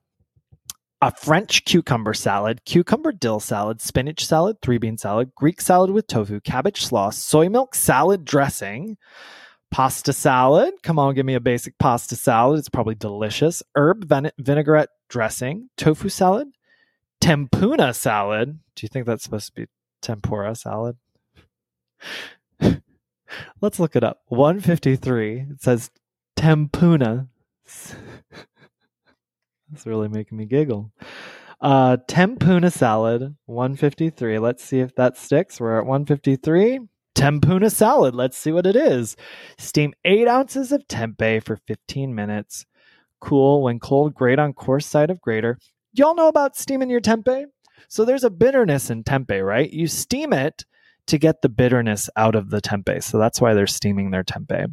a 1.02 1.10
French 1.14 1.64
cucumber 1.64 2.12
salad, 2.12 2.60
cucumber 2.64 3.12
dill 3.12 3.40
salad, 3.40 3.80
spinach 3.80 4.24
salad, 4.26 4.56
three 4.60 4.78
bean 4.78 4.98
salad, 4.98 5.32
Greek 5.34 5.60
salad 5.60 5.90
with 5.90 6.06
tofu, 6.06 6.40
cabbage 6.40 6.84
sauce, 6.84 7.16
soy 7.16 7.48
milk 7.48 7.74
salad 7.74 8.24
dressing, 8.24 8.98
pasta 9.70 10.12
salad. 10.12 10.74
Come 10.82 10.98
on, 10.98 11.14
give 11.14 11.24
me 11.24 11.34
a 11.34 11.40
basic 11.40 11.78
pasta 11.78 12.16
salad. 12.16 12.58
It's 12.58 12.68
probably 12.68 12.94
delicious. 12.94 13.62
Herb 13.74 14.04
vin- 14.06 14.32
vinaigrette 14.38 14.90
dressing, 15.08 15.70
tofu 15.76 16.10
salad, 16.10 16.48
tempura 17.20 17.94
salad. 17.94 18.58
Do 18.74 18.84
you 18.84 18.88
think 18.88 19.06
that's 19.06 19.24
supposed 19.24 19.46
to 19.46 19.52
be 19.52 19.66
tempura 20.02 20.54
salad? 20.54 20.96
Let's 23.60 23.78
look 23.78 23.96
it 23.96 24.04
up. 24.04 24.22
153. 24.26 25.46
It 25.52 25.62
says 25.62 25.90
tempura 26.36 27.28
that's 29.70 29.86
really 29.86 30.08
making 30.08 30.38
me 30.38 30.46
giggle. 30.46 30.92
Uh, 31.60 31.98
salad, 32.70 33.36
153. 33.46 34.38
Let's 34.38 34.64
see 34.64 34.80
if 34.80 34.94
that 34.94 35.16
sticks. 35.18 35.60
We're 35.60 35.78
at 35.78 35.86
153. 35.86 36.80
Tempura 37.14 37.68
salad. 37.68 38.14
Let's 38.14 38.38
see 38.38 38.52
what 38.52 38.66
it 38.66 38.76
is. 38.76 39.16
Steam 39.58 39.92
eight 40.04 40.26
ounces 40.26 40.72
of 40.72 40.86
tempeh 40.88 41.42
for 41.42 41.56
15 41.56 42.14
minutes. 42.14 42.64
Cool. 43.20 43.62
When 43.62 43.78
cold, 43.78 44.14
grate 44.14 44.38
on 44.38 44.54
coarse 44.54 44.86
side 44.86 45.10
of 45.10 45.20
grater. 45.20 45.58
Y'all 45.92 46.14
know 46.14 46.28
about 46.28 46.56
steaming 46.56 46.88
your 46.88 47.00
tempeh? 47.00 47.44
So 47.88 48.04
there's 48.04 48.24
a 48.24 48.30
bitterness 48.30 48.88
in 48.88 49.04
tempeh, 49.04 49.44
right? 49.44 49.70
You 49.70 49.86
steam 49.86 50.32
it 50.32 50.64
to 51.08 51.18
get 51.18 51.42
the 51.42 51.48
bitterness 51.48 52.08
out 52.16 52.34
of 52.34 52.50
the 52.50 52.60
tempeh. 52.62 53.02
So 53.02 53.18
that's 53.18 53.40
why 53.40 53.52
they're 53.52 53.66
steaming 53.66 54.10
their 54.10 54.24
tempeh 54.24 54.72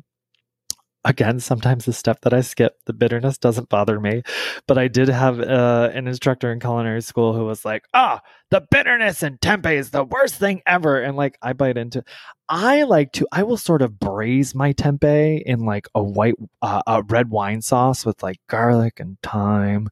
again, 1.05 1.39
sometimes 1.39 1.85
the 1.85 1.93
stuff 1.93 2.21
that 2.21 2.33
I 2.33 2.41
skip, 2.41 2.77
the 2.85 2.93
bitterness 2.93 3.37
doesn't 3.37 3.69
bother 3.69 3.99
me. 3.99 4.23
But 4.67 4.77
I 4.77 4.87
did 4.87 5.07
have 5.07 5.39
uh, 5.39 5.89
an 5.93 6.07
instructor 6.07 6.51
in 6.51 6.59
culinary 6.59 7.01
school 7.01 7.33
who 7.33 7.45
was 7.45 7.63
like, 7.63 7.85
ah, 7.93 8.21
oh, 8.21 8.29
the 8.49 8.65
bitterness 8.69 9.23
in 9.23 9.37
tempeh 9.37 9.75
is 9.75 9.91
the 9.91 10.03
worst 10.03 10.35
thing 10.35 10.61
ever. 10.65 11.01
And 11.01 11.15
like, 11.15 11.37
I 11.41 11.53
bite 11.53 11.77
into 11.77 12.03
I 12.49 12.83
like 12.83 13.11
to, 13.13 13.27
I 13.31 13.43
will 13.43 13.57
sort 13.57 13.81
of 13.81 13.99
braise 13.99 14.55
my 14.55 14.73
tempeh 14.73 15.41
in 15.43 15.65
like 15.65 15.87
a 15.95 16.03
white, 16.03 16.35
uh, 16.61 16.81
a 16.87 17.03
red 17.03 17.29
wine 17.29 17.61
sauce 17.61 18.05
with 18.05 18.23
like 18.23 18.37
garlic 18.47 18.99
and 18.99 19.17
thyme. 19.21 19.89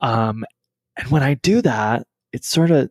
Um, 0.00 0.44
and 0.96 1.08
when 1.08 1.22
I 1.22 1.34
do 1.34 1.62
that, 1.62 2.06
it 2.32 2.44
sort 2.44 2.70
of 2.70 2.90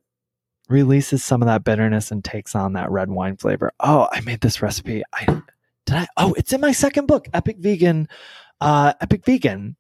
releases 0.70 1.24
some 1.24 1.42
of 1.42 1.48
that 1.48 1.64
bitterness 1.64 2.12
and 2.12 2.24
takes 2.24 2.56
on 2.56 2.74
that 2.74 2.90
red 2.92 3.10
wine 3.10 3.38
flavor. 3.38 3.72
Oh, 3.80 4.08
I 4.12 4.22
made 4.22 4.42
this 4.42 4.62
recipe. 4.62 5.04
I 5.14 5.42
did 5.86 5.96
I? 5.96 6.08
Oh, 6.18 6.34
it's 6.34 6.54
in 6.54 6.62
my 6.62 6.72
second 6.72 7.08
book, 7.08 7.28
Epic 7.34 7.58
Vegan. 7.60 8.08
Uh, 8.62 8.94
Epic 9.02 9.26
Vegan. 9.26 9.76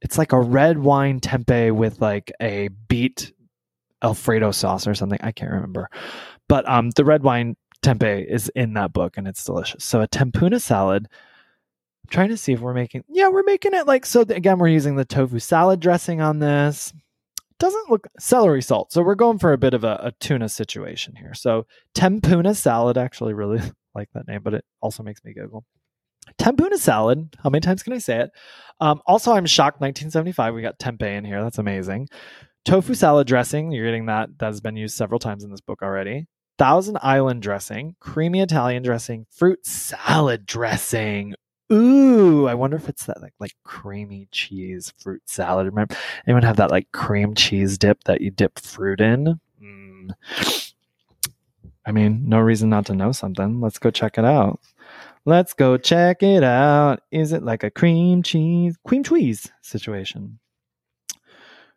It's 0.00 0.18
like 0.18 0.32
a 0.32 0.40
red 0.40 0.78
wine 0.78 1.20
tempeh 1.20 1.72
with 1.72 2.00
like 2.00 2.30
a 2.40 2.68
beet 2.88 3.32
Alfredo 4.02 4.52
sauce 4.52 4.86
or 4.86 4.94
something. 4.94 5.18
I 5.22 5.32
can't 5.32 5.50
remember, 5.50 5.90
but 6.48 6.68
um, 6.68 6.90
the 6.90 7.04
red 7.04 7.22
wine 7.22 7.56
tempeh 7.82 8.24
is 8.26 8.48
in 8.54 8.74
that 8.74 8.92
book 8.92 9.16
and 9.16 9.26
it's 9.26 9.44
delicious. 9.44 9.84
So 9.84 10.00
a 10.00 10.06
tempura 10.06 10.60
salad. 10.60 11.08
I'm 11.10 12.10
trying 12.10 12.28
to 12.28 12.36
see 12.36 12.52
if 12.52 12.60
we're 12.60 12.74
making. 12.74 13.04
Yeah, 13.08 13.28
we're 13.28 13.42
making 13.42 13.74
it 13.74 13.86
like 13.86 14.06
so. 14.06 14.20
Again, 14.22 14.58
we're 14.58 14.68
using 14.68 14.96
the 14.96 15.04
tofu 15.04 15.40
salad 15.40 15.80
dressing 15.80 16.20
on 16.20 16.38
this. 16.38 16.92
Doesn't 17.58 17.90
look 17.90 18.06
celery 18.20 18.62
salt. 18.62 18.92
So 18.92 19.02
we're 19.02 19.16
going 19.16 19.38
for 19.38 19.52
a 19.52 19.58
bit 19.58 19.74
of 19.74 19.82
a, 19.82 19.98
a 20.00 20.12
tuna 20.20 20.48
situation 20.48 21.16
here. 21.16 21.34
So 21.34 21.66
tempura 21.94 22.54
salad 22.54 22.96
actually 22.96 23.34
really 23.34 23.60
like 23.98 24.10
that 24.14 24.28
name, 24.28 24.40
but 24.42 24.54
it 24.54 24.64
also 24.80 25.02
makes 25.02 25.22
me 25.24 25.32
giggle. 25.32 25.64
Tempura 26.36 26.76
salad. 26.78 27.36
How 27.42 27.50
many 27.50 27.60
times 27.60 27.82
can 27.82 27.92
I 27.92 27.98
say 27.98 28.20
it? 28.20 28.30
Um, 28.80 29.00
also, 29.06 29.32
I'm 29.32 29.46
shocked. 29.46 29.80
1975. 29.80 30.54
We 30.54 30.62
got 30.62 30.78
tempeh 30.78 31.16
in 31.16 31.24
here. 31.24 31.42
That's 31.42 31.58
amazing. 31.58 32.08
Tofu 32.64 32.94
salad 32.94 33.26
dressing. 33.26 33.72
You're 33.72 33.86
getting 33.86 34.06
that. 34.06 34.30
That 34.38 34.46
has 34.46 34.60
been 34.60 34.76
used 34.76 34.96
several 34.96 35.18
times 35.18 35.44
in 35.44 35.50
this 35.50 35.60
book 35.60 35.82
already. 35.82 36.26
Thousand 36.58 36.98
Island 37.02 37.40
dressing, 37.40 37.94
creamy 38.00 38.40
Italian 38.40 38.82
dressing, 38.82 39.26
fruit 39.30 39.64
salad 39.64 40.44
dressing. 40.44 41.34
Ooh, 41.72 42.48
I 42.48 42.54
wonder 42.54 42.76
if 42.76 42.88
it's 42.88 43.04
that 43.06 43.22
like 43.22 43.34
like 43.38 43.52
creamy 43.62 44.26
cheese 44.32 44.92
fruit 44.98 45.22
salad. 45.26 45.66
Remember, 45.66 45.94
anyone 46.26 46.42
have 46.42 46.56
that 46.56 46.70
like 46.70 46.90
cream 46.92 47.34
cheese 47.34 47.78
dip 47.78 48.02
that 48.04 48.22
you 48.22 48.32
dip 48.32 48.58
fruit 48.58 49.00
in? 49.00 49.38
Mm. 49.62 50.67
I 51.88 51.90
mean, 51.90 52.28
no 52.28 52.38
reason 52.38 52.68
not 52.68 52.84
to 52.86 52.94
know 52.94 53.12
something. 53.12 53.62
Let's 53.62 53.78
go 53.78 53.90
check 53.90 54.18
it 54.18 54.24
out. 54.26 54.60
Let's 55.24 55.54
go 55.54 55.78
check 55.78 56.22
it 56.22 56.44
out. 56.44 57.00
Is 57.10 57.32
it 57.32 57.42
like 57.42 57.64
a 57.64 57.70
cream 57.70 58.22
cheese, 58.22 58.76
cream 58.86 59.02
cheese 59.02 59.50
situation? 59.62 60.38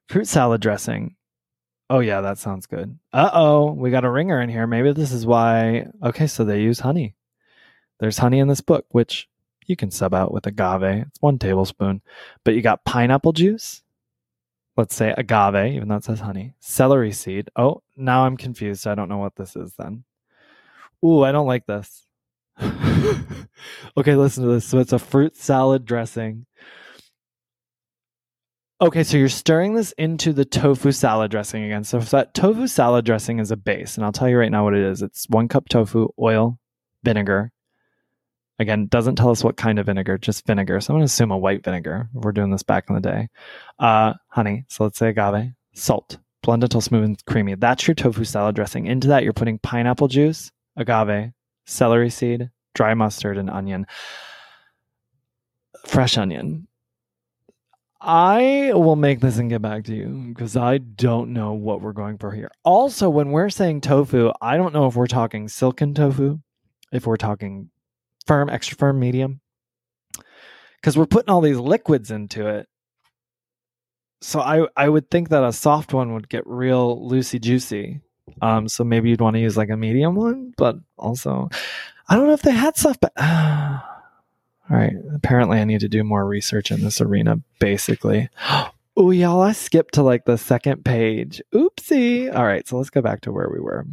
Fruit 0.09 0.27
salad 0.27 0.59
dressing. 0.59 1.15
Oh, 1.89 1.99
yeah, 1.99 2.19
that 2.19 2.37
sounds 2.37 2.65
good. 2.65 2.99
Uh 3.13 3.29
oh, 3.31 3.71
we 3.71 3.89
got 3.89 4.03
a 4.03 4.11
ringer 4.11 4.41
in 4.41 4.49
here. 4.49 4.67
Maybe 4.67 4.91
this 4.91 5.13
is 5.13 5.25
why. 5.25 5.87
Okay, 6.03 6.27
so 6.27 6.43
they 6.43 6.61
use 6.61 6.81
honey. 6.81 7.15
There's 8.01 8.17
honey 8.17 8.39
in 8.39 8.49
this 8.49 8.61
book, 8.61 8.87
which 8.89 9.29
you 9.65 9.77
can 9.77 9.91
sub 9.91 10.13
out 10.13 10.33
with 10.33 10.45
agave. 10.45 11.05
It's 11.07 11.21
one 11.21 11.39
tablespoon. 11.39 12.01
But 12.43 12.55
you 12.55 12.61
got 12.61 12.83
pineapple 12.83 13.31
juice, 13.31 13.81
let's 14.77 14.95
say 14.95 15.13
agave, 15.17 15.73
even 15.73 15.87
though 15.87 15.95
it 15.95 16.03
says 16.03 16.19
honey, 16.19 16.53
celery 16.59 17.11
seed. 17.11 17.49
Oh, 17.55 17.81
now 17.95 18.25
I'm 18.25 18.37
confused. 18.37 18.87
I 18.87 18.95
don't 18.95 19.09
know 19.09 19.17
what 19.17 19.35
this 19.35 19.55
is 19.55 19.73
then. 19.77 20.03
Ooh, 21.05 21.23
I 21.23 21.31
don't 21.31 21.47
like 21.47 21.65
this. 21.65 22.05
okay, 23.97 24.15
listen 24.15 24.43
to 24.43 24.49
this. 24.49 24.65
So 24.65 24.79
it's 24.79 24.93
a 24.93 24.99
fruit 24.99 25.35
salad 25.35 25.85
dressing. 25.85 26.45
Okay, 28.81 29.03
so 29.03 29.17
you're 29.17 29.29
stirring 29.29 29.75
this 29.75 29.91
into 29.93 30.33
the 30.33 30.45
tofu 30.45 30.91
salad 30.91 31.29
dressing 31.29 31.63
again. 31.63 31.83
So 31.83 31.99
that 31.99 32.33
tofu 32.33 32.65
salad 32.67 33.05
dressing 33.05 33.39
is 33.39 33.51
a 33.51 33.57
base, 33.57 33.95
and 33.95 34.03
I'll 34.03 34.11
tell 34.11 34.27
you 34.27 34.37
right 34.37 34.51
now 34.51 34.63
what 34.63 34.73
it 34.73 34.83
is. 34.83 35.03
It's 35.03 35.29
one 35.29 35.47
cup 35.47 35.69
tofu, 35.69 36.07
oil, 36.19 36.57
vinegar, 37.03 37.51
Again, 38.61 38.85
doesn't 38.85 39.15
tell 39.15 39.31
us 39.31 39.43
what 39.43 39.57
kind 39.57 39.79
of 39.79 39.87
vinegar, 39.87 40.19
just 40.19 40.45
vinegar. 40.45 40.79
So 40.79 40.93
I'm 40.93 40.99
going 40.99 41.01
to 41.01 41.11
assume 41.11 41.31
a 41.31 41.37
white 41.37 41.63
vinegar. 41.63 42.07
We're 42.13 42.31
doing 42.31 42.51
this 42.51 42.61
back 42.61 42.85
in 42.89 42.95
the 42.95 43.01
day. 43.01 43.27
Uh, 43.79 44.13
honey, 44.27 44.65
so 44.67 44.83
let's 44.83 44.99
say 44.99 45.09
agave, 45.09 45.53
salt, 45.73 46.19
blend 46.43 46.63
until 46.63 46.79
smooth 46.79 47.03
and 47.03 47.25
creamy. 47.25 47.55
That's 47.55 47.87
your 47.87 47.95
tofu 47.95 48.23
salad 48.23 48.55
dressing. 48.55 48.85
Into 48.85 49.07
that, 49.07 49.23
you're 49.23 49.33
putting 49.33 49.57
pineapple 49.57 50.09
juice, 50.09 50.51
agave, 50.77 51.31
celery 51.65 52.11
seed, 52.11 52.51
dry 52.75 52.93
mustard, 52.93 53.39
and 53.39 53.49
onion. 53.49 53.87
Fresh 55.87 56.19
onion. 56.19 56.67
I 57.99 58.73
will 58.75 58.95
make 58.95 59.21
this 59.21 59.39
and 59.39 59.49
get 59.49 59.63
back 59.63 59.85
to 59.85 59.95
you 59.95 60.27
because 60.29 60.55
I 60.55 60.77
don't 60.77 61.33
know 61.33 61.53
what 61.53 61.81
we're 61.81 61.93
going 61.93 62.19
for 62.19 62.31
here. 62.31 62.51
Also, 62.63 63.09
when 63.09 63.31
we're 63.31 63.49
saying 63.49 63.81
tofu, 63.81 64.31
I 64.39 64.57
don't 64.57 64.73
know 64.73 64.85
if 64.85 64.95
we're 64.95 65.07
talking 65.07 65.47
silken 65.47 65.95
tofu, 65.95 66.39
if 66.91 67.07
we're 67.07 67.17
talking 67.17 67.71
firm, 68.27 68.49
extra 68.49 68.77
firm, 68.77 68.99
medium. 68.99 69.41
Because 70.75 70.97
we're 70.97 71.05
putting 71.05 71.29
all 71.29 71.41
these 71.41 71.57
liquids 71.57 72.11
into 72.11 72.47
it. 72.47 72.67
So 74.21 74.39
I 74.39 74.67
I 74.75 74.87
would 74.87 75.09
think 75.09 75.29
that 75.29 75.43
a 75.43 75.51
soft 75.51 75.93
one 75.93 76.13
would 76.13 76.29
get 76.29 76.45
real 76.45 76.97
loosey 76.97 77.41
juicy. 77.41 78.01
Um, 78.41 78.67
so 78.67 78.83
maybe 78.83 79.09
you'd 79.09 79.21
want 79.21 79.35
to 79.35 79.41
use 79.41 79.57
like 79.57 79.69
a 79.69 79.77
medium 79.77 80.15
one, 80.15 80.53
but 80.57 80.75
also 80.97 81.49
I 82.07 82.15
don't 82.15 82.27
know 82.27 82.33
if 82.33 82.41
they 82.41 82.51
had 82.51 82.77
stuff, 82.77 82.97
but 82.99 83.13
all 83.19 84.77
right. 84.77 84.93
Apparently 85.13 85.59
I 85.59 85.65
need 85.65 85.79
to 85.81 85.89
do 85.89 86.03
more 86.03 86.25
research 86.25 86.71
in 86.71 86.81
this 86.81 87.01
arena, 87.01 87.41
basically. 87.59 88.29
Oh, 88.97 89.11
y'all, 89.11 89.41
I 89.41 89.53
skipped 89.53 89.93
to 89.93 90.03
like 90.03 90.25
the 90.25 90.37
second 90.37 90.83
page. 90.83 91.41
Oopsie. 91.53 92.33
All 92.33 92.43
right, 92.43 92.67
so 92.67 92.77
let's 92.77 92.89
go 92.89 93.01
back 93.01 93.21
to 93.21 93.31
where 93.31 93.49
we 93.49 93.59
were. 93.59 93.85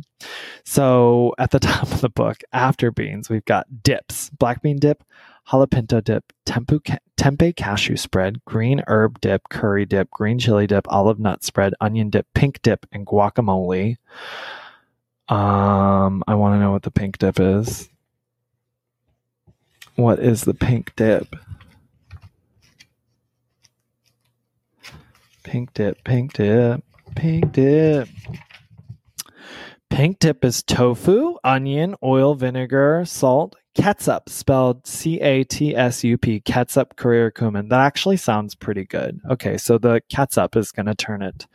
So 0.64 1.34
at 1.38 1.52
the 1.52 1.60
top 1.60 1.84
of 1.84 2.00
the 2.00 2.08
book, 2.08 2.38
after 2.52 2.90
beans, 2.90 3.30
we've 3.30 3.44
got 3.44 3.82
dips 3.84 4.28
black 4.30 4.60
bean 4.60 4.78
dip, 4.78 5.04
jalapeno 5.48 6.02
dip, 6.02 6.32
tempu, 6.44 6.80
tempeh 7.16 7.54
cashew 7.54 7.96
spread, 7.96 8.44
green 8.44 8.82
herb 8.88 9.20
dip, 9.20 9.48
curry 9.50 9.86
dip, 9.86 10.10
green 10.10 10.38
chili 10.40 10.66
dip, 10.66 10.86
olive 10.88 11.20
nut 11.20 11.44
spread, 11.44 11.74
onion 11.80 12.10
dip, 12.10 12.26
pink 12.34 12.60
dip, 12.62 12.84
and 12.90 13.06
guacamole. 13.06 13.98
Um, 15.28 16.24
I 16.26 16.34
want 16.34 16.54
to 16.54 16.58
know 16.58 16.72
what 16.72 16.82
the 16.82 16.90
pink 16.90 17.18
dip 17.18 17.38
is. 17.38 17.88
What 19.94 20.18
is 20.18 20.42
the 20.42 20.54
pink 20.54 20.96
dip? 20.96 21.36
Pink 25.48 25.72
dip, 25.72 26.04
pink 26.04 26.34
dip, 26.34 26.84
pink 27.16 27.52
dip. 27.52 28.06
Pink 29.88 30.18
dip 30.18 30.44
is 30.44 30.62
tofu, 30.62 31.36
onion, 31.42 31.94
oil, 32.02 32.34
vinegar, 32.34 33.02
salt, 33.06 33.56
catsup, 33.74 34.28
spelled 34.28 34.86
C 34.86 35.18
A 35.22 35.44
T 35.44 35.74
S 35.74 36.04
U 36.04 36.18
P, 36.18 36.40
catsup 36.40 36.96
currycumin. 36.96 37.70
That 37.70 37.80
actually 37.80 38.18
sounds 38.18 38.54
pretty 38.54 38.84
good. 38.84 39.22
Okay, 39.30 39.56
so 39.56 39.78
the 39.78 40.02
catsup 40.10 40.54
is 40.54 40.70
going 40.70 40.84
to 40.84 40.94
turn 40.94 41.22
it 41.22 41.46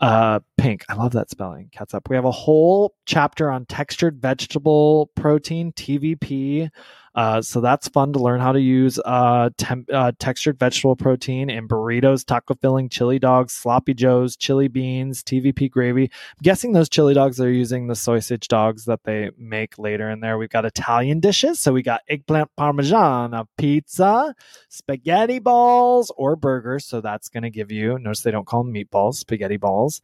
uh, 0.00 0.40
pink. 0.58 0.84
I 0.88 0.94
love 0.94 1.12
that 1.12 1.30
spelling, 1.30 1.70
catsup. 1.72 2.10
We 2.10 2.16
have 2.16 2.24
a 2.24 2.32
whole 2.32 2.96
chapter 3.06 3.52
on 3.52 3.66
textured 3.66 4.20
vegetable 4.20 5.12
protein, 5.14 5.70
TVP. 5.70 6.70
Uh, 7.14 7.42
so 7.42 7.60
that's 7.60 7.88
fun 7.88 8.12
to 8.12 8.18
learn 8.18 8.40
how 8.40 8.52
to 8.52 8.60
use 8.60 8.98
uh, 9.04 9.50
uh, 9.92 10.12
textured 10.18 10.58
vegetable 10.58 10.96
protein 10.96 11.50
in 11.50 11.68
burritos, 11.68 12.24
taco 12.24 12.54
filling, 12.54 12.88
chili 12.88 13.18
dogs, 13.18 13.52
sloppy 13.52 13.94
joes, 13.94 14.36
chili 14.36 14.68
beans, 14.68 15.22
TVP 15.22 15.70
gravy. 15.70 16.04
I'm 16.04 16.42
guessing 16.42 16.72
those 16.72 16.88
chili 16.88 17.14
dogs 17.14 17.40
are 17.40 17.50
using 17.50 17.86
the 17.86 17.94
sausage 17.94 18.48
dogs 18.48 18.86
that 18.86 19.04
they 19.04 19.30
make 19.36 19.78
later 19.78 20.08
in 20.10 20.20
there. 20.20 20.38
We've 20.38 20.48
got 20.48 20.64
Italian 20.64 21.20
dishes. 21.20 21.60
So 21.60 21.72
we 21.72 21.82
got 21.82 22.02
eggplant 22.08 22.50
parmesan, 22.56 23.34
a 23.34 23.46
pizza, 23.58 24.34
spaghetti 24.68 25.38
balls, 25.38 26.10
or 26.16 26.36
burgers. 26.36 26.86
So 26.86 27.00
that's 27.00 27.28
going 27.28 27.42
to 27.42 27.50
give 27.50 27.70
you, 27.70 27.98
notice 27.98 28.22
they 28.22 28.30
don't 28.30 28.46
call 28.46 28.64
them 28.64 28.72
meatballs, 28.72 29.14
spaghetti 29.14 29.58
balls. 29.58 30.00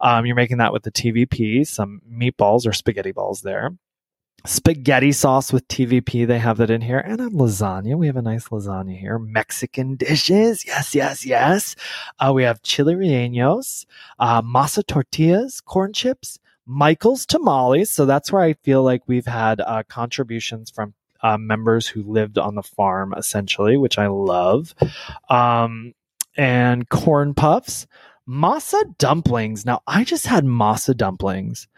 Um, 0.00 0.26
you're 0.26 0.36
making 0.36 0.58
that 0.58 0.72
with 0.72 0.82
the 0.82 0.92
TVP, 0.92 1.66
some 1.66 2.02
meatballs 2.10 2.66
or 2.66 2.72
spaghetti 2.72 3.12
balls 3.12 3.40
there 3.42 3.70
spaghetti 4.44 5.12
sauce 5.12 5.52
with 5.52 5.66
TVP. 5.68 6.26
They 6.26 6.38
have 6.38 6.58
that 6.58 6.70
in 6.70 6.80
here. 6.80 6.98
And 6.98 7.20
a 7.20 7.28
lasagna. 7.28 7.96
We 7.96 8.06
have 8.06 8.16
a 8.16 8.22
nice 8.22 8.48
lasagna 8.48 8.98
here. 8.98 9.18
Mexican 9.18 9.96
dishes. 9.96 10.64
Yes, 10.66 10.94
yes, 10.94 11.24
yes. 11.24 11.76
Uh, 12.18 12.32
we 12.34 12.42
have 12.42 12.62
chili 12.62 12.94
rellenos, 12.94 13.86
uh, 14.18 14.42
masa 14.42 14.86
tortillas, 14.86 15.60
corn 15.60 15.92
chips, 15.92 16.38
Michael's 16.66 17.26
tamales. 17.26 17.90
So 17.90 18.06
that's 18.06 18.32
where 18.32 18.42
I 18.42 18.54
feel 18.54 18.82
like 18.82 19.02
we've 19.06 19.26
had 19.26 19.60
uh, 19.60 19.82
contributions 19.88 20.70
from 20.70 20.94
uh, 21.22 21.38
members 21.38 21.86
who 21.86 22.02
lived 22.02 22.38
on 22.38 22.54
the 22.54 22.62
farm, 22.62 23.14
essentially, 23.16 23.76
which 23.76 23.98
I 23.98 24.08
love. 24.08 24.74
Um, 25.28 25.94
and 26.36 26.88
corn 26.88 27.34
puffs 27.34 27.86
masa 28.32 28.82
dumplings. 28.96 29.66
Now, 29.66 29.82
I 29.86 30.04
just 30.04 30.26
had 30.26 30.44
masa 30.44 30.96
dumplings 30.96 31.68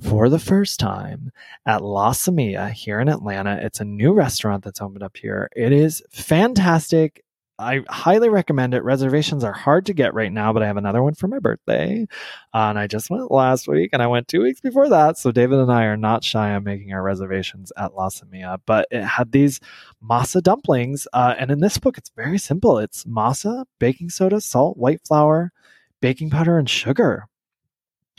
for 0.00 0.28
the 0.28 0.40
first 0.40 0.80
time 0.80 1.30
at 1.64 1.84
La 1.84 2.12
Samia 2.12 2.70
here 2.70 2.98
in 2.98 3.08
Atlanta. 3.08 3.60
It's 3.62 3.80
a 3.80 3.84
new 3.84 4.12
restaurant 4.12 4.64
that's 4.64 4.80
opened 4.80 5.04
up 5.04 5.16
here. 5.16 5.48
It 5.54 5.72
is 5.72 6.02
fantastic. 6.10 7.22
I 7.60 7.82
highly 7.90 8.30
recommend 8.30 8.72
it. 8.72 8.82
Reservations 8.82 9.44
are 9.44 9.52
hard 9.52 9.84
to 9.86 9.92
get 9.92 10.14
right 10.14 10.32
now, 10.32 10.50
but 10.52 10.62
I 10.62 10.66
have 10.66 10.78
another 10.78 11.02
one 11.02 11.14
for 11.14 11.28
my 11.28 11.38
birthday. 11.38 12.06
Uh, 12.54 12.68
and 12.70 12.78
I 12.78 12.86
just 12.86 13.10
went 13.10 13.30
last 13.30 13.68
week 13.68 13.90
and 13.92 14.02
I 14.02 14.06
went 14.06 14.28
two 14.28 14.42
weeks 14.42 14.62
before 14.62 14.88
that. 14.88 15.18
So 15.18 15.30
David 15.30 15.58
and 15.58 15.70
I 15.70 15.84
are 15.84 15.96
not 15.96 16.24
shy 16.24 16.54
on 16.54 16.64
making 16.64 16.94
our 16.94 17.02
reservations 17.02 17.70
at 17.76 17.94
La 17.94 18.08
Samia. 18.08 18.58
But 18.64 18.88
it 18.90 19.04
had 19.04 19.30
these 19.30 19.60
masa 20.02 20.42
dumplings. 20.42 21.06
Uh, 21.12 21.34
and 21.38 21.50
in 21.50 21.60
this 21.60 21.76
book, 21.76 21.98
it's 21.98 22.10
very 22.16 22.38
simple 22.38 22.78
it's 22.78 23.04
masa, 23.04 23.66
baking 23.78 24.08
soda, 24.08 24.40
salt, 24.40 24.78
white 24.78 25.02
flour, 25.06 25.52
baking 26.00 26.30
powder 26.30 26.58
and 26.58 26.68
sugar. 26.68 27.26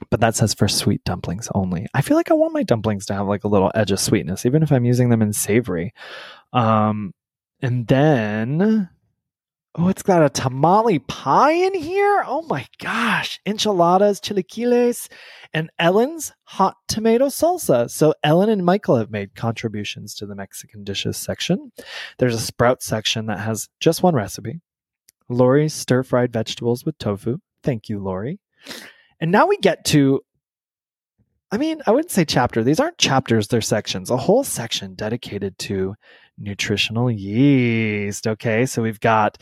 But 0.10 0.20
that 0.22 0.36
says 0.36 0.54
for 0.54 0.68
sweet 0.68 1.04
dumplings 1.04 1.48
only. 1.54 1.88
I 1.94 2.02
feel 2.02 2.18
like 2.18 2.32
I 2.32 2.36
want 2.36 2.54
my 2.54 2.64
dumplings 2.64 3.06
to 3.08 3.14
have 3.14 3.28
like 3.28 3.44
a 3.44 3.50
little 3.50 3.72
edge 3.76 3.92
of 3.92 4.00
sweetness, 4.00 4.46
even 4.46 4.64
if 4.64 4.72
I'm 4.72 4.86
using 4.86 5.10
them 5.10 5.22
in 5.22 5.34
savory. 5.34 5.94
Um, 6.54 7.14
and 7.62 7.86
then, 7.88 8.90
oh, 9.76 9.90
it's 9.90 10.02
got 10.02 10.24
a 10.24 10.30
tamale 10.30 11.00
pie 11.00 11.52
in 11.52 11.76
here. 11.76 12.24
Oh 12.26 12.42
my 12.44 12.66
gosh. 12.80 13.40
Enchiladas, 13.46 14.20
chilaquiles, 14.20 15.08
and 15.54 15.70
Ellen's 15.78 16.34
hot 16.46 16.78
tomato 16.88 17.28
salsa. 17.28 17.90
So 17.90 18.16
Ellen 18.24 18.50
and 18.50 18.66
Michael 18.66 18.98
have 18.98 19.12
made 19.12 19.36
contributions 19.36 20.16
to 20.16 20.26
the 20.26 20.36
Mexican 20.36 20.84
dishes 20.84 21.18
section. 21.18 21.72
There's 22.18 22.36
a 22.36 22.40
sprout 22.40 22.82
section 22.82 23.28
that 23.28 23.40
has 23.40 23.70
just 23.80 24.02
one 24.02 24.16
recipe. 24.16 24.62
Lori's 25.30 25.74
stir 25.74 26.02
fried 26.04 26.34
vegetables 26.34 26.84
with 26.84 26.98
tofu. 26.98 27.38
Thank 27.64 27.90
you, 27.90 28.00
Lori. 28.00 28.40
And 29.20 29.32
now 29.32 29.48
we 29.48 29.58
get 29.58 29.86
to, 29.86 30.22
I 31.52 31.58
mean, 31.58 31.82
I 31.86 31.92
wouldn't 31.92 32.12
say 32.12 32.26
chapter. 32.26 32.64
These 32.64 32.80
aren't 32.80 32.98
chapters, 32.98 33.48
they're 33.48 33.62
sections. 33.62 34.10
A 34.10 34.18
whole 34.18 34.44
section 34.44 34.96
dedicated 34.96 35.58
to 35.60 35.96
nutritional 36.38 37.12
yeast. 37.12 38.28
Okay, 38.28 38.66
so 38.66 38.82
we've 38.82 39.00
got 39.00 39.38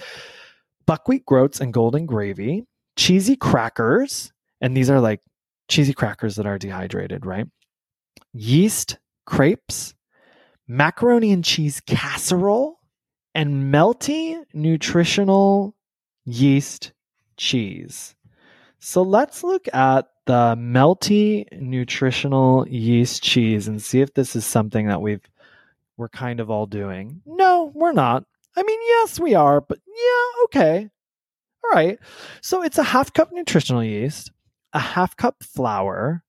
buckwheat 0.85 1.25
groats 1.25 1.61
and 1.61 1.73
golden 1.73 2.05
gravy, 2.05 2.65
cheesy 2.97 3.35
crackers, 3.35 4.31
and 4.59 4.75
these 4.75 4.89
are 4.89 4.99
like 4.99 5.21
cheesy 5.69 5.93
crackers 5.93 6.35
that 6.35 6.45
are 6.45 6.57
dehydrated, 6.57 7.25
right? 7.25 7.45
Yeast 8.33 8.97
crepes, 9.25 9.93
macaroni 10.67 11.31
and 11.31 11.45
cheese 11.45 11.79
casserole, 11.85 12.79
and 13.35 13.71
melty 13.73 14.43
nutritional 14.53 15.75
yeast 16.25 16.91
cheese. 17.39 18.15
So 18.79 19.01
let's 19.01 19.43
look 19.43 19.67
at 19.73 20.07
the 20.25 20.55
melty 20.55 21.51
nutritional 21.59 22.67
yeast 22.67 23.23
cheese 23.23 23.67
and 23.67 23.81
see 23.81 24.01
if 24.01 24.13
this 24.13 24.35
is 24.35 24.45
something 24.45 24.87
that 24.87 25.01
we've 25.01 25.27
we're 25.97 26.09
kind 26.09 26.39
of 26.39 26.49
all 26.49 26.65
doing. 26.65 27.21
No, 27.25 27.71
we're 27.75 27.91
not. 27.91 28.23
I 28.55 28.63
mean, 28.63 28.79
yes, 28.81 29.19
we 29.19 29.35
are, 29.35 29.59
but 29.59 29.79
yeah, 29.87 30.43
okay. 30.45 30.89
All 31.63 31.71
right. 31.71 31.99
So 32.41 32.63
it's 32.63 32.77
a 32.77 32.83
half 32.83 33.11
cup 33.11 33.31
nutritional 33.33 33.83
yeast, 33.83 34.31
a 34.71 34.79
half 34.79 35.17
cup 35.17 35.43
flour, 35.43 36.23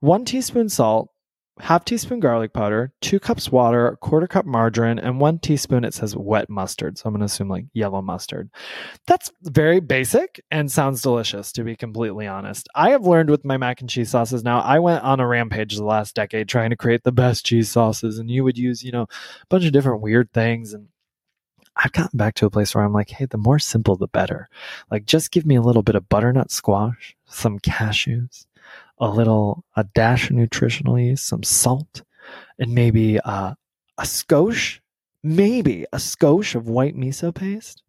one 0.00 0.24
teaspoon 0.24 0.68
salt, 0.68 1.10
half 1.60 1.84
teaspoon 1.84 2.20
garlic 2.20 2.52
powder, 2.52 2.92
two 3.00 3.20
cups 3.20 3.50
water, 3.50 3.96
quarter 4.00 4.26
cup 4.26 4.44
margarine, 4.44 4.98
and 4.98 5.20
one 5.20 5.38
teaspoon, 5.38 5.84
it 5.84 5.94
says 5.94 6.16
wet 6.16 6.50
mustard. 6.50 6.98
So 6.98 7.06
I'm 7.06 7.12
going 7.12 7.20
to 7.20 7.26
assume 7.26 7.48
like 7.48 7.66
yellow 7.72 8.02
mustard. 8.02 8.50
That's 9.06 9.30
very 9.42 9.80
basic 9.80 10.42
and 10.50 10.70
sounds 10.70 11.02
delicious, 11.02 11.52
to 11.52 11.64
be 11.64 11.76
completely 11.76 12.26
honest. 12.26 12.68
I 12.74 12.90
have 12.90 13.06
learned 13.06 13.30
with 13.30 13.44
my 13.44 13.56
mac 13.56 13.80
and 13.80 13.90
cheese 13.90 14.10
sauces 14.10 14.42
now, 14.42 14.60
I 14.60 14.78
went 14.80 15.04
on 15.04 15.20
a 15.20 15.26
rampage 15.26 15.76
the 15.76 15.84
last 15.84 16.14
decade 16.14 16.48
trying 16.48 16.70
to 16.70 16.76
create 16.76 17.04
the 17.04 17.12
best 17.12 17.46
cheese 17.46 17.70
sauces, 17.70 18.18
and 18.18 18.30
you 18.30 18.44
would 18.44 18.58
use, 18.58 18.82
you 18.82 18.92
know, 18.92 19.02
a 19.02 19.46
bunch 19.48 19.64
of 19.64 19.72
different 19.72 20.02
weird 20.02 20.32
things. 20.32 20.74
And 20.74 20.88
I've 21.76 21.92
gotten 21.92 22.16
back 22.16 22.34
to 22.36 22.46
a 22.46 22.50
place 22.50 22.74
where 22.74 22.84
I'm 22.84 22.92
like, 22.92 23.10
hey, 23.10 23.26
the 23.26 23.38
more 23.38 23.58
simple, 23.58 23.96
the 23.96 24.08
better. 24.08 24.48
Like, 24.90 25.06
just 25.06 25.32
give 25.32 25.46
me 25.46 25.56
a 25.56 25.62
little 25.62 25.82
bit 25.82 25.96
of 25.96 26.08
butternut 26.08 26.50
squash, 26.50 27.16
some 27.26 27.58
cashews, 27.58 28.46
a 28.98 29.08
little 29.08 29.64
a 29.76 29.84
dash 29.94 30.30
of 30.30 30.36
nutritional 30.36 30.98
yeast, 30.98 31.26
some 31.26 31.42
salt, 31.42 32.02
and 32.58 32.74
maybe 32.74 33.18
uh, 33.20 33.54
a 33.98 34.02
skosh, 34.02 34.80
maybe 35.22 35.84
a 35.92 35.98
skosh 35.98 36.54
of 36.54 36.68
white 36.68 36.96
miso 36.96 37.34
paste. 37.34 37.82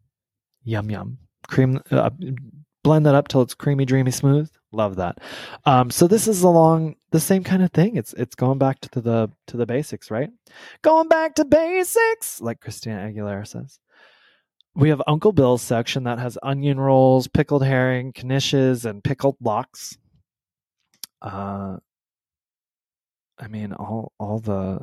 Yum 0.64 0.90
yum. 0.90 1.18
Cream, 1.48 1.80
uh, 1.92 2.10
blend 2.82 3.06
that 3.06 3.14
up 3.14 3.28
till 3.28 3.42
it's 3.42 3.54
creamy, 3.54 3.84
dreamy, 3.84 4.10
smooth. 4.10 4.50
Love 4.72 4.96
that. 4.96 5.18
Um, 5.64 5.90
so 5.90 6.06
this 6.06 6.26
is 6.26 6.42
along 6.42 6.96
the 7.10 7.20
same 7.20 7.44
kind 7.44 7.62
of 7.62 7.70
thing. 7.72 7.96
It's 7.96 8.12
it's 8.14 8.34
going 8.34 8.58
back 8.58 8.80
to 8.80 9.00
the 9.00 9.30
to 9.46 9.56
the 9.56 9.66
basics, 9.66 10.10
right? 10.10 10.30
Going 10.82 11.08
back 11.08 11.34
to 11.36 11.44
basics, 11.44 12.40
like 12.40 12.60
Christina 12.60 12.96
Aguilera 12.96 13.46
says. 13.46 13.78
We 14.74 14.90
have 14.90 15.00
Uncle 15.06 15.32
Bill's 15.32 15.62
section 15.62 16.04
that 16.04 16.18
has 16.18 16.36
onion 16.42 16.78
rolls, 16.78 17.28
pickled 17.28 17.64
herring, 17.64 18.12
knishes, 18.12 18.84
and 18.84 19.02
pickled 19.02 19.36
lox 19.40 19.96
uh 21.22 21.76
I 23.38 23.48
mean 23.48 23.72
all 23.72 24.12
all 24.18 24.38
the 24.38 24.80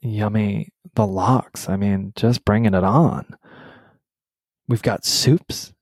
yummy 0.00 0.68
the 0.94 1.06
lox. 1.06 1.68
I 1.68 1.76
mean, 1.76 2.12
just 2.16 2.44
bringing 2.44 2.74
it 2.74 2.84
on. 2.84 3.36
We've 4.68 4.82
got 4.82 5.04
soups. 5.04 5.72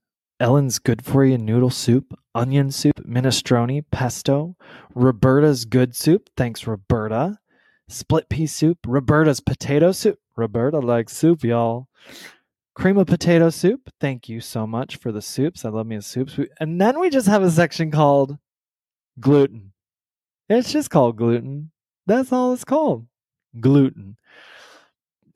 Ellen's 0.40 0.78
good 0.78 1.04
for 1.04 1.24
you 1.24 1.38
noodle 1.38 1.70
soup, 1.70 2.12
onion 2.34 2.70
soup, 2.70 3.00
minestrone, 3.06 3.84
pesto, 3.90 4.56
Roberta's 4.94 5.64
good 5.64 5.94
soup. 5.94 6.28
Thanks, 6.36 6.66
Roberta. 6.66 7.38
Split 7.88 8.28
pea 8.28 8.46
soup, 8.46 8.78
Roberta's 8.86 9.40
potato 9.40 9.92
soup. 9.92 10.18
Roberta 10.36 10.80
likes 10.80 11.16
soup, 11.16 11.44
y'all. 11.44 11.88
Cream 12.74 12.98
of 12.98 13.06
potato 13.06 13.50
soup. 13.50 13.88
Thank 14.00 14.28
you 14.28 14.40
so 14.40 14.66
much 14.66 14.96
for 14.96 15.12
the 15.12 15.22
soups. 15.22 15.64
I 15.64 15.68
love 15.68 15.86
me 15.86 15.96
a 15.96 16.02
soups. 16.02 16.36
And 16.58 16.80
then 16.80 16.98
we 16.98 17.08
just 17.08 17.28
have 17.28 17.42
a 17.42 17.50
section 17.50 17.92
called 17.92 18.36
gluten. 19.20 19.73
It's 20.48 20.72
just 20.72 20.90
called 20.90 21.16
gluten. 21.16 21.70
That's 22.06 22.32
all 22.32 22.52
it's 22.52 22.64
called. 22.64 23.06
Gluten. 23.60 24.16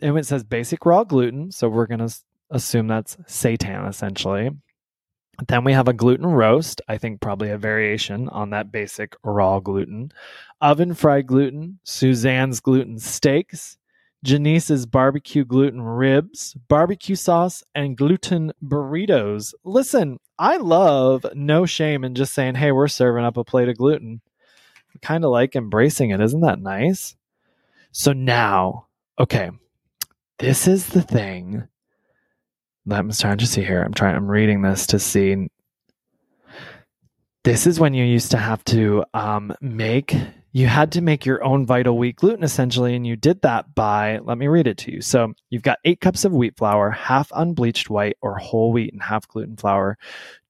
And 0.00 0.18
it 0.18 0.26
says 0.26 0.44
basic 0.44 0.84
raw 0.84 1.04
gluten. 1.04 1.50
So 1.50 1.68
we're 1.68 1.86
going 1.86 2.06
to 2.06 2.14
assume 2.50 2.88
that's 2.88 3.16
seitan 3.26 3.88
essentially. 3.88 4.50
Then 5.46 5.64
we 5.64 5.72
have 5.72 5.88
a 5.88 5.92
gluten 5.92 6.26
roast. 6.26 6.82
I 6.88 6.98
think 6.98 7.20
probably 7.20 7.50
a 7.50 7.58
variation 7.58 8.28
on 8.28 8.50
that 8.50 8.72
basic 8.72 9.16
raw 9.22 9.60
gluten. 9.60 10.12
Oven 10.60 10.94
fried 10.94 11.26
gluten, 11.26 11.78
Suzanne's 11.84 12.60
gluten 12.60 12.98
steaks, 12.98 13.78
Janice's 14.24 14.84
barbecue 14.84 15.44
gluten 15.44 15.80
ribs, 15.80 16.56
barbecue 16.66 17.14
sauce, 17.14 17.62
and 17.72 17.96
gluten 17.96 18.52
burritos. 18.62 19.54
Listen, 19.64 20.18
I 20.40 20.56
love 20.56 21.24
no 21.34 21.66
shame 21.66 22.02
in 22.02 22.16
just 22.16 22.34
saying, 22.34 22.56
hey, 22.56 22.72
we're 22.72 22.88
serving 22.88 23.24
up 23.24 23.36
a 23.36 23.44
plate 23.44 23.68
of 23.68 23.76
gluten 23.76 24.20
kind 25.02 25.24
of 25.24 25.30
like 25.30 25.56
embracing 25.56 26.10
it. 26.10 26.20
Isn't 26.20 26.40
that 26.40 26.60
nice? 26.60 27.16
So 27.92 28.12
now, 28.12 28.86
okay, 29.18 29.50
this 30.38 30.68
is 30.68 30.88
the 30.88 31.02
thing 31.02 31.66
that 32.86 32.98
I'm 32.98 33.10
trying 33.10 33.38
to 33.38 33.46
see 33.46 33.64
here. 33.64 33.82
I'm 33.82 33.94
trying, 33.94 34.16
I'm 34.16 34.30
reading 34.30 34.62
this 34.62 34.86
to 34.88 34.98
see. 34.98 35.48
This 37.44 37.66
is 37.66 37.80
when 37.80 37.94
you 37.94 38.04
used 38.04 38.30
to 38.32 38.38
have 38.38 38.64
to 38.66 39.04
um, 39.14 39.54
make 39.60 40.14
you 40.52 40.66
had 40.66 40.92
to 40.92 41.00
make 41.00 41.26
your 41.26 41.44
own 41.44 41.66
vital 41.66 41.96
wheat 41.96 42.16
gluten 42.16 42.42
essentially 42.42 42.96
and 42.96 43.06
you 43.06 43.16
did 43.16 43.42
that 43.42 43.74
by 43.74 44.18
let 44.24 44.38
me 44.38 44.46
read 44.48 44.66
it 44.66 44.78
to 44.78 44.92
you 44.92 45.00
so 45.00 45.32
you've 45.50 45.62
got 45.62 45.78
eight 45.84 46.00
cups 46.00 46.24
of 46.24 46.32
wheat 46.32 46.56
flour 46.56 46.90
half 46.90 47.30
unbleached 47.34 47.90
white 47.90 48.16
or 48.22 48.36
whole 48.36 48.72
wheat 48.72 48.92
and 48.92 49.02
half 49.02 49.28
gluten 49.28 49.56
flour 49.56 49.96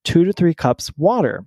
two 0.04 0.24
to 0.24 0.32
three 0.32 0.54
cups 0.54 0.90
water 0.96 1.44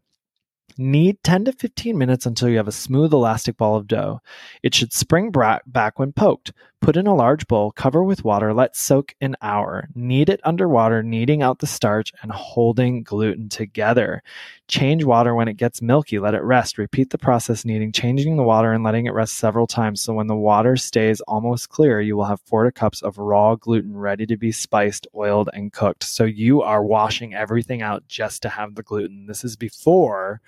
Knead 0.77 1.17
10 1.23 1.45
to 1.45 1.53
15 1.53 1.97
minutes 1.97 2.25
until 2.25 2.49
you 2.49 2.57
have 2.57 2.67
a 2.67 2.71
smooth 2.71 3.13
elastic 3.13 3.57
ball 3.57 3.75
of 3.75 3.87
dough. 3.87 4.21
It 4.63 4.73
should 4.73 4.93
spring 4.93 5.31
back 5.31 5.99
when 5.99 6.13
poked. 6.13 6.51
Put 6.81 6.97
in 6.97 7.05
a 7.05 7.13
large 7.13 7.47
bowl, 7.47 7.69
cover 7.69 8.03
with 8.03 8.23
water, 8.23 8.55
let 8.55 8.75
soak 8.75 9.13
an 9.21 9.35
hour. 9.39 9.87
Knead 9.93 10.29
it 10.29 10.41
underwater, 10.43 11.03
kneading 11.03 11.43
out 11.43 11.59
the 11.59 11.67
starch 11.67 12.11
and 12.23 12.31
holding 12.31 13.03
gluten 13.03 13.49
together. 13.49 14.23
Change 14.67 15.03
water 15.03 15.35
when 15.35 15.47
it 15.47 15.57
gets 15.57 15.79
milky, 15.79 16.17
let 16.17 16.33
it 16.33 16.41
rest. 16.41 16.79
Repeat 16.79 17.11
the 17.11 17.19
process 17.19 17.65
kneading, 17.65 17.91
changing 17.91 18.35
the 18.35 18.41
water 18.41 18.73
and 18.73 18.83
letting 18.83 19.05
it 19.05 19.13
rest 19.13 19.35
several 19.35 19.67
times. 19.67 20.01
So 20.01 20.13
when 20.13 20.25
the 20.25 20.35
water 20.35 20.75
stays 20.75 21.21
almost 21.21 21.69
clear, 21.69 22.01
you 22.01 22.17
will 22.17 22.25
have 22.25 22.41
four 22.41 22.63
to 22.63 22.71
cups 22.71 23.03
of 23.03 23.19
raw 23.19 23.53
gluten 23.53 23.95
ready 23.95 24.25
to 24.25 24.35
be 24.35 24.51
spiced, 24.51 25.05
oiled, 25.15 25.51
and 25.53 25.71
cooked. 25.71 26.03
So 26.03 26.23
you 26.23 26.63
are 26.63 26.83
washing 26.83 27.35
everything 27.35 27.83
out 27.83 28.07
just 28.07 28.41
to 28.41 28.49
have 28.49 28.73
the 28.73 28.81
gluten. 28.81 29.27
This 29.27 29.43
is 29.43 29.55
before 29.55 30.41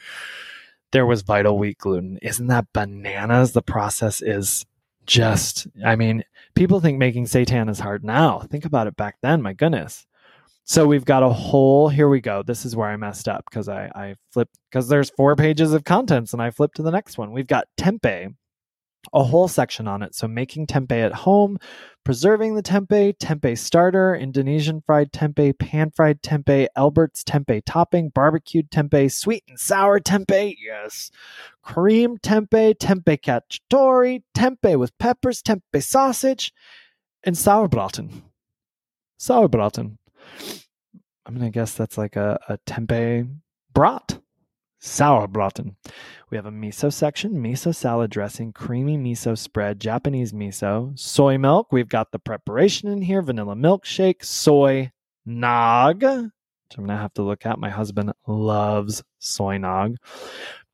there 0.92 1.06
was 1.06 1.22
vital 1.22 1.60
wheat 1.60 1.78
gluten. 1.78 2.18
Isn't 2.24 2.48
that 2.48 2.74
bananas? 2.74 3.52
The 3.52 3.62
process 3.62 4.20
is 4.20 4.66
just, 5.06 5.68
I 5.86 5.96
mean, 5.96 6.24
people 6.56 6.80
think 6.80 6.98
making 6.98 7.26
seitan 7.26 7.70
is 7.70 7.80
hard 7.80 8.04
now. 8.04 8.40
Think 8.40 8.66
about 8.66 8.88
it 8.88 8.96
back 8.96 9.18
then. 9.22 9.42
My 9.42 9.54
goodness. 9.54 10.06
So 10.66 10.88
we've 10.88 11.04
got 11.04 11.24
a 11.24 11.30
whole, 11.30 11.90
here 11.90 12.08
we 12.08 12.22
go. 12.22 12.42
This 12.42 12.66
is 12.66 12.76
where 12.76 12.88
I 12.88 12.96
messed 12.96 13.28
up 13.28 13.44
because 13.50 13.68
I, 13.68 13.92
I 13.94 14.16
flipped, 14.32 14.58
because 14.72 14.88
there's 14.88 15.10
four 15.10 15.36
pages 15.36 15.74
of 15.74 15.84
contents 15.84 16.32
and 16.32 16.42
I 16.42 16.52
flipped 16.52 16.78
to 16.78 16.84
the 16.84 16.92
next 16.92 17.18
one. 17.18 17.34
We've 17.34 17.48
got 17.48 17.68
tempeh, 17.78 18.34
a 19.12 19.24
whole 19.24 19.48
section 19.48 19.88
on 19.88 20.02
it. 20.02 20.16
So 20.16 20.28
making 20.28 20.68
tempeh 20.68 21.06
at 21.06 21.14
home, 21.14 21.58
preserving 22.06 22.56
the 22.56 22.64
tempeh, 22.64 23.18
tempeh 23.18 23.58
starter, 23.58 24.16
Indonesian 24.16 24.82
fried 24.86 25.12
tempeh, 25.12 25.58
pan 25.58 25.92
fried 25.92 26.22
tempeh, 26.22 26.68
Albert's 26.76 27.24
tempeh 27.24 27.62
topping, 27.66 28.10
barbecued 28.10 28.72
tempeh, 28.72 29.12
sweet 29.12 29.44
and 29.48 29.60
sour 29.60 30.00
tempeh, 30.00 30.56
yes, 30.64 31.12
cream 31.62 32.18
tempeh, 32.18 32.76
tempeh 32.76 33.20
cacciatore, 33.20 34.24
tempeh 34.36 34.80
with 34.80 34.98
peppers, 34.98 35.42
tempeh 35.42 35.84
sausage, 35.84 36.54
and 37.24 37.36
sauerbraten. 37.36 38.22
Sauerbraten. 39.20 39.98
I'm 41.26 41.36
gonna 41.36 41.50
guess 41.50 41.74
that's 41.74 41.98
like 41.98 42.16
a, 42.16 42.40
a 42.48 42.58
tempeh 42.66 43.30
brat. 43.74 44.20
Sauerbraten. 44.84 45.76
We 46.30 46.36
have 46.36 46.46
a 46.46 46.52
miso 46.52 46.92
section, 46.92 47.36
miso 47.36 47.74
salad 47.74 48.12
dressing, 48.12 48.52
creamy 48.52 48.98
miso 48.98 49.38
spread, 49.38 49.80
Japanese 49.80 50.34
miso, 50.34 50.98
soy 51.00 51.38
milk. 51.38 51.72
We've 51.72 51.88
got 51.88 52.12
the 52.12 52.20
preparation 52.20 52.90
in 52.90 53.02
here 53.02 53.22
vanilla 53.22 53.56
milkshake, 53.56 54.26
soy 54.26 54.92
nog, 55.26 56.04
which 56.04 56.78
I'm 56.78 56.86
going 56.86 56.90
to 56.90 56.98
have 56.98 57.14
to 57.14 57.24
look 57.24 57.46
at. 57.46 57.60
My 57.60 57.70
husband 57.70 58.12
loves 58.28 59.04
soy 59.20 59.58
nog. 59.58 59.96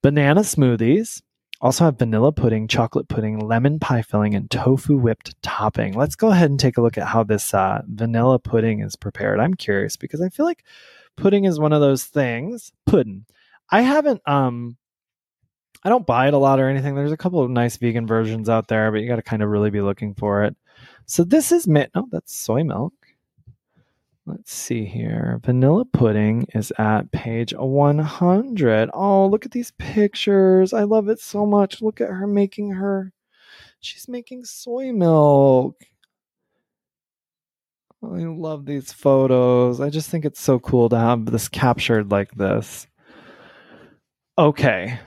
Banana 0.01 0.41
smoothies. 0.41 1.21
Also 1.61 1.83
have 1.83 1.99
vanilla 1.99 2.31
pudding, 2.31 2.67
chocolate 2.67 3.09
pudding, 3.09 3.37
lemon 3.37 3.79
pie 3.79 4.01
filling, 4.01 4.33
and 4.33 4.49
tofu 4.49 4.97
whipped 4.97 5.39
topping. 5.43 5.93
Let's 5.93 6.15
go 6.15 6.29
ahead 6.29 6.49
and 6.49 6.59
take 6.59 6.77
a 6.77 6.81
look 6.81 6.97
at 6.97 7.07
how 7.07 7.23
this 7.23 7.53
uh, 7.53 7.83
vanilla 7.85 8.39
pudding 8.39 8.79
is 8.79 8.95
prepared. 8.95 9.39
I'm 9.39 9.53
curious 9.53 9.97
because 9.97 10.21
I 10.21 10.29
feel 10.29 10.45
like 10.45 10.63
pudding 11.15 11.43
is 11.45 11.59
one 11.59 11.73
of 11.73 11.81
those 11.81 12.05
things. 12.05 12.71
Pudding 12.87 13.25
I 13.71 13.81
haven't 13.81 14.21
um 14.25 14.77
I 15.83 15.89
don't 15.89 16.05
buy 16.05 16.27
it 16.27 16.33
a 16.33 16.37
lot 16.37 16.59
or 16.59 16.69
anything. 16.69 16.95
There's 16.95 17.11
a 17.11 17.17
couple 17.17 17.41
of 17.41 17.49
nice 17.49 17.77
vegan 17.77 18.05
versions 18.05 18.49
out 18.49 18.67
there, 18.67 18.91
but 18.91 18.99
you 18.99 19.07
got 19.07 19.15
to 19.15 19.21
kind 19.21 19.41
of 19.41 19.49
really 19.49 19.69
be 19.69 19.81
looking 19.81 20.13
for 20.13 20.43
it. 20.43 20.55
So 21.05 21.23
this 21.23 21.51
is 21.51 21.67
mint. 21.67 21.89
Oh, 21.95 22.07
that's 22.11 22.35
soy 22.35 22.63
milk. 22.63 22.93
Let's 24.25 24.53
see 24.53 24.85
here. 24.85 25.39
Vanilla 25.43 25.85
pudding 25.85 26.45
is 26.53 26.71
at 26.77 27.11
page 27.11 27.53
100. 27.53 28.89
Oh, 28.93 29.25
look 29.27 29.45
at 29.45 29.51
these 29.51 29.71
pictures. 29.79 30.73
I 30.73 30.83
love 30.83 31.07
it 31.09 31.19
so 31.19 31.45
much. 31.45 31.81
Look 31.81 32.01
at 32.01 32.09
her 32.09 32.27
making 32.27 32.71
her. 32.71 33.11
She's 33.79 34.07
making 34.07 34.45
soy 34.45 34.91
milk. 34.91 35.81
I 38.03 38.23
love 38.23 38.65
these 38.65 38.93
photos. 38.93 39.81
I 39.81 39.89
just 39.89 40.09
think 40.09 40.25
it's 40.25 40.41
so 40.41 40.59
cool 40.59 40.89
to 40.89 40.97
have 40.99 41.25
this 41.25 41.47
captured 41.47 42.11
like 42.11 42.31
this. 42.35 42.85
Okay. 44.39 44.97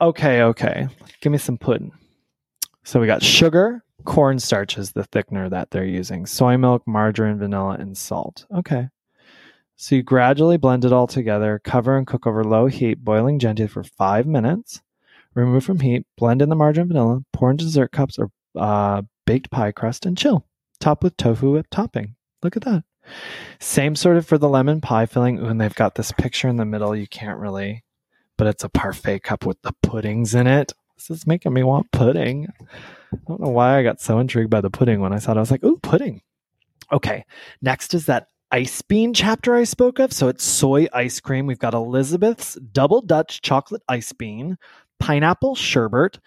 Okay, 0.00 0.42
okay. 0.42 0.88
Give 1.20 1.30
me 1.30 1.38
some 1.38 1.56
pudding. 1.56 1.92
So 2.82 2.98
we 2.98 3.06
got 3.06 3.22
sugar, 3.22 3.84
cornstarch 4.04 4.76
is 4.76 4.90
the 4.90 5.04
thickener 5.04 5.48
that 5.48 5.70
they're 5.70 5.84
using, 5.84 6.26
soy 6.26 6.56
milk, 6.56 6.82
margarine, 6.84 7.38
vanilla, 7.38 7.76
and 7.78 7.96
salt. 7.96 8.46
Okay. 8.52 8.88
So 9.76 9.94
you 9.94 10.02
gradually 10.02 10.56
blend 10.56 10.84
it 10.84 10.92
all 10.92 11.06
together, 11.06 11.60
cover 11.62 11.96
and 11.96 12.04
cook 12.04 12.26
over 12.26 12.42
low 12.42 12.66
heat, 12.66 13.04
boiling 13.04 13.38
gently 13.38 13.68
for 13.68 13.84
five 13.84 14.26
minutes. 14.26 14.82
Remove 15.34 15.62
from 15.62 15.78
heat, 15.78 16.04
blend 16.16 16.42
in 16.42 16.48
the 16.48 16.56
margarine 16.56 16.88
vanilla, 16.88 17.20
pour 17.32 17.52
in 17.52 17.56
dessert 17.56 17.92
cups 17.92 18.18
or 18.18 18.32
uh, 18.56 19.02
baked 19.24 19.52
pie 19.52 19.70
crust, 19.70 20.04
and 20.04 20.18
chill. 20.18 20.46
Top 20.80 21.04
with 21.04 21.16
tofu 21.16 21.52
whipped 21.52 21.70
topping. 21.70 22.16
Look 22.42 22.56
at 22.56 22.64
that. 22.64 22.82
Same 23.60 23.94
sort 23.94 24.16
of 24.16 24.26
for 24.26 24.36
the 24.36 24.48
lemon 24.48 24.80
pie 24.80 25.06
filling. 25.06 25.38
Ooh, 25.38 25.46
and 25.46 25.60
they've 25.60 25.72
got 25.76 25.94
this 25.94 26.10
picture 26.10 26.48
in 26.48 26.56
the 26.56 26.64
middle. 26.64 26.96
You 26.96 27.06
can't 27.06 27.38
really 27.38 27.84
but 28.36 28.46
it's 28.46 28.64
a 28.64 28.68
parfait 28.68 29.22
cup 29.22 29.46
with 29.46 29.60
the 29.62 29.72
puddings 29.82 30.34
in 30.34 30.46
it. 30.46 30.72
This 30.96 31.10
is 31.10 31.26
making 31.26 31.52
me 31.52 31.62
want 31.62 31.90
pudding. 31.92 32.48
I 33.12 33.16
don't 33.28 33.40
know 33.40 33.50
why 33.50 33.78
I 33.78 33.82
got 33.82 34.00
so 34.00 34.18
intrigued 34.18 34.50
by 34.50 34.60
the 34.60 34.70
pudding 34.70 35.00
when 35.00 35.12
I 35.12 35.18
saw 35.18 35.32
it. 35.32 35.36
I 35.36 35.40
was 35.40 35.50
like, 35.50 35.64
ooh, 35.64 35.78
pudding. 35.78 36.22
Okay. 36.92 37.24
Next 37.62 37.94
is 37.94 38.06
that 38.06 38.28
ice 38.50 38.82
bean 38.82 39.14
chapter 39.14 39.54
I 39.54 39.64
spoke 39.64 39.98
of. 39.98 40.12
So 40.12 40.28
it's 40.28 40.44
soy 40.44 40.86
ice 40.92 41.20
cream. 41.20 41.46
We've 41.46 41.58
got 41.58 41.74
Elizabeth's 41.74 42.54
double 42.72 43.00
Dutch 43.00 43.42
chocolate 43.42 43.82
ice 43.88 44.12
bean, 44.12 44.56
pineapple 45.00 45.54
sherbet, 45.54 46.18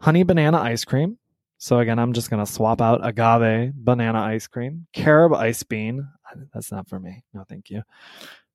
honey 0.00 0.24
banana 0.24 0.58
ice 0.58 0.84
cream. 0.84 1.18
So 1.58 1.78
again, 1.78 2.00
I'm 2.00 2.12
just 2.12 2.28
going 2.28 2.44
to 2.44 2.52
swap 2.52 2.80
out 2.80 3.06
agave 3.06 3.72
banana 3.74 4.20
ice 4.20 4.48
cream, 4.48 4.86
carob 4.92 5.32
ice 5.34 5.62
bean. 5.62 6.08
That's 6.52 6.72
not 6.72 6.88
for 6.88 6.98
me. 6.98 7.22
No, 7.32 7.44
thank 7.48 7.70
you. 7.70 7.82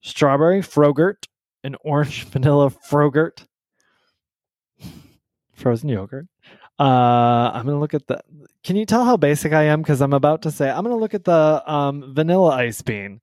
Strawberry 0.02 0.62
frogurt, 0.62 1.26
an 1.68 1.76
orange 1.82 2.24
vanilla 2.30 2.70
frogurt, 2.70 3.46
frozen 5.54 5.90
yogurt. 5.90 6.28
Uh, 6.80 7.52
I'm 7.54 7.66
gonna 7.66 7.80
look 7.80 7.94
at 7.94 8.08
the. 8.08 8.22
Can 8.64 8.76
you 8.76 8.86
tell 8.86 9.06
how 9.06 9.18
basic 9.18 9.54
I 9.54 9.64
am? 9.64 9.82
Because 9.82 10.02
I'm 10.02 10.14
about 10.14 10.44
to 10.44 10.52
say 10.52 10.70
I'm 10.70 10.84
gonna 10.84 10.98
look 10.98 11.14
at 11.14 11.24
the 11.26 11.64
um, 11.72 12.14
vanilla 12.14 12.56
ice 12.56 12.82
bean. 12.82 13.22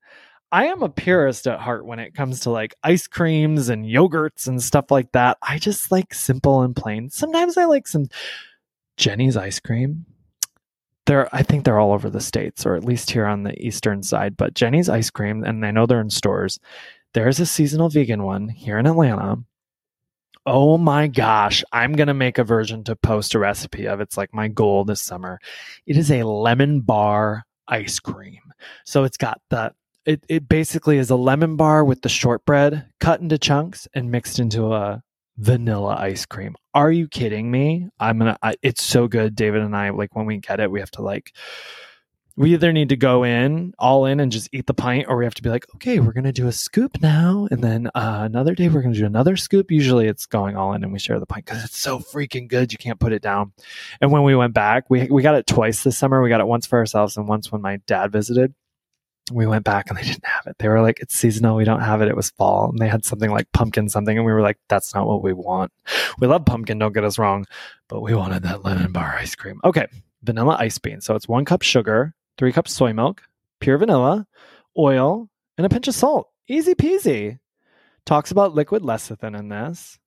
I 0.51 0.65
am 0.65 0.83
a 0.83 0.89
purist 0.89 1.47
at 1.47 1.59
heart 1.59 1.85
when 1.85 1.99
it 1.99 2.13
comes 2.13 2.41
to 2.41 2.49
like 2.49 2.75
ice 2.83 3.07
creams 3.07 3.69
and 3.69 3.85
yogurts 3.85 4.47
and 4.47 4.61
stuff 4.61 4.91
like 4.91 5.11
that. 5.13 5.37
I 5.41 5.57
just 5.57 5.91
like 5.91 6.13
simple 6.13 6.61
and 6.61 6.75
plain. 6.75 7.09
Sometimes 7.09 7.57
I 7.57 7.65
like 7.65 7.87
some 7.87 8.07
Jeni's 8.97 9.35
ice 9.35 9.59
cream. 9.59 10.05
They're, 11.05 11.33
I 11.35 11.43
think 11.43 11.65
they're 11.65 11.79
all 11.79 11.91
over 11.91 12.09
the 12.09 12.21
states, 12.21 12.65
or 12.65 12.75
at 12.75 12.83
least 12.83 13.11
here 13.11 13.25
on 13.25 13.43
the 13.43 13.59
eastern 13.61 14.01
side. 14.01 14.37
But 14.37 14.53
Jeni's 14.53 14.89
ice 14.89 15.09
cream, 15.09 15.43
and 15.43 15.65
I 15.65 15.71
know 15.71 15.85
they're 15.85 16.01
in 16.01 16.09
stores. 16.09 16.59
There's 17.15 17.39
a 17.39 17.45
seasonal 17.45 17.87
vegan 17.87 18.23
one 18.23 18.49
here 18.49 18.77
in 18.77 18.85
Atlanta. 18.85 19.37
Oh 20.45 20.77
my 20.77 21.07
gosh, 21.07 21.63
I'm 21.71 21.93
going 21.93 22.09
to 22.09 22.13
make 22.13 22.37
a 22.37 22.43
version 22.43 22.83
to 22.83 22.97
post 22.97 23.33
a 23.33 23.39
recipe 23.39 23.87
of. 23.87 24.01
It's 24.01 24.17
like 24.17 24.33
my 24.33 24.49
goal 24.49 24.83
this 24.83 25.01
summer. 25.01 25.39
It 25.85 25.95
is 25.95 26.11
a 26.11 26.23
lemon 26.23 26.81
bar 26.81 27.43
ice 27.69 28.01
cream. 28.01 28.41
So 28.83 29.05
it's 29.05 29.15
got 29.15 29.39
the 29.49 29.73
it, 30.05 30.25
it 30.27 30.49
basically 30.49 30.97
is 30.97 31.09
a 31.09 31.15
lemon 31.15 31.55
bar 31.55 31.85
with 31.85 32.01
the 32.01 32.09
shortbread 32.09 32.85
cut 32.99 33.21
into 33.21 33.37
chunks 33.37 33.87
and 33.93 34.11
mixed 34.11 34.37
into 34.37 34.73
a 34.73 35.01
vanilla 35.37 35.95
ice 35.97 36.25
cream. 36.25 36.53
Are 36.73 36.91
you 36.91 37.07
kidding 37.07 37.49
me? 37.49 37.87
I'm 37.97 38.19
gonna. 38.19 38.37
It's 38.61 38.83
so 38.83 39.07
good. 39.07 39.35
David 39.35 39.61
and 39.61 39.73
I 39.73 39.91
like 39.91 40.17
when 40.17 40.25
we 40.25 40.39
get 40.39 40.59
it, 40.59 40.69
we 40.69 40.81
have 40.81 40.91
to 40.91 41.01
like 41.01 41.31
we 42.37 42.53
either 42.53 42.73
need 42.73 42.89
to 42.89 42.97
go 42.97 43.23
in 43.23 43.73
all 43.79 44.05
in 44.05 44.19
and 44.19 44.31
just 44.31 44.49
eat 44.51 44.67
the 44.67 44.73
pint 44.73 45.05
or 45.07 45.15
we 45.17 45.23
have 45.23 45.33
to 45.35 45.41
be 45.41 45.49
like 45.49 45.65
okay 45.75 45.99
we're 45.99 46.13
going 46.13 46.25
to 46.25 46.31
do 46.31 46.47
a 46.47 46.51
scoop 46.51 47.01
now 47.01 47.47
and 47.51 47.63
then 47.63 47.87
uh, 47.95 48.21
another 48.23 48.53
day 48.53 48.67
we're 48.67 48.81
going 48.81 48.93
to 48.93 48.99
do 48.99 49.05
another 49.05 49.37
scoop 49.37 49.71
usually 49.71 50.07
it's 50.07 50.25
going 50.25 50.55
all 50.55 50.73
in 50.73 50.83
and 50.83 50.91
we 50.91 50.99
share 50.99 51.19
the 51.19 51.25
pint 51.25 51.45
because 51.45 51.63
it's 51.63 51.79
so 51.79 51.99
freaking 51.99 52.47
good 52.47 52.71
you 52.71 52.77
can't 52.77 52.99
put 52.99 53.13
it 53.13 53.21
down 53.21 53.51
and 54.01 54.11
when 54.11 54.23
we 54.23 54.35
went 54.35 54.53
back 54.53 54.89
we, 54.89 55.07
we 55.09 55.21
got 55.21 55.35
it 55.35 55.47
twice 55.47 55.83
this 55.83 55.97
summer 55.97 56.21
we 56.21 56.29
got 56.29 56.41
it 56.41 56.47
once 56.47 56.65
for 56.65 56.77
ourselves 56.77 57.17
and 57.17 57.27
once 57.27 57.51
when 57.51 57.61
my 57.61 57.77
dad 57.87 58.11
visited 58.11 58.53
we 59.31 59.47
went 59.47 59.65
back 59.65 59.89
and 59.89 59.97
they 59.97 60.03
didn't 60.03 60.25
have 60.25 60.45
it. 60.45 60.55
They 60.59 60.67
were 60.67 60.81
like, 60.81 60.99
it's 60.99 61.15
seasonal. 61.15 61.55
We 61.55 61.63
don't 61.63 61.81
have 61.81 62.01
it. 62.01 62.07
It 62.07 62.15
was 62.15 62.29
fall. 62.29 62.69
And 62.69 62.77
they 62.77 62.87
had 62.87 63.05
something 63.05 63.31
like 63.31 63.51
pumpkin 63.53 63.89
something. 63.89 64.15
And 64.15 64.25
we 64.25 64.31
were 64.31 64.41
like, 64.41 64.59
that's 64.69 64.93
not 64.93 65.07
what 65.07 65.23
we 65.23 65.33
want. 65.33 65.71
We 66.19 66.27
love 66.27 66.45
pumpkin. 66.45 66.77
Don't 66.77 66.93
get 66.93 67.03
us 67.03 67.17
wrong. 67.17 67.45
But 67.87 68.01
we 68.01 68.13
wanted 68.13 68.43
that 68.43 68.63
lemon 68.63 68.91
bar 68.91 69.15
ice 69.19 69.35
cream. 69.35 69.59
Okay. 69.63 69.87
Vanilla 70.23 70.57
ice 70.59 70.77
bean. 70.77 71.01
So 71.01 71.15
it's 71.15 71.27
one 71.27 71.45
cup 71.45 71.61
sugar, 71.61 72.13
three 72.37 72.51
cups 72.51 72.73
soy 72.73 72.93
milk, 72.93 73.23
pure 73.59 73.77
vanilla, 73.77 74.27
oil, 74.77 75.29
and 75.57 75.65
a 75.65 75.69
pinch 75.69 75.87
of 75.87 75.95
salt. 75.95 76.29
Easy 76.47 76.75
peasy. 76.75 77.39
Talks 78.05 78.31
about 78.31 78.53
liquid 78.53 78.83
lecithin 78.83 79.37
in 79.37 79.49
this. 79.49 79.99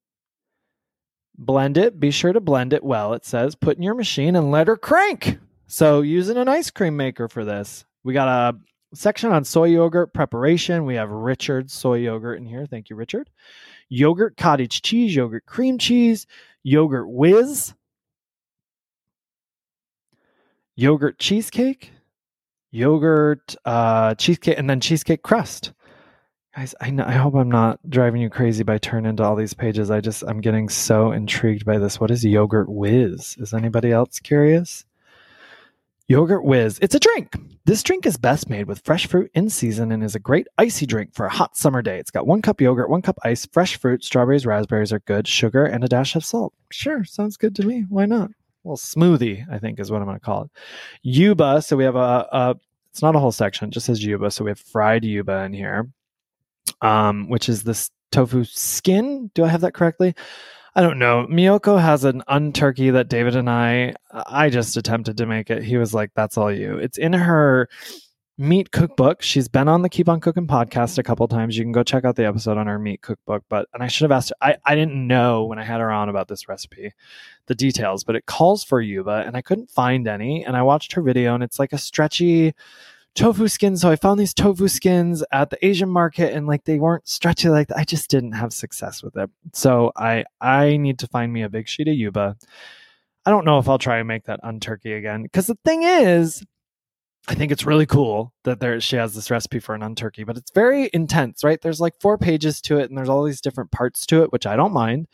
Blend 1.36 1.76
it. 1.76 1.98
Be 1.98 2.10
sure 2.10 2.32
to 2.32 2.40
blend 2.40 2.72
it 2.72 2.84
well. 2.84 3.12
It 3.14 3.24
says 3.24 3.54
put 3.54 3.76
in 3.76 3.82
your 3.82 3.94
machine 3.94 4.36
and 4.36 4.50
let 4.50 4.68
her 4.68 4.76
crank. 4.76 5.38
So 5.66 6.00
using 6.00 6.36
an 6.36 6.48
ice 6.48 6.70
cream 6.70 6.96
maker 6.96 7.28
for 7.28 7.44
this. 7.44 7.84
We 8.04 8.12
got 8.12 8.28
a 8.28 8.58
section 8.94 9.32
on 9.32 9.44
soy 9.44 9.68
yogurt 9.68 10.14
preparation. 10.14 10.84
We 10.84 10.94
have 10.94 11.10
Richard's 11.10 11.72
soy 11.72 11.98
yogurt 11.98 12.38
in 12.38 12.46
here. 12.46 12.66
Thank 12.66 12.90
you, 12.90 12.96
Richard. 12.96 13.28
Yogurt 13.88 14.36
cottage 14.36 14.82
cheese, 14.82 15.14
yogurt 15.14 15.46
cream 15.46 15.78
cheese, 15.78 16.26
yogurt 16.62 17.08
whiz, 17.08 17.74
yogurt 20.76 21.18
cheesecake, 21.18 21.92
yogurt 22.70 23.56
uh, 23.64 24.14
cheesecake, 24.14 24.58
and 24.58 24.68
then 24.68 24.80
cheesecake 24.80 25.22
crust. 25.22 25.72
Guys, 26.56 26.74
I, 26.80 26.90
know, 26.90 27.04
I 27.04 27.12
hope 27.12 27.34
I'm 27.34 27.50
not 27.50 27.78
driving 27.88 28.20
you 28.20 28.30
crazy 28.30 28.64
by 28.64 28.78
turning 28.78 29.10
into 29.10 29.22
all 29.22 29.36
these 29.36 29.54
pages. 29.54 29.90
I 29.90 30.00
just 30.00 30.24
I'm 30.26 30.40
getting 30.40 30.68
so 30.68 31.12
intrigued 31.12 31.64
by 31.64 31.78
this. 31.78 32.00
What 32.00 32.10
is 32.10 32.24
yogurt 32.24 32.68
whiz? 32.68 33.36
Is 33.38 33.54
anybody 33.54 33.92
else 33.92 34.18
curious? 34.18 34.84
Yogurt 36.10 36.42
Whiz. 36.42 36.78
It's 36.80 36.94
a 36.94 36.98
drink. 36.98 37.36
This 37.66 37.82
drink 37.82 38.06
is 38.06 38.16
best 38.16 38.48
made 38.48 38.66
with 38.66 38.80
fresh 38.82 39.06
fruit 39.06 39.30
in 39.34 39.50
season 39.50 39.92
and 39.92 40.02
is 40.02 40.14
a 40.14 40.18
great 40.18 40.46
icy 40.56 40.86
drink 40.86 41.14
for 41.14 41.26
a 41.26 41.30
hot 41.30 41.54
summer 41.54 41.82
day. 41.82 41.98
It's 41.98 42.10
got 42.10 42.26
one 42.26 42.40
cup 42.40 42.62
yogurt, 42.62 42.88
one 42.88 43.02
cup 43.02 43.18
ice, 43.24 43.44
fresh 43.44 43.76
fruit, 43.76 44.02
strawberries, 44.02 44.46
raspberries 44.46 44.90
are 44.90 45.00
good, 45.00 45.28
sugar, 45.28 45.66
and 45.66 45.84
a 45.84 45.86
dash 45.86 46.16
of 46.16 46.24
salt. 46.24 46.54
Sure, 46.70 47.04
sounds 47.04 47.36
good 47.36 47.54
to 47.56 47.66
me. 47.66 47.84
Why 47.90 48.06
not? 48.06 48.30
Well, 48.64 48.76
smoothie, 48.76 49.44
I 49.50 49.58
think, 49.58 49.80
is 49.80 49.90
what 49.90 50.00
I'm 50.00 50.06
going 50.06 50.18
to 50.18 50.24
call 50.24 50.42
it. 50.42 50.50
Yuba. 51.02 51.62
So 51.62 51.76
we 51.76 51.84
have 51.84 51.96
a, 51.96 52.28
a, 52.32 52.56
it's 52.90 53.02
not 53.02 53.16
a 53.16 53.18
whole 53.18 53.32
section, 53.32 53.70
just 53.70 53.86
says 53.86 54.04
Yuba. 54.04 54.30
So 54.30 54.44
we 54.44 54.50
have 54.50 54.58
fried 54.58 55.04
Yuba 55.04 55.44
in 55.44 55.52
here, 55.52 55.88
um, 56.82 57.28
which 57.28 57.48
is 57.48 57.62
this 57.62 57.90
tofu 58.12 58.44
skin. 58.44 59.30
Do 59.34 59.44
I 59.44 59.48
have 59.48 59.60
that 59.62 59.74
correctly? 59.74 60.14
I 60.74 60.82
don't 60.82 60.98
know. 60.98 61.26
Miyoko 61.28 61.80
has 61.80 62.04
an 62.04 62.22
unturkey 62.28 62.92
that 62.92 63.08
David 63.08 63.34
and 63.34 63.50
I 63.50 63.94
I 64.12 64.48
just 64.48 64.76
attempted 64.76 65.16
to 65.16 65.26
make 65.26 65.50
it. 65.50 65.64
He 65.64 65.76
was 65.76 65.92
like, 65.92 66.12
"That's 66.14 66.38
all 66.38 66.52
you." 66.52 66.78
It's 66.78 66.98
in 66.98 67.12
her 67.14 67.68
meat 68.38 68.70
cookbook. 68.70 69.20
She's 69.20 69.48
been 69.48 69.68
on 69.68 69.82
the 69.82 69.88
Keep 69.88 70.08
on 70.08 70.20
Cooking 70.20 70.46
podcast 70.46 70.96
a 70.96 71.02
couple 71.02 71.26
times. 71.26 71.58
You 71.58 71.64
can 71.64 71.72
go 71.72 71.82
check 71.82 72.04
out 72.04 72.16
the 72.16 72.26
episode 72.26 72.56
on 72.56 72.68
her 72.68 72.78
meat 72.78 73.02
cookbook. 73.02 73.42
But 73.48 73.68
and 73.74 73.82
I 73.82 73.88
should 73.88 74.04
have 74.04 74.12
asked. 74.12 74.30
Her, 74.40 74.48
I 74.52 74.56
I 74.64 74.74
didn't 74.76 75.06
know 75.06 75.44
when 75.44 75.58
I 75.58 75.64
had 75.64 75.80
her 75.80 75.90
on 75.90 76.08
about 76.08 76.28
this 76.28 76.48
recipe, 76.48 76.92
the 77.46 77.54
details. 77.54 78.04
But 78.04 78.16
it 78.16 78.26
calls 78.26 78.64
for 78.64 78.80
yuba, 78.80 79.24
and 79.26 79.36
I 79.36 79.42
couldn't 79.42 79.70
find 79.70 80.06
any. 80.06 80.44
And 80.44 80.56
I 80.56 80.62
watched 80.62 80.92
her 80.92 81.02
video, 81.02 81.34
and 81.34 81.42
it's 81.42 81.58
like 81.58 81.72
a 81.72 81.78
stretchy 81.78 82.54
tofu 83.14 83.48
skins. 83.48 83.80
So 83.80 83.90
I 83.90 83.96
found 83.96 84.20
these 84.20 84.34
tofu 84.34 84.68
skins 84.68 85.24
at 85.32 85.50
the 85.50 85.66
Asian 85.66 85.88
market 85.88 86.32
and 86.32 86.46
like 86.46 86.64
they 86.64 86.78
weren't 86.78 87.08
stretchy 87.08 87.48
like. 87.48 87.70
I 87.74 87.84
just 87.84 88.08
didn't 88.08 88.32
have 88.32 88.52
success 88.52 89.02
with 89.02 89.16
it. 89.16 89.28
So 89.52 89.92
I 89.96 90.24
I 90.40 90.76
need 90.76 91.00
to 91.00 91.08
find 91.08 91.32
me 91.32 91.42
a 91.42 91.48
big 91.48 91.68
sheet 91.68 91.88
of 91.88 91.94
yuba. 91.94 92.36
I 93.26 93.30
don't 93.30 93.44
know 93.44 93.58
if 93.58 93.68
I'll 93.68 93.78
try 93.78 93.98
and 93.98 94.08
make 94.08 94.24
that 94.24 94.40
unturkey 94.42 94.96
again. 94.96 95.24
Because 95.24 95.48
the 95.48 95.58
thing 95.64 95.82
is, 95.82 96.42
I 97.28 97.34
think 97.34 97.52
it's 97.52 97.66
really 97.66 97.84
cool 97.84 98.32
that 98.44 98.58
there 98.58 98.80
she 98.80 98.96
has 98.96 99.14
this 99.14 99.30
recipe 99.30 99.58
for 99.58 99.74
an 99.74 99.82
unturkey, 99.82 100.24
but 100.24 100.38
it's 100.38 100.50
very 100.50 100.88
intense, 100.94 101.44
right? 101.44 101.60
There's 101.60 101.80
like 101.80 102.00
four 102.00 102.16
pages 102.16 102.62
to 102.62 102.78
it 102.78 102.88
and 102.88 102.96
there's 102.96 103.10
all 103.10 103.22
these 103.22 103.42
different 103.42 103.70
parts 103.70 104.06
to 104.06 104.22
it, 104.22 104.32
which 104.32 104.46
I 104.46 104.56
don't 104.56 104.72
mind. 104.72 105.08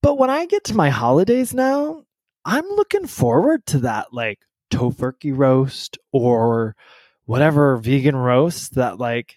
But 0.00 0.16
when 0.16 0.30
I 0.30 0.46
get 0.46 0.62
to 0.64 0.76
my 0.76 0.90
holidays 0.90 1.52
now, 1.52 2.04
I'm 2.44 2.66
looking 2.68 3.08
forward 3.08 3.66
to 3.66 3.78
that 3.80 4.12
like 4.12 4.38
Tofurky 4.72 5.36
roast 5.36 5.98
or 6.12 6.76
whatever 7.24 7.78
vegan 7.78 8.14
roast 8.14 8.76
that 8.76 9.00
like 9.00 9.34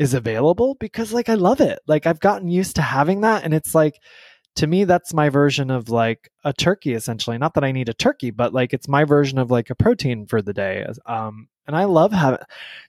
is 0.00 0.14
available 0.14 0.74
because 0.80 1.12
like 1.12 1.28
I 1.28 1.34
love 1.34 1.60
it. 1.60 1.78
Like 1.86 2.06
I've 2.06 2.20
gotten 2.20 2.48
used 2.48 2.74
to 2.74 2.82
having 2.82 3.20
that 3.20 3.44
and 3.44 3.54
it's 3.54 3.72
like 3.72 4.00
to 4.58 4.66
me 4.66 4.82
that's 4.82 5.14
my 5.14 5.28
version 5.28 5.70
of 5.70 5.88
like 5.88 6.30
a 6.44 6.52
turkey 6.52 6.94
essentially. 6.94 7.38
Not 7.38 7.54
that 7.54 7.62
I 7.62 7.70
need 7.70 7.88
a 7.88 7.94
turkey, 7.94 8.30
but 8.32 8.52
like 8.52 8.74
it's 8.74 8.88
my 8.88 9.04
version 9.04 9.38
of 9.38 9.52
like 9.52 9.70
a 9.70 9.74
protein 9.76 10.26
for 10.26 10.42
the 10.42 10.52
day. 10.52 10.84
Um 11.06 11.48
and 11.68 11.76
I 11.76 11.84
love 11.84 12.12
having 12.12 12.40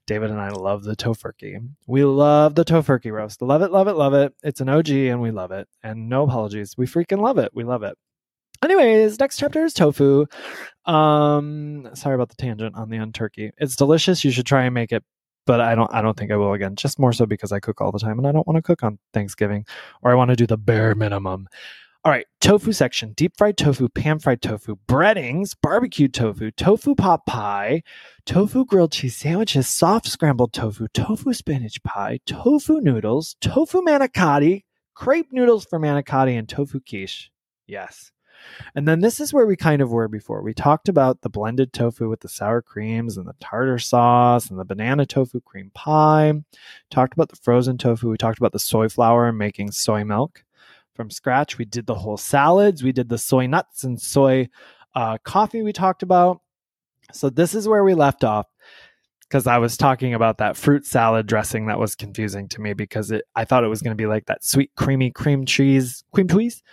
David 0.08 0.32
and 0.32 0.40
I 0.40 0.50
love 0.50 0.84
the 0.84 0.96
Tofurky. 0.96 1.60
We 1.86 2.06
love 2.06 2.56
the 2.56 2.66
Tofurky 2.66 3.12
roast. 3.12 3.42
Love 3.42 3.62
it, 3.62 3.72
love 3.72 3.88
it, 3.88 3.94
love 3.94 4.14
it. 4.16 4.34
It's 4.42 4.62
an 4.62 4.70
OG 4.70 4.90
and 4.90 5.22
we 5.22 5.30
love 5.32 5.52
it. 5.52 5.68
And 5.84 6.10
no 6.10 6.24
apologies. 6.24 6.76
We 6.76 6.88
freaking 6.88 7.20
love 7.22 7.38
it. 7.38 7.52
We 7.54 7.64
love 7.64 7.84
it. 7.84 7.96
Anyways, 8.64 9.20
next 9.20 9.38
chapter 9.38 9.64
is 9.64 9.74
tofu. 9.74 10.26
Um, 10.86 11.90
sorry 11.94 12.16
about 12.16 12.30
the 12.30 12.36
tangent 12.36 12.76
on 12.76 12.90
the 12.90 12.98
unturkey. 12.98 13.52
It's 13.58 13.76
delicious. 13.76 14.26
You 14.26 14.32
should 14.32 14.48
try 14.48 14.64
and 14.64 14.74
make 14.74 14.92
it, 14.92 15.04
but 15.46 15.62
I 15.62 15.76
don't. 15.76 15.92
I 15.94 16.02
don't 16.02 16.18
think 16.18 16.32
I 16.32 16.38
will 16.38 16.54
again. 16.54 16.76
Just 16.76 17.00
more 17.00 17.14
so 17.14 17.26
because 17.26 17.52
I 17.52 17.60
cook 17.60 17.82
all 17.82 17.92
the 17.92 18.00
time, 18.00 18.18
and 18.18 18.28
I 18.28 18.32
don't 18.32 18.48
want 18.48 18.58
to 18.58 18.62
cook 18.62 18.84
on 18.84 19.00
Thanksgiving, 19.14 19.66
or 20.02 20.12
I 20.12 20.16
want 20.16 20.30
to 20.30 20.36
do 20.36 20.48
the 20.48 20.58
bare 20.58 20.96
minimum. 20.96 21.48
All 22.06 22.12
right, 22.12 22.26
tofu 22.40 22.72
section: 22.72 23.14
deep 23.14 23.34
fried 23.38 23.58
tofu, 23.58 23.90
pan 23.90 24.20
fried 24.20 24.42
tofu, 24.42 24.78
breadings, 24.88 25.54
barbecue 25.56 26.08
tofu, 26.08 26.50
tofu 26.52 26.96
pot 26.96 27.26
pie, 27.26 27.84
tofu 28.26 28.64
grilled 28.66 28.94
cheese 28.94 29.18
sandwiches, 29.18 29.68
soft 29.68 30.08
scrambled 30.08 30.54
tofu, 30.54 30.88
tofu 30.94 31.34
spinach 31.34 31.84
pie, 31.84 32.20
tofu 32.26 32.80
noodles, 32.80 33.36
tofu 33.42 33.82
manicotti, 33.82 34.64
crepe 34.96 35.28
noodles 35.32 35.66
for 35.66 35.78
manicotti, 35.78 36.38
and 36.38 36.48
tofu 36.48 36.80
quiche. 36.80 37.32
Yes. 37.68 38.12
And 38.76 38.88
then 38.88 39.00
this 39.00 39.20
is 39.20 39.34
where 39.34 39.46
we 39.46 39.56
kind 39.56 39.82
of 39.82 39.92
were 39.92 40.08
before. 40.08 40.42
We 40.42 40.54
talked 40.54 40.90
about 40.90 41.22
the 41.22 41.30
blended 41.30 41.74
tofu 41.74 42.10
with 42.10 42.22
the 42.22 42.30
sour 42.30 42.62
creams 42.62 43.18
and 43.18 43.28
the 43.28 43.36
tartar 43.40 43.80
sauce 43.80 44.50
and 44.50 44.60
the 44.60 44.66
banana 44.66 45.06
tofu 45.06 45.42
cream 45.42 45.72
pie. 45.74 46.34
Talked 46.90 47.14
about 47.14 47.30
the 47.30 47.36
frozen 47.36 47.78
tofu. 47.78 48.10
We 48.10 48.18
talked 48.18 48.40
about 48.40 48.54
the 48.54 48.60
soy 48.60 48.90
flour 48.90 49.28
and 49.28 49.38
making 49.38 49.72
soy 49.72 50.04
milk 50.04 50.44
from 50.94 51.10
scratch. 51.10 51.58
We 51.58 51.66
did 51.66 51.86
the 51.86 51.96
whole 51.96 52.18
salads. 52.18 52.84
We 52.84 52.92
did 52.92 53.10
the 53.10 53.18
soy 53.18 53.48
nuts 53.48 53.84
and 53.84 54.02
soy 54.02 54.50
uh, 54.96 55.18
coffee 55.24 55.62
we 55.62 55.74
talked 55.74 56.04
about. 56.04 56.42
So 57.12 57.30
this 57.30 57.56
is 57.56 57.68
where 57.68 57.84
we 57.84 57.94
left 57.94 58.24
off 58.24 58.48
because 59.30 59.48
I 59.48 59.60
was 59.60 59.78
talking 59.78 60.14
about 60.14 60.40
that 60.40 60.58
fruit 60.58 60.86
salad 60.86 61.28
dressing 61.28 61.68
that 61.68 61.80
was 61.80 61.96
confusing 61.96 62.48
to 62.50 62.62
me 62.62 62.74
because 62.74 63.12
it 63.12 63.26
I 63.36 63.46
thought 63.46 63.64
it 63.64 63.68
was 63.68 63.82
going 63.82 63.96
to 63.96 64.02
be 64.02 64.08
like 64.08 64.26
that 64.26 64.44
sweet 64.44 64.72
creamy 64.76 65.12
cream 65.12 65.46
cheese 65.46 66.04
cream 66.12 66.28
cheese 66.28 66.64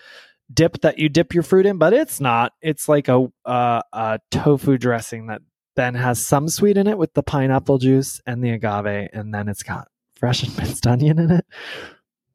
dip 0.52 0.80
that 0.82 0.98
you 0.98 1.08
dip 1.08 1.34
your 1.34 1.42
fruit 1.42 1.66
in, 1.66 1.78
but 1.78 1.92
it's 1.92 2.20
not. 2.20 2.52
It's 2.60 2.88
like 2.88 3.08
a, 3.08 3.26
uh, 3.44 3.82
a 3.92 4.20
tofu 4.30 4.78
dressing 4.78 5.26
that 5.26 5.42
then 5.74 5.94
has 5.94 6.24
some 6.24 6.48
sweet 6.48 6.76
in 6.76 6.86
it 6.86 6.98
with 6.98 7.14
the 7.14 7.22
pineapple 7.22 7.78
juice 7.78 8.20
and 8.26 8.42
the 8.42 8.50
agave, 8.50 9.10
and 9.12 9.32
then 9.32 9.48
it's 9.48 9.62
got 9.62 9.88
fresh 10.14 10.42
and 10.42 10.56
minced 10.56 10.86
onion 10.86 11.18
in 11.18 11.30
it. 11.30 11.46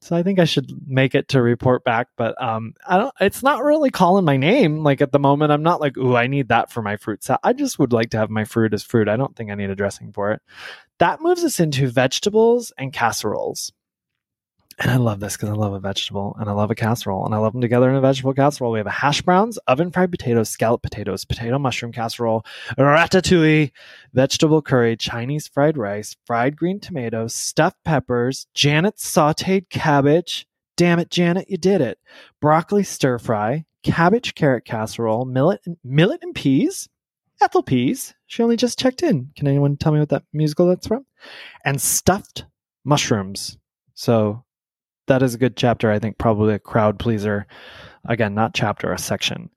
So 0.03 0.15
I 0.15 0.23
think 0.23 0.39
I 0.39 0.45
should 0.45 0.71
make 0.87 1.13
it 1.13 1.27
to 1.29 1.43
report 1.43 1.83
back, 1.83 2.07
but 2.17 2.41
um, 2.41 2.73
I 2.87 2.97
don't. 2.97 3.13
It's 3.19 3.43
not 3.43 3.63
really 3.63 3.91
calling 3.91 4.25
my 4.25 4.35
name. 4.35 4.83
Like 4.83 4.99
at 4.99 5.11
the 5.11 5.19
moment, 5.19 5.51
I'm 5.51 5.61
not 5.61 5.79
like, 5.79 5.95
ooh, 5.95 6.15
I 6.15 6.25
need 6.25 6.47
that 6.47 6.71
for 6.71 6.81
my 6.81 6.97
fruit 6.97 7.23
salad. 7.23 7.41
I 7.43 7.53
just 7.53 7.77
would 7.77 7.93
like 7.93 8.09
to 8.11 8.17
have 8.17 8.31
my 8.31 8.43
fruit 8.43 8.73
as 8.73 8.83
fruit. 8.83 9.07
I 9.07 9.15
don't 9.15 9.35
think 9.35 9.51
I 9.51 9.55
need 9.55 9.69
a 9.69 9.75
dressing 9.75 10.11
for 10.11 10.31
it. 10.31 10.41
That 10.97 11.21
moves 11.21 11.43
us 11.43 11.59
into 11.59 11.87
vegetables 11.87 12.73
and 12.79 12.91
casseroles. 12.91 13.73
And 14.79 14.89
I 14.89 14.95
love 14.95 15.19
this 15.19 15.35
because 15.35 15.49
I 15.49 15.53
love 15.53 15.73
a 15.73 15.79
vegetable 15.79 16.35
and 16.39 16.49
I 16.49 16.53
love 16.53 16.71
a 16.71 16.75
casserole 16.75 17.25
and 17.25 17.35
I 17.35 17.37
love 17.37 17.53
them 17.53 17.61
together 17.61 17.89
in 17.89 17.95
a 17.95 18.01
vegetable 18.01 18.33
casserole. 18.33 18.71
We 18.71 18.79
have 18.79 18.87
a 18.87 18.91
hash 18.91 19.21
browns, 19.21 19.57
oven 19.67 19.91
fried 19.91 20.11
potatoes, 20.11 20.49
scallop 20.49 20.81
potatoes, 20.81 21.25
potato 21.25 21.59
mushroom 21.59 21.91
casserole, 21.91 22.45
ratatouille, 22.77 23.71
vegetable 24.13 24.61
curry, 24.61 24.95
Chinese 24.97 25.47
fried 25.47 25.77
rice, 25.77 26.15
fried 26.25 26.55
green 26.55 26.79
tomatoes, 26.79 27.35
stuffed 27.35 27.83
peppers, 27.83 28.47
Janet's 28.53 29.07
sauteed 29.09 29.69
cabbage. 29.69 30.47
Damn 30.77 30.99
it, 30.99 31.11
Janet, 31.11 31.49
you 31.49 31.57
did 31.57 31.81
it. 31.81 31.99
Broccoli 32.39 32.83
stir 32.83 33.19
fry, 33.19 33.65
cabbage 33.83 34.33
carrot 34.35 34.65
casserole, 34.65 35.25
millet 35.25 35.61
and, 35.65 35.77
millet 35.83 36.23
and 36.23 36.33
peas, 36.33 36.89
Ethel 37.41 37.63
peas. 37.63 38.13
She 38.27 38.43
only 38.43 38.55
just 38.55 38.79
checked 38.79 39.03
in. 39.03 39.31
Can 39.35 39.47
anyone 39.47 39.75
tell 39.75 39.91
me 39.91 39.99
what 39.99 40.09
that 40.09 40.23
musical 40.31 40.67
that's 40.67 40.87
from? 40.87 41.05
And 41.65 41.81
stuffed 41.81 42.45
mushrooms. 42.83 43.57
So 43.95 44.43
that 45.07 45.21
is 45.23 45.33
a 45.33 45.37
good 45.37 45.57
chapter. 45.57 45.91
I 45.91 45.99
think 45.99 46.17
probably 46.17 46.53
a 46.53 46.59
crowd 46.59 46.99
pleaser. 46.99 47.47
Again, 48.05 48.33
not 48.33 48.53
chapter, 48.53 48.91
a 48.91 48.97
section. 48.97 49.49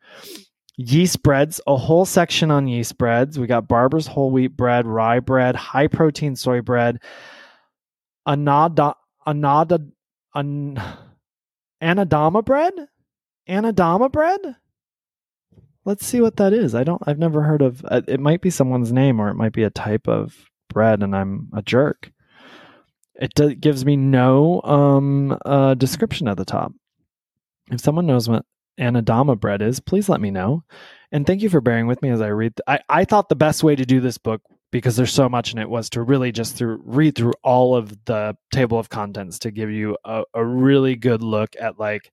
Yeast 0.76 1.22
breads, 1.22 1.60
a 1.66 1.76
whole 1.76 2.04
section 2.04 2.50
on 2.50 2.66
yeast 2.66 2.98
breads. 2.98 3.38
We 3.38 3.46
got 3.46 3.68
Barber's 3.68 4.06
whole 4.06 4.30
wheat 4.30 4.56
bread, 4.56 4.86
rye 4.86 5.20
bread, 5.20 5.54
high 5.54 5.86
protein 5.86 6.34
soy 6.36 6.60
bread, 6.60 6.98
anada, 8.26 8.94
anada, 9.26 9.90
an, 10.34 10.82
anadama 11.82 12.44
bread, 12.44 12.74
anadama 13.48 14.10
bread. 14.10 14.40
Let's 15.84 16.04
see 16.04 16.20
what 16.20 16.36
that 16.36 16.52
is. 16.52 16.74
I 16.74 16.82
don't. 16.82 17.02
I've 17.06 17.18
never 17.18 17.42
heard 17.42 17.62
of. 17.62 17.84
Uh, 17.84 18.00
it 18.08 18.18
might 18.18 18.40
be 18.40 18.50
someone's 18.50 18.92
name, 18.92 19.20
or 19.20 19.28
it 19.28 19.34
might 19.34 19.52
be 19.52 19.62
a 19.62 19.70
type 19.70 20.08
of 20.08 20.34
bread 20.74 21.02
and 21.02 21.16
I'm 21.16 21.48
a 21.54 21.62
jerk. 21.62 22.10
It 23.20 23.34
do- 23.34 23.54
gives 23.54 23.84
me 23.84 23.96
no 23.96 24.60
um, 24.62 25.38
uh, 25.44 25.74
description 25.74 26.28
at 26.28 26.36
the 26.36 26.44
top. 26.44 26.72
If 27.70 27.80
someone 27.80 28.06
knows 28.06 28.28
what 28.28 28.44
Anadama 28.78 29.38
bread 29.38 29.62
is, 29.62 29.80
please 29.80 30.08
let 30.08 30.20
me 30.20 30.30
know. 30.30 30.64
And 31.12 31.26
thank 31.26 31.42
you 31.42 31.48
for 31.48 31.60
bearing 31.60 31.86
with 31.86 32.02
me 32.02 32.10
as 32.10 32.20
I 32.20 32.28
read. 32.28 32.56
Th- 32.56 32.80
I, 32.88 33.00
I 33.02 33.04
thought 33.04 33.28
the 33.28 33.36
best 33.36 33.62
way 33.62 33.76
to 33.76 33.84
do 33.84 34.00
this 34.00 34.18
book, 34.18 34.42
because 34.72 34.96
there's 34.96 35.12
so 35.12 35.28
much 35.28 35.52
in 35.52 35.60
it, 35.60 35.70
was 35.70 35.88
to 35.90 36.02
really 36.02 36.32
just 36.32 36.56
through, 36.56 36.82
read 36.84 37.14
through 37.14 37.34
all 37.44 37.76
of 37.76 38.04
the 38.06 38.36
table 38.52 38.78
of 38.80 38.88
contents 38.88 39.38
to 39.40 39.52
give 39.52 39.70
you 39.70 39.96
a, 40.04 40.24
a 40.34 40.44
really 40.44 40.96
good 40.96 41.22
look 41.22 41.54
at 41.60 41.78
like 41.78 42.10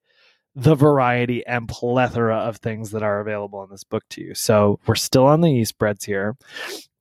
the 0.54 0.76
variety 0.76 1.44
and 1.48 1.68
plethora 1.68 2.38
of 2.38 2.58
things 2.58 2.92
that 2.92 3.02
are 3.02 3.22
available 3.22 3.64
in 3.64 3.72
this 3.72 3.84
book 3.84 4.04
to 4.10 4.22
you. 4.22 4.36
So 4.36 4.80
we're 4.86 4.96
still 4.96 5.26
on 5.26 5.42
the 5.42 5.52
yeast 5.52 5.80
breads 5.80 6.06
here. 6.06 6.38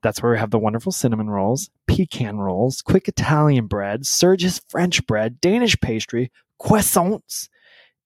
That's 0.03 0.23
where 0.23 0.33
we 0.33 0.39
have 0.39 0.51
the 0.51 0.59
wonderful 0.59 0.93
cinnamon 0.93 1.29
rolls, 1.29 1.69
pecan 1.87 2.39
rolls, 2.39 2.81
quick 2.83 3.09
Italian 3.09 3.67
bread, 3.67 4.07
Serge's 4.07 4.61
French 4.69 5.07
bread, 5.07 5.41
Danish 5.41 5.81
pastry, 5.81 6.31
croissants, 6.61 7.49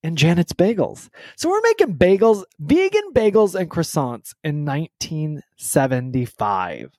and 0.03 0.17
Janet's 0.17 0.53
bagels. 0.53 1.09
So 1.35 1.49
we're 1.49 1.61
making 1.61 1.97
bagels, 1.97 2.43
vegan 2.59 3.11
bagels 3.13 3.55
and 3.55 3.69
croissants 3.69 4.33
in 4.43 4.65
1975. 4.65 6.91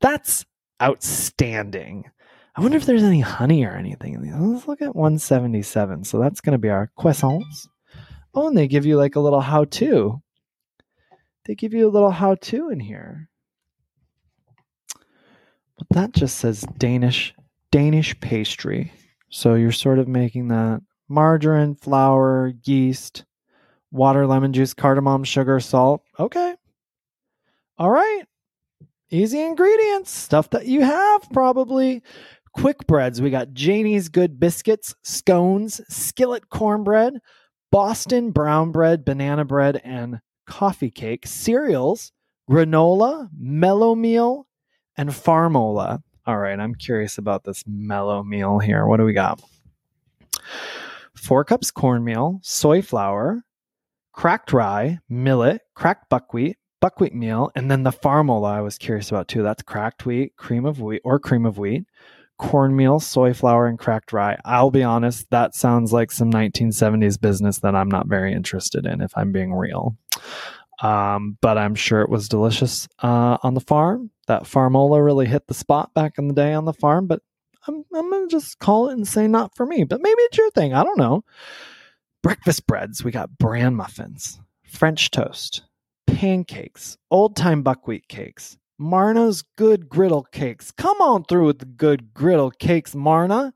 That's 0.00 0.44
outstanding. 0.82 2.10
I 2.54 2.60
wonder 2.60 2.76
if 2.76 2.84
there's 2.84 3.02
any 3.02 3.20
honey 3.20 3.64
or 3.64 3.72
anything. 3.72 4.20
Let's 4.52 4.68
look 4.68 4.82
at 4.82 4.94
177. 4.94 6.04
So 6.04 6.20
that's 6.20 6.42
going 6.42 6.52
to 6.52 6.58
be 6.58 6.68
our 6.68 6.90
croissants. 6.98 7.66
Oh, 8.34 8.48
and 8.48 8.56
they 8.56 8.68
give 8.68 8.84
you 8.84 8.96
like 8.96 9.16
a 9.16 9.20
little 9.20 9.40
how 9.40 9.64
to. 9.64 10.20
They 11.46 11.54
give 11.54 11.72
you 11.72 11.88
a 11.88 11.90
little 11.90 12.10
how 12.10 12.34
to 12.36 12.68
in 12.70 12.80
here. 12.80 13.30
But 15.78 15.88
that 15.90 16.12
just 16.12 16.38
says 16.38 16.64
Danish 16.78 17.34
Danish 17.70 18.18
pastry. 18.20 18.92
So 19.30 19.54
you're 19.54 19.72
sort 19.72 19.98
of 19.98 20.06
making 20.06 20.48
that 20.48 20.82
margarine, 21.08 21.74
flour, 21.74 22.52
yeast, 22.64 23.24
water, 23.90 24.26
lemon 24.26 24.52
juice, 24.52 24.74
cardamom, 24.74 25.24
sugar, 25.24 25.58
salt. 25.60 26.02
Okay. 26.18 26.54
All 27.78 27.90
right. 27.90 28.24
Easy 29.10 29.40
ingredients, 29.40 30.10
stuff 30.10 30.50
that 30.50 30.66
you 30.66 30.82
have 30.82 31.28
probably. 31.32 32.02
Quick 32.54 32.86
breads. 32.86 33.22
We 33.22 33.30
got 33.30 33.54
Janie's 33.54 34.10
Good 34.10 34.38
Biscuits, 34.38 34.94
scones, 35.02 35.80
skillet 35.88 36.50
cornbread, 36.50 37.14
Boston 37.70 38.30
brown 38.30 38.72
bread, 38.72 39.06
banana 39.06 39.46
bread, 39.46 39.80
and 39.82 40.20
coffee 40.46 40.90
cake. 40.90 41.26
Cereals, 41.26 42.12
granola, 42.50 43.30
mellow 43.38 43.94
meal, 43.94 44.46
and 44.96 45.10
farmola. 45.10 46.02
All 46.26 46.38
right, 46.38 46.58
I'm 46.58 46.74
curious 46.74 47.18
about 47.18 47.44
this 47.44 47.64
mellow 47.66 48.22
meal 48.22 48.58
here. 48.58 48.86
What 48.86 48.98
do 48.98 49.04
we 49.04 49.12
got? 49.12 49.42
Four 51.14 51.44
cups 51.44 51.70
cornmeal, 51.70 52.40
soy 52.42 52.82
flour, 52.82 53.42
cracked 54.12 54.52
rye, 54.52 54.98
millet, 55.08 55.62
cracked 55.74 56.08
buckwheat, 56.08 56.56
buckwheat 56.80 57.14
meal, 57.14 57.50
and 57.54 57.70
then 57.70 57.82
the 57.82 57.90
farmola 57.90 58.52
I 58.52 58.60
was 58.60 58.78
curious 58.78 59.10
about 59.10 59.28
too. 59.28 59.42
That's 59.42 59.62
cracked 59.62 60.06
wheat, 60.06 60.36
cream 60.36 60.64
of 60.64 60.80
wheat, 60.80 61.00
or 61.04 61.18
cream 61.18 61.46
of 61.46 61.58
wheat, 61.58 61.84
cornmeal, 62.38 63.00
soy 63.00 63.32
flour, 63.32 63.66
and 63.66 63.78
cracked 63.78 64.12
rye. 64.12 64.38
I'll 64.44 64.70
be 64.70 64.82
honest, 64.82 65.30
that 65.30 65.54
sounds 65.54 65.92
like 65.92 66.10
some 66.10 66.30
1970s 66.30 67.20
business 67.20 67.58
that 67.60 67.74
I'm 67.74 67.88
not 67.88 68.08
very 68.08 68.32
interested 68.32 68.84
in, 68.84 69.00
if 69.00 69.12
I'm 69.16 69.32
being 69.32 69.54
real. 69.54 69.96
Um, 70.82 71.38
but 71.40 71.56
I'm 71.56 71.74
sure 71.74 72.02
it 72.02 72.10
was 72.10 72.28
delicious 72.28 72.88
uh, 73.02 73.38
on 73.42 73.54
the 73.54 73.60
farm. 73.60 74.10
That 74.26 74.44
farmola 74.44 75.04
really 75.04 75.26
hit 75.26 75.46
the 75.46 75.54
spot 75.54 75.94
back 75.94 76.18
in 76.18 76.28
the 76.28 76.34
day 76.34 76.52
on 76.52 76.64
the 76.64 76.72
farm, 76.72 77.06
but 77.06 77.20
I'm, 77.66 77.84
I'm 77.94 78.10
going 78.10 78.28
to 78.28 78.30
just 78.30 78.58
call 78.58 78.88
it 78.88 78.94
and 78.94 79.06
say 79.06 79.28
not 79.28 79.54
for 79.56 79.64
me. 79.64 79.84
But 79.84 80.02
maybe 80.02 80.20
it's 80.22 80.38
your 80.38 80.50
thing. 80.50 80.74
I 80.74 80.82
don't 80.82 80.98
know. 80.98 81.24
Breakfast 82.22 82.66
breads. 82.66 83.04
We 83.04 83.12
got 83.12 83.38
bran 83.38 83.76
muffins, 83.76 84.40
French 84.64 85.10
toast, 85.10 85.62
pancakes, 86.06 86.98
old 87.10 87.36
time 87.36 87.62
buckwheat 87.62 88.08
cakes, 88.08 88.58
Marna's 88.82 89.42
good 89.56 89.88
griddle 89.88 90.24
cakes. 90.24 90.72
Come 90.72 91.00
on 91.00 91.24
through 91.24 91.46
with 91.46 91.60
the 91.60 91.66
good 91.66 92.12
griddle 92.12 92.50
cakes, 92.50 92.94
Marna. 92.94 93.54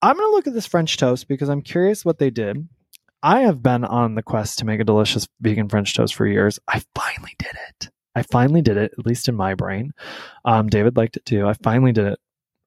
I'm 0.00 0.16
going 0.16 0.28
to 0.28 0.34
look 0.34 0.46
at 0.46 0.54
this 0.54 0.66
French 0.66 0.96
toast 0.96 1.26
because 1.28 1.48
I'm 1.48 1.62
curious 1.62 2.04
what 2.04 2.18
they 2.18 2.30
did. 2.30 2.68
I 3.22 3.40
have 3.40 3.62
been 3.62 3.84
on 3.84 4.14
the 4.14 4.22
quest 4.22 4.58
to 4.58 4.64
make 4.64 4.80
a 4.80 4.84
delicious 4.84 5.28
vegan 5.40 5.68
French 5.68 5.94
toast 5.94 6.14
for 6.14 6.26
years. 6.26 6.58
I 6.66 6.82
finally 6.94 7.34
did 7.38 7.54
it. 7.68 7.90
I 8.14 8.22
finally 8.22 8.62
did 8.62 8.76
it, 8.76 8.92
at 8.98 9.06
least 9.06 9.28
in 9.28 9.36
my 9.36 9.54
brain. 9.54 9.92
Um, 10.44 10.68
David 10.68 10.96
liked 10.96 11.16
it 11.16 11.24
too. 11.24 11.46
I 11.46 11.54
finally 11.54 11.92
did 11.92 12.06
it 12.06 12.18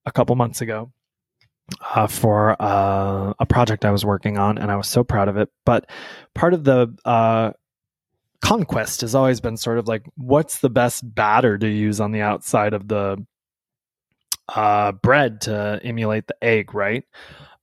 a 0.05 0.11
couple 0.11 0.35
months 0.35 0.61
ago 0.61 0.91
uh, 1.93 2.07
for 2.07 2.55
uh, 2.61 3.33
a 3.39 3.45
project 3.45 3.85
I 3.85 3.91
was 3.91 4.05
working 4.05 4.37
on, 4.37 4.57
and 4.57 4.71
I 4.71 4.75
was 4.75 4.87
so 4.87 5.03
proud 5.03 5.27
of 5.27 5.37
it. 5.37 5.49
But 5.65 5.89
part 6.33 6.53
of 6.53 6.63
the 6.63 6.95
uh, 7.05 7.51
conquest 8.41 9.01
has 9.01 9.13
always 9.13 9.39
been 9.41 9.57
sort 9.57 9.77
of 9.77 9.87
like, 9.87 10.03
what's 10.15 10.59
the 10.59 10.69
best 10.69 11.03
batter 11.13 11.57
to 11.57 11.67
use 11.67 11.99
on 11.99 12.11
the 12.11 12.21
outside 12.21 12.73
of 12.73 12.87
the 12.87 13.23
uh, 14.53 14.91
bread 14.93 15.41
to 15.41 15.79
emulate 15.83 16.27
the 16.27 16.43
egg, 16.43 16.73
right? 16.73 17.03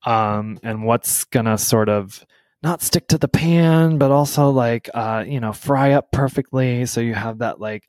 Um, 0.04 0.58
and 0.62 0.84
what's 0.84 1.24
gonna 1.24 1.58
sort 1.58 1.88
of 1.88 2.24
not 2.62 2.82
stick 2.82 3.08
to 3.08 3.18
the 3.18 3.28
pan, 3.28 3.98
but 3.98 4.10
also 4.10 4.50
like 4.50 4.88
uh, 4.94 5.24
you 5.26 5.40
know 5.40 5.52
fry 5.52 5.92
up 5.92 6.12
perfectly, 6.12 6.86
so 6.86 7.00
you 7.00 7.14
have 7.14 7.38
that 7.38 7.60
like 7.60 7.88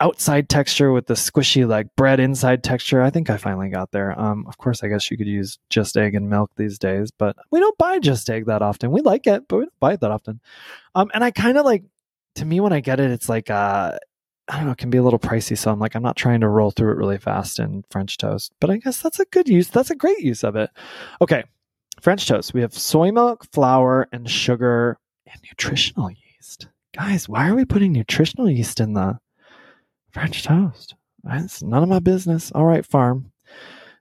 outside 0.00 0.48
texture 0.48 0.92
with 0.92 1.06
the 1.06 1.14
squishy 1.14 1.66
like 1.66 1.94
bread 1.96 2.20
inside 2.20 2.62
texture. 2.62 3.02
I 3.02 3.10
think 3.10 3.30
I 3.30 3.36
finally 3.36 3.68
got 3.68 3.90
there. 3.90 4.18
Um, 4.18 4.46
of 4.46 4.56
course, 4.58 4.82
I 4.82 4.88
guess 4.88 5.10
you 5.10 5.16
could 5.16 5.26
use 5.26 5.58
just 5.70 5.96
egg 5.96 6.14
and 6.14 6.30
milk 6.30 6.52
these 6.56 6.78
days, 6.78 7.10
but 7.10 7.36
we 7.50 7.60
don't 7.60 7.76
buy 7.78 7.98
just 7.98 8.30
egg 8.30 8.46
that 8.46 8.62
often. 8.62 8.90
We 8.92 9.00
like 9.00 9.26
it, 9.26 9.48
but 9.48 9.56
we 9.56 9.64
don't 9.64 9.80
buy 9.80 9.94
it 9.94 10.00
that 10.00 10.10
often. 10.10 10.40
Um, 10.94 11.10
and 11.14 11.24
I 11.24 11.30
kind 11.30 11.58
of 11.58 11.64
like 11.64 11.84
to 12.36 12.44
me 12.44 12.60
when 12.60 12.72
I 12.72 12.80
get 12.80 13.00
it, 13.00 13.10
it's 13.10 13.28
like 13.28 13.50
uh, 13.50 13.98
I 14.48 14.56
don't 14.56 14.66
know, 14.66 14.72
it 14.72 14.78
can 14.78 14.90
be 14.90 14.98
a 14.98 15.02
little 15.02 15.18
pricey. 15.18 15.58
So 15.58 15.70
I'm 15.70 15.78
like, 15.78 15.94
I'm 15.94 16.02
not 16.02 16.16
trying 16.16 16.40
to 16.40 16.48
roll 16.48 16.70
through 16.70 16.92
it 16.92 16.96
really 16.96 17.18
fast 17.18 17.58
in 17.58 17.84
French 17.90 18.16
toast, 18.16 18.52
but 18.60 18.70
I 18.70 18.78
guess 18.78 19.02
that's 19.02 19.20
a 19.20 19.26
good 19.26 19.48
use. 19.48 19.68
That's 19.68 19.90
a 19.90 19.96
great 19.96 20.20
use 20.20 20.44
of 20.44 20.56
it. 20.56 20.70
Okay, 21.20 21.44
French 22.00 22.26
toast. 22.26 22.54
We 22.54 22.60
have 22.60 22.74
soy 22.74 23.10
milk, 23.12 23.46
flour, 23.52 24.08
and 24.12 24.28
sugar, 24.28 24.98
and 25.26 25.40
nutritional 25.42 26.10
yeast. 26.10 26.68
Guys, 26.94 27.28
why 27.28 27.48
are 27.48 27.54
we 27.54 27.64
putting 27.64 27.92
nutritional 27.92 28.50
yeast 28.50 28.80
in 28.80 28.94
the 28.94 29.18
French 30.10 30.42
toast. 30.42 30.94
It's 31.30 31.62
none 31.62 31.82
of 31.82 31.88
my 31.88 31.98
business. 31.98 32.50
All 32.52 32.64
right, 32.64 32.84
farm. 32.84 33.30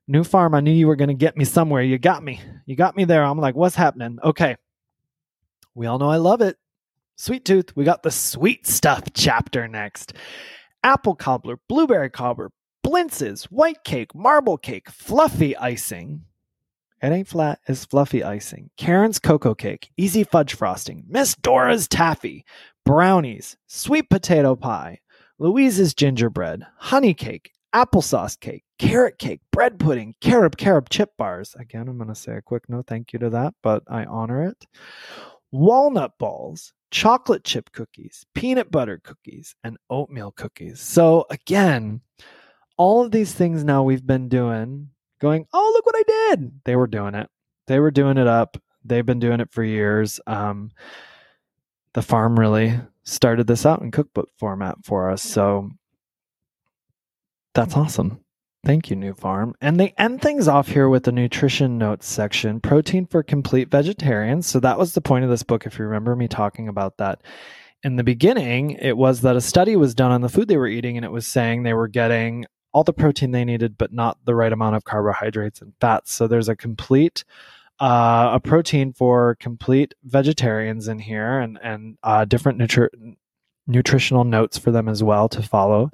New 0.08 0.24
farm. 0.24 0.56
I 0.56 0.62
knew 0.62 0.72
you 0.72 0.88
were 0.88 0.96
going 0.96 1.10
to 1.10 1.14
get 1.14 1.36
me 1.36 1.46
somewhere. 1.46 1.82
You 1.82 1.98
got 1.98 2.24
me. 2.24 2.40
You 2.66 2.76
got 2.76 2.96
me 2.96 3.04
there. 3.04 3.24
I'm 3.24 3.40
like, 3.40 3.56
what's 3.56 3.76
happening? 3.76 4.18
Okay. 4.24 4.56
We 5.76 5.86
all 5.88 6.00
know 6.00 6.10
I 6.10 6.18
love 6.18 6.42
it. 6.42 6.58
Sweet 7.18 7.44
tooth. 7.44 7.76
We 7.76 7.84
got 7.84 8.04
the 8.04 8.12
sweet 8.12 8.66
stuff 8.66 9.04
chapter 9.14 9.68
next. 9.68 10.14
Apple 10.84 11.16
cobbler, 11.16 11.60
blueberry 11.68 12.10
cobbler, 12.10 12.52
blintzes, 12.86 13.44
white 13.46 13.84
cake, 13.84 14.16
marble 14.16 14.58
cake, 14.58 14.90
fluffy 14.90 15.58
icing. 15.58 16.24
It 17.02 17.12
ain't 17.12 17.28
flat, 17.28 17.60
it's 17.68 17.86
fluffy 17.86 18.24
icing. 18.24 18.72
Karen's 18.78 19.20
cocoa 19.20 19.54
cake, 19.54 19.92
easy 19.98 20.24
fudge 20.24 20.56
frosting, 20.56 21.04
Miss 21.08 21.36
Dora's 21.36 21.88
taffy, 21.88 22.44
brownies, 22.86 23.56
sweet 23.68 24.10
potato 24.10 24.56
pie, 24.56 25.00
Louise's 25.38 25.94
gingerbread, 25.94 26.66
honey 26.78 27.14
cake, 27.14 27.52
applesauce 27.76 28.40
cake, 28.40 28.64
carrot 28.80 29.20
cake, 29.20 29.42
bread 29.52 29.80
pudding, 29.80 30.16
carob 30.22 30.58
carob 30.58 30.90
chip 30.90 31.12
bars. 31.18 31.56
Again, 31.60 31.88
I'm 31.88 31.98
going 31.98 32.10
to 32.10 32.16
say 32.16 32.34
a 32.34 32.42
quick 32.42 32.64
no 32.68 32.82
thank 32.82 33.14
you 33.14 33.20
to 33.20 33.30
that, 33.30 33.54
but 33.62 33.84
I 33.88 34.06
honor 34.06 34.44
it. 34.44 34.66
Walnut 35.52 36.18
balls, 36.18 36.74
chocolate 36.90 37.44
chip 37.44 37.72
cookies, 37.72 38.26
peanut 38.34 38.72
butter 38.72 39.00
cookies, 39.04 39.56
and 39.64 39.78
oatmeal 39.90 40.32
cookies. 40.32 40.80
So, 40.80 41.26
again, 41.30 42.02
all 42.78 43.04
of 43.06 43.12
these 43.12 43.34
things 43.34 43.64
now 43.64 43.84
we've 43.84 44.06
been 44.06 44.30
doing, 44.30 44.90
going, 45.20 45.46
oh, 45.54 45.72
look 45.74 45.86
what 45.86 45.96
I 45.96 46.04
did. 46.36 46.52
They 46.66 46.76
were 46.76 46.88
doing 46.88 47.16
it. 47.16 47.30
They 47.68 47.80
were 47.80 47.92
doing 47.92 48.18
it 48.18 48.28
up. 48.28 48.58
They've 48.84 49.06
been 49.06 49.20
doing 49.20 49.40
it 49.40 49.52
for 49.52 49.64
years. 49.64 50.20
Um, 50.28 50.72
the 51.94 52.02
farm 52.02 52.40
really 52.40 52.80
started 53.04 53.48
this 53.48 53.66
out 53.66 53.82
in 53.82 53.92
cookbook 53.92 54.30
format 54.38 54.78
for 54.84 55.10
us. 55.10 55.22
So 55.22 55.70
that's 57.54 57.76
awesome. 57.76 58.20
Thank 58.66 58.90
you, 58.90 58.96
New 58.96 59.14
Farm. 59.14 59.56
And 59.62 59.80
they 59.80 59.94
end 59.98 60.22
things 60.22 60.48
off 60.48 60.68
here 60.68 60.90
with 60.90 61.04
the 61.04 61.12
nutrition 61.12 61.78
notes 61.78 62.06
section 62.06 62.60
protein 62.60 63.06
for 63.06 63.24
complete 63.24 63.70
vegetarians. 63.70 64.46
So 64.46 64.60
that 64.60 64.78
was 64.78 64.94
the 64.94 65.02
point 65.02 65.24
of 65.24 65.30
this 65.30 65.44
book, 65.44 65.66
if 65.66 65.80
you 65.80 65.86
remember 65.86 66.16
me 66.16 66.28
talking 66.28 66.68
about 66.68 66.98
that. 66.98 67.22
In 67.84 67.96
the 67.96 68.04
beginning, 68.04 68.72
it 68.72 68.98
was 68.98 69.22
that 69.22 69.36
a 69.36 69.42
study 69.42 69.76
was 69.76 69.96
done 69.96 70.12
on 70.12 70.22
the 70.22 70.30
food 70.30 70.48
they 70.48 70.58
were 70.58 70.68
eating, 70.68 70.98
and 70.98 71.06
it 71.06 71.12
was 71.12 71.26
saying 71.26 71.64
they 71.64 71.74
were 71.74 71.88
getting 71.88 72.46
all 72.74 72.84
the 72.84 72.94
protein 72.94 73.32
they 73.32 73.46
needed, 73.46 73.78
but 73.78 73.94
not 73.94 74.18
the 74.26 74.36
right 74.36 74.54
amount 74.54 74.76
of 74.76 74.84
carbohydrates 74.84 75.62
and 75.62 75.74
fats. 75.80 76.14
So 76.14 76.28
there's 76.28 76.50
a 76.50 76.56
complete 76.56 77.24
uh, 77.80 78.32
a 78.34 78.40
protein 78.40 78.92
for 78.92 79.36
complete 79.40 79.94
vegetarians 80.04 80.88
in 80.88 81.00
here 81.00 81.40
and 81.40 81.60
and 81.62 81.98
uh, 82.04 82.26
different 82.26 82.60
nutri- 82.60 83.16
nutritional 83.68 84.24
notes 84.24 84.58
for 84.58 84.72
them 84.72 84.88
as 84.88 85.04
well 85.04 85.30
to 85.30 85.44
follow 85.44 85.92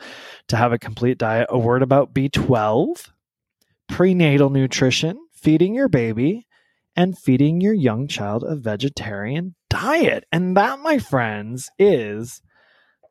to 0.47 0.55
have 0.55 0.71
a 0.71 0.79
complete 0.79 1.17
diet. 1.17 1.47
A 1.49 1.57
word 1.57 1.81
about 1.81 2.13
B12, 2.13 3.09
prenatal 3.89 4.49
nutrition, 4.49 5.17
feeding 5.33 5.75
your 5.75 5.89
baby, 5.89 6.47
and 6.95 7.17
feeding 7.17 7.59
your 7.59 7.73
young 7.73 8.07
child 8.07 8.43
a 8.43 8.55
vegetarian 8.55 9.55
diet. 9.69 10.25
And 10.31 10.55
that, 10.55 10.79
my 10.79 10.99
friends, 10.99 11.69
is 11.79 12.41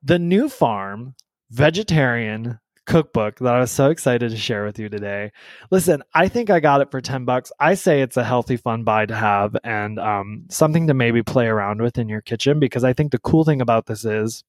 the 0.02 0.18
new 0.18 0.48
farm 0.48 1.14
vegetarian 1.50 2.58
cookbook 2.86 3.38
that 3.38 3.54
I 3.54 3.60
was 3.60 3.70
so 3.70 3.90
excited 3.90 4.30
to 4.30 4.36
share 4.36 4.64
with 4.64 4.78
you 4.78 4.88
today. 4.88 5.32
Listen, 5.70 6.02
I 6.14 6.28
think 6.28 6.50
I 6.50 6.60
got 6.60 6.80
it 6.80 6.90
for 6.90 7.00
10 7.00 7.24
bucks. 7.24 7.52
I 7.60 7.74
say 7.74 8.02
it's 8.02 8.16
a 8.16 8.24
healthy, 8.24 8.56
fun 8.56 8.84
buy 8.84 9.06
to 9.06 9.14
have 9.14 9.56
and 9.64 9.98
um, 9.98 10.44
something 10.50 10.86
to 10.88 10.94
maybe 10.94 11.22
play 11.22 11.46
around 11.46 11.80
with 11.80 11.98
in 11.98 12.08
your 12.08 12.20
kitchen 12.20 12.58
because 12.58 12.84
I 12.84 12.92
think 12.92 13.12
the 13.12 13.18
cool 13.18 13.44
thing 13.44 13.60
about 13.60 13.86
this 13.86 14.04
is 14.04 14.44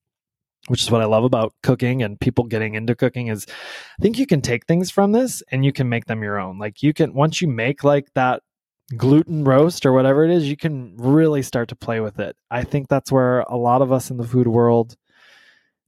which 0.67 0.81
is 0.81 0.89
what 0.89 1.01
I 1.01 1.05
love 1.05 1.25
about 1.25 1.53
cooking 1.61 2.01
and 2.01 2.19
people 2.19 2.45
getting 2.45 2.75
into 2.75 2.95
cooking 2.95 3.27
is 3.27 3.45
I 3.99 4.01
think 4.01 4.17
you 4.17 4.25
can 4.25 4.41
take 4.41 4.65
things 4.65 4.89
from 4.89 5.11
this 5.11 5.43
and 5.51 5.65
you 5.65 5.73
can 5.73 5.89
make 5.89 6.05
them 6.05 6.23
your 6.23 6.39
own. 6.39 6.57
Like 6.57 6.81
you 6.81 6.93
can 6.93 7.13
once 7.13 7.41
you 7.41 7.47
make 7.49 7.83
like 7.83 8.07
that 8.15 8.41
gluten 8.95 9.43
roast 9.43 9.85
or 9.85 9.91
whatever 9.91 10.23
it 10.23 10.31
is, 10.31 10.49
you 10.49 10.57
can 10.57 10.95
really 10.97 11.41
start 11.41 11.69
to 11.69 11.75
play 11.75 11.99
with 11.99 12.19
it. 12.19 12.35
I 12.49 12.63
think 12.63 12.87
that's 12.87 13.11
where 13.11 13.41
a 13.41 13.57
lot 13.57 13.81
of 13.81 13.91
us 13.91 14.09
in 14.09 14.17
the 14.17 14.27
food 14.27 14.47
world 14.47 14.95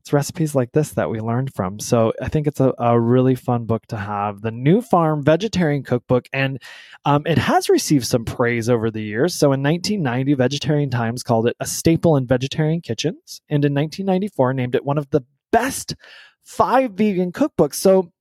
it's 0.05 0.13
recipes 0.13 0.53
like 0.53 0.71
this 0.71 0.91
that 0.91 1.09
we 1.09 1.19
learned 1.19 1.51
from. 1.55 1.79
So 1.79 2.13
I 2.21 2.29
think 2.29 2.45
it's 2.45 2.59
a, 2.59 2.75
a 2.77 2.99
really 2.99 3.33
fun 3.33 3.65
book 3.65 3.87
to 3.87 3.97
have. 3.97 4.41
The 4.41 4.51
New 4.51 4.81
Farm 4.81 5.23
Vegetarian 5.23 5.81
Cookbook, 5.81 6.27
and 6.31 6.61
um, 7.05 7.23
it 7.25 7.39
has 7.39 7.69
received 7.69 8.05
some 8.05 8.23
praise 8.23 8.69
over 8.69 8.91
the 8.91 9.01
years. 9.01 9.33
So 9.33 9.47
in 9.47 9.63
1990, 9.63 10.35
Vegetarian 10.35 10.91
Times 10.91 11.23
called 11.23 11.47
it 11.47 11.55
a 11.59 11.65
staple 11.65 12.17
in 12.17 12.27
vegetarian 12.27 12.81
kitchens, 12.81 13.41
and 13.49 13.65
in 13.65 13.73
1994 13.73 14.53
named 14.53 14.75
it 14.75 14.85
one 14.85 14.99
of 14.99 15.09
the 15.09 15.21
best 15.51 15.95
five 16.43 16.91
vegan 16.91 17.31
cookbooks. 17.31 17.73
So 17.73 18.11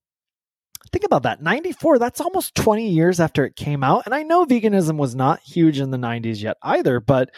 think 0.91 1.05
about 1.05 1.25
that 1.25 1.43
94 1.43 1.99
that's 1.99 2.21
almost 2.21 2.55
20 2.55 2.89
years 2.89 3.19
after 3.19 3.45
it 3.45 3.57
came 3.57 3.83
out 3.83 4.03
and 4.05 4.15
i 4.15 4.23
know 4.23 4.45
veganism 4.45 4.97
was 4.97 5.15
not 5.15 5.41
huge 5.41 5.81
in 5.81 5.91
the 5.91 5.97
90s 5.97 6.41
yet 6.41 6.57
either 6.63 7.01
but 7.01 7.31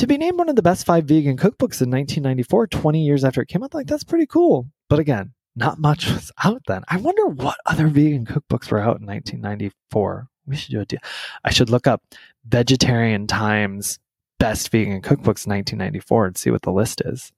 to 0.00 0.06
be 0.06 0.16
named 0.16 0.38
one 0.38 0.48
of 0.48 0.56
the 0.56 0.62
best 0.62 0.86
five 0.86 1.04
vegan 1.04 1.36
cookbooks 1.36 1.82
in 1.82 1.90
1994, 1.90 2.68
20 2.68 3.04
years 3.04 3.22
after 3.22 3.42
it 3.42 3.48
came 3.48 3.62
out, 3.62 3.74
like 3.74 3.86
that's 3.86 4.02
pretty 4.02 4.24
cool. 4.24 4.66
But 4.88 4.98
again, 4.98 5.34
not 5.54 5.78
much 5.78 6.10
was 6.10 6.32
out 6.44 6.62
then. 6.66 6.84
I 6.88 6.96
wonder 6.96 7.26
what 7.26 7.58
other 7.66 7.86
vegan 7.86 8.24
cookbooks 8.24 8.70
were 8.70 8.78
out 8.78 9.00
in 9.00 9.06
1994. 9.06 10.26
We 10.46 10.56
should 10.56 10.70
do 10.70 10.80
a 10.80 10.86
deal. 10.86 11.00
I 11.44 11.50
should 11.50 11.68
look 11.68 11.86
up 11.86 12.02
Vegetarian 12.46 13.26
Times 13.26 13.98
best 14.38 14.70
vegan 14.70 15.02
cookbooks 15.02 15.46
1994 15.46 16.26
and 16.26 16.36
see 16.36 16.50
what 16.50 16.62
the 16.62 16.72
list 16.72 17.02
is. 17.04 17.30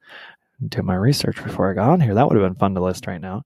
Do 0.69 0.83
my 0.83 0.95
research 0.95 1.43
before 1.43 1.69
I 1.69 1.75
got 1.75 1.91
on 1.91 2.01
here. 2.01 2.15
That 2.15 2.29
would 2.29 2.39
have 2.39 2.49
been 2.49 2.59
fun 2.61 2.77
to 2.77 2.81
list 2.81 3.09
right 3.09 3.21
now. 3.21 3.43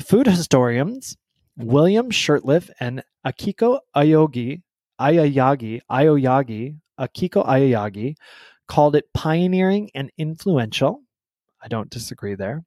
Food 0.00 0.26
historians 0.26 1.18
William 1.58 2.10
Shurtleff 2.10 2.70
and 2.80 3.04
Akiko 3.26 3.80
Ayogi, 3.94 4.62
Ayayagi, 4.98 5.82
Aoyagi, 5.90 6.78
Akiko 6.98 7.46
Ayayagi 7.46 8.16
called 8.66 8.96
it 8.96 9.12
pioneering 9.12 9.90
and 9.94 10.10
influential. 10.18 11.02
I 11.62 11.68
don't 11.68 11.90
disagree 11.90 12.34
there. 12.34 12.64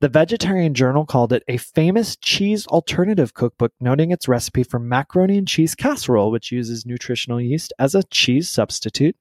The 0.00 0.08
Vegetarian 0.08 0.74
Journal 0.74 1.06
called 1.06 1.32
it 1.32 1.42
a 1.48 1.56
famous 1.56 2.16
cheese 2.16 2.66
alternative 2.66 3.32
cookbook, 3.32 3.72
noting 3.80 4.10
its 4.10 4.28
recipe 4.28 4.62
for 4.62 4.78
macaroni 4.78 5.38
and 5.38 5.48
cheese 5.48 5.74
casserole, 5.74 6.30
which 6.30 6.52
uses 6.52 6.84
nutritional 6.84 7.40
yeast 7.40 7.72
as 7.78 7.94
a 7.94 8.02
cheese 8.04 8.50
substitute. 8.50 9.16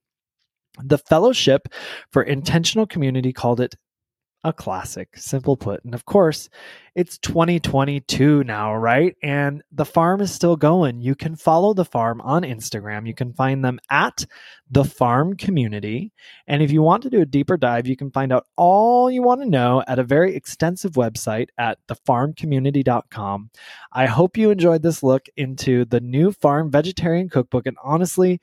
The 0.83 0.97
Fellowship 0.97 1.67
for 2.11 2.23
Intentional 2.23 2.87
Community 2.87 3.31
called 3.31 3.61
it 3.61 3.75
a 4.43 4.51
classic, 4.51 5.15
simple 5.15 5.55
put. 5.55 5.83
And 5.85 5.93
of 5.93 6.05
course, 6.05 6.49
it's 6.95 7.17
2022 7.19 8.43
now, 8.43 8.75
right? 8.75 9.15
And 9.23 9.63
the 9.71 9.85
farm 9.85 10.21
is 10.21 10.33
still 10.33 10.55
going. 10.55 11.01
You 11.01 11.15
can 11.15 11.35
follow 11.35 11.73
the 11.73 11.85
farm 11.85 12.19
on 12.21 12.43
Instagram. 12.43 13.07
You 13.07 13.15
can 13.15 13.33
find 13.33 13.63
them 13.63 13.79
at 13.89 14.25
the 14.69 14.83
farm 14.83 15.35
community. 15.35 16.11
And 16.45 16.61
if 16.61 16.71
you 16.71 16.81
want 16.81 17.03
to 17.03 17.09
do 17.09 17.21
a 17.21 17.25
deeper 17.25 17.57
dive, 17.57 17.87
you 17.87 17.95
can 17.95 18.11
find 18.11 18.33
out 18.33 18.45
all 18.57 19.09
you 19.09 19.23
want 19.23 19.41
to 19.41 19.49
know 19.49 19.83
at 19.87 19.99
a 19.99 20.03
very 20.03 20.35
extensive 20.35 20.93
website 20.93 21.47
at 21.57 21.79
thefarmcommunity.com. 21.87 23.49
I 23.93 24.05
hope 24.07 24.37
you 24.37 24.51
enjoyed 24.51 24.83
this 24.83 25.03
look 25.03 25.27
into 25.37 25.85
the 25.85 26.01
new 26.01 26.31
farm 26.31 26.69
vegetarian 26.69 27.29
cookbook. 27.29 27.65
And 27.65 27.77
honestly, 27.83 28.41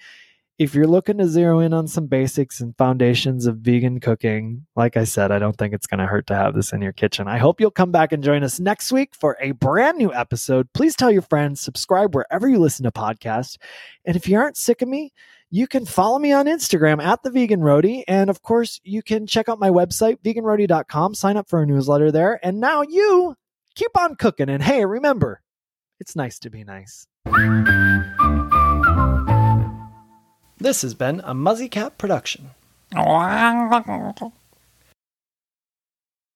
if 0.60 0.74
you're 0.74 0.86
looking 0.86 1.16
to 1.16 1.26
zero 1.26 1.58
in 1.60 1.72
on 1.72 1.88
some 1.88 2.06
basics 2.06 2.60
and 2.60 2.76
foundations 2.76 3.46
of 3.46 3.56
vegan 3.56 3.98
cooking, 3.98 4.66
like 4.76 4.94
I 4.94 5.04
said, 5.04 5.32
I 5.32 5.38
don't 5.38 5.56
think 5.56 5.72
it's 5.72 5.86
going 5.86 6.00
to 6.00 6.06
hurt 6.06 6.26
to 6.26 6.34
have 6.34 6.54
this 6.54 6.74
in 6.74 6.82
your 6.82 6.92
kitchen. 6.92 7.26
I 7.26 7.38
hope 7.38 7.62
you'll 7.62 7.70
come 7.70 7.90
back 7.90 8.12
and 8.12 8.22
join 8.22 8.44
us 8.44 8.60
next 8.60 8.92
week 8.92 9.14
for 9.14 9.38
a 9.40 9.52
brand 9.52 9.96
new 9.96 10.12
episode. 10.12 10.70
Please 10.74 10.94
tell 10.94 11.10
your 11.10 11.22
friends, 11.22 11.62
subscribe 11.62 12.14
wherever 12.14 12.46
you 12.46 12.58
listen 12.58 12.84
to 12.84 12.90
podcasts. 12.90 13.56
And 14.04 14.16
if 14.16 14.28
you 14.28 14.36
aren't 14.36 14.58
sick 14.58 14.82
of 14.82 14.88
me, 14.88 15.14
you 15.48 15.66
can 15.66 15.86
follow 15.86 16.18
me 16.18 16.30
on 16.30 16.44
Instagram 16.44 17.02
at 17.02 17.22
the 17.22 17.30
vegan 17.30 17.60
roadie. 17.60 18.04
And 18.06 18.28
of 18.28 18.42
course, 18.42 18.82
you 18.84 19.02
can 19.02 19.26
check 19.26 19.48
out 19.48 19.58
my 19.58 19.70
website, 19.70 20.18
veganroadie.com, 20.22 21.14
sign 21.14 21.38
up 21.38 21.48
for 21.48 21.62
a 21.62 21.66
newsletter 21.66 22.12
there. 22.12 22.38
And 22.42 22.60
now 22.60 22.82
you 22.82 23.34
keep 23.76 23.96
on 23.96 24.14
cooking. 24.14 24.50
And 24.50 24.62
hey, 24.62 24.84
remember, 24.84 25.40
it's 25.98 26.14
nice 26.14 26.38
to 26.40 26.50
be 26.50 26.64
nice. 26.64 27.06
This 30.60 30.82
has 30.82 30.92
been 30.92 31.20
a 31.24 31.32
Muzzy 31.32 31.68
Cat 31.70 31.96
production. 31.96 32.50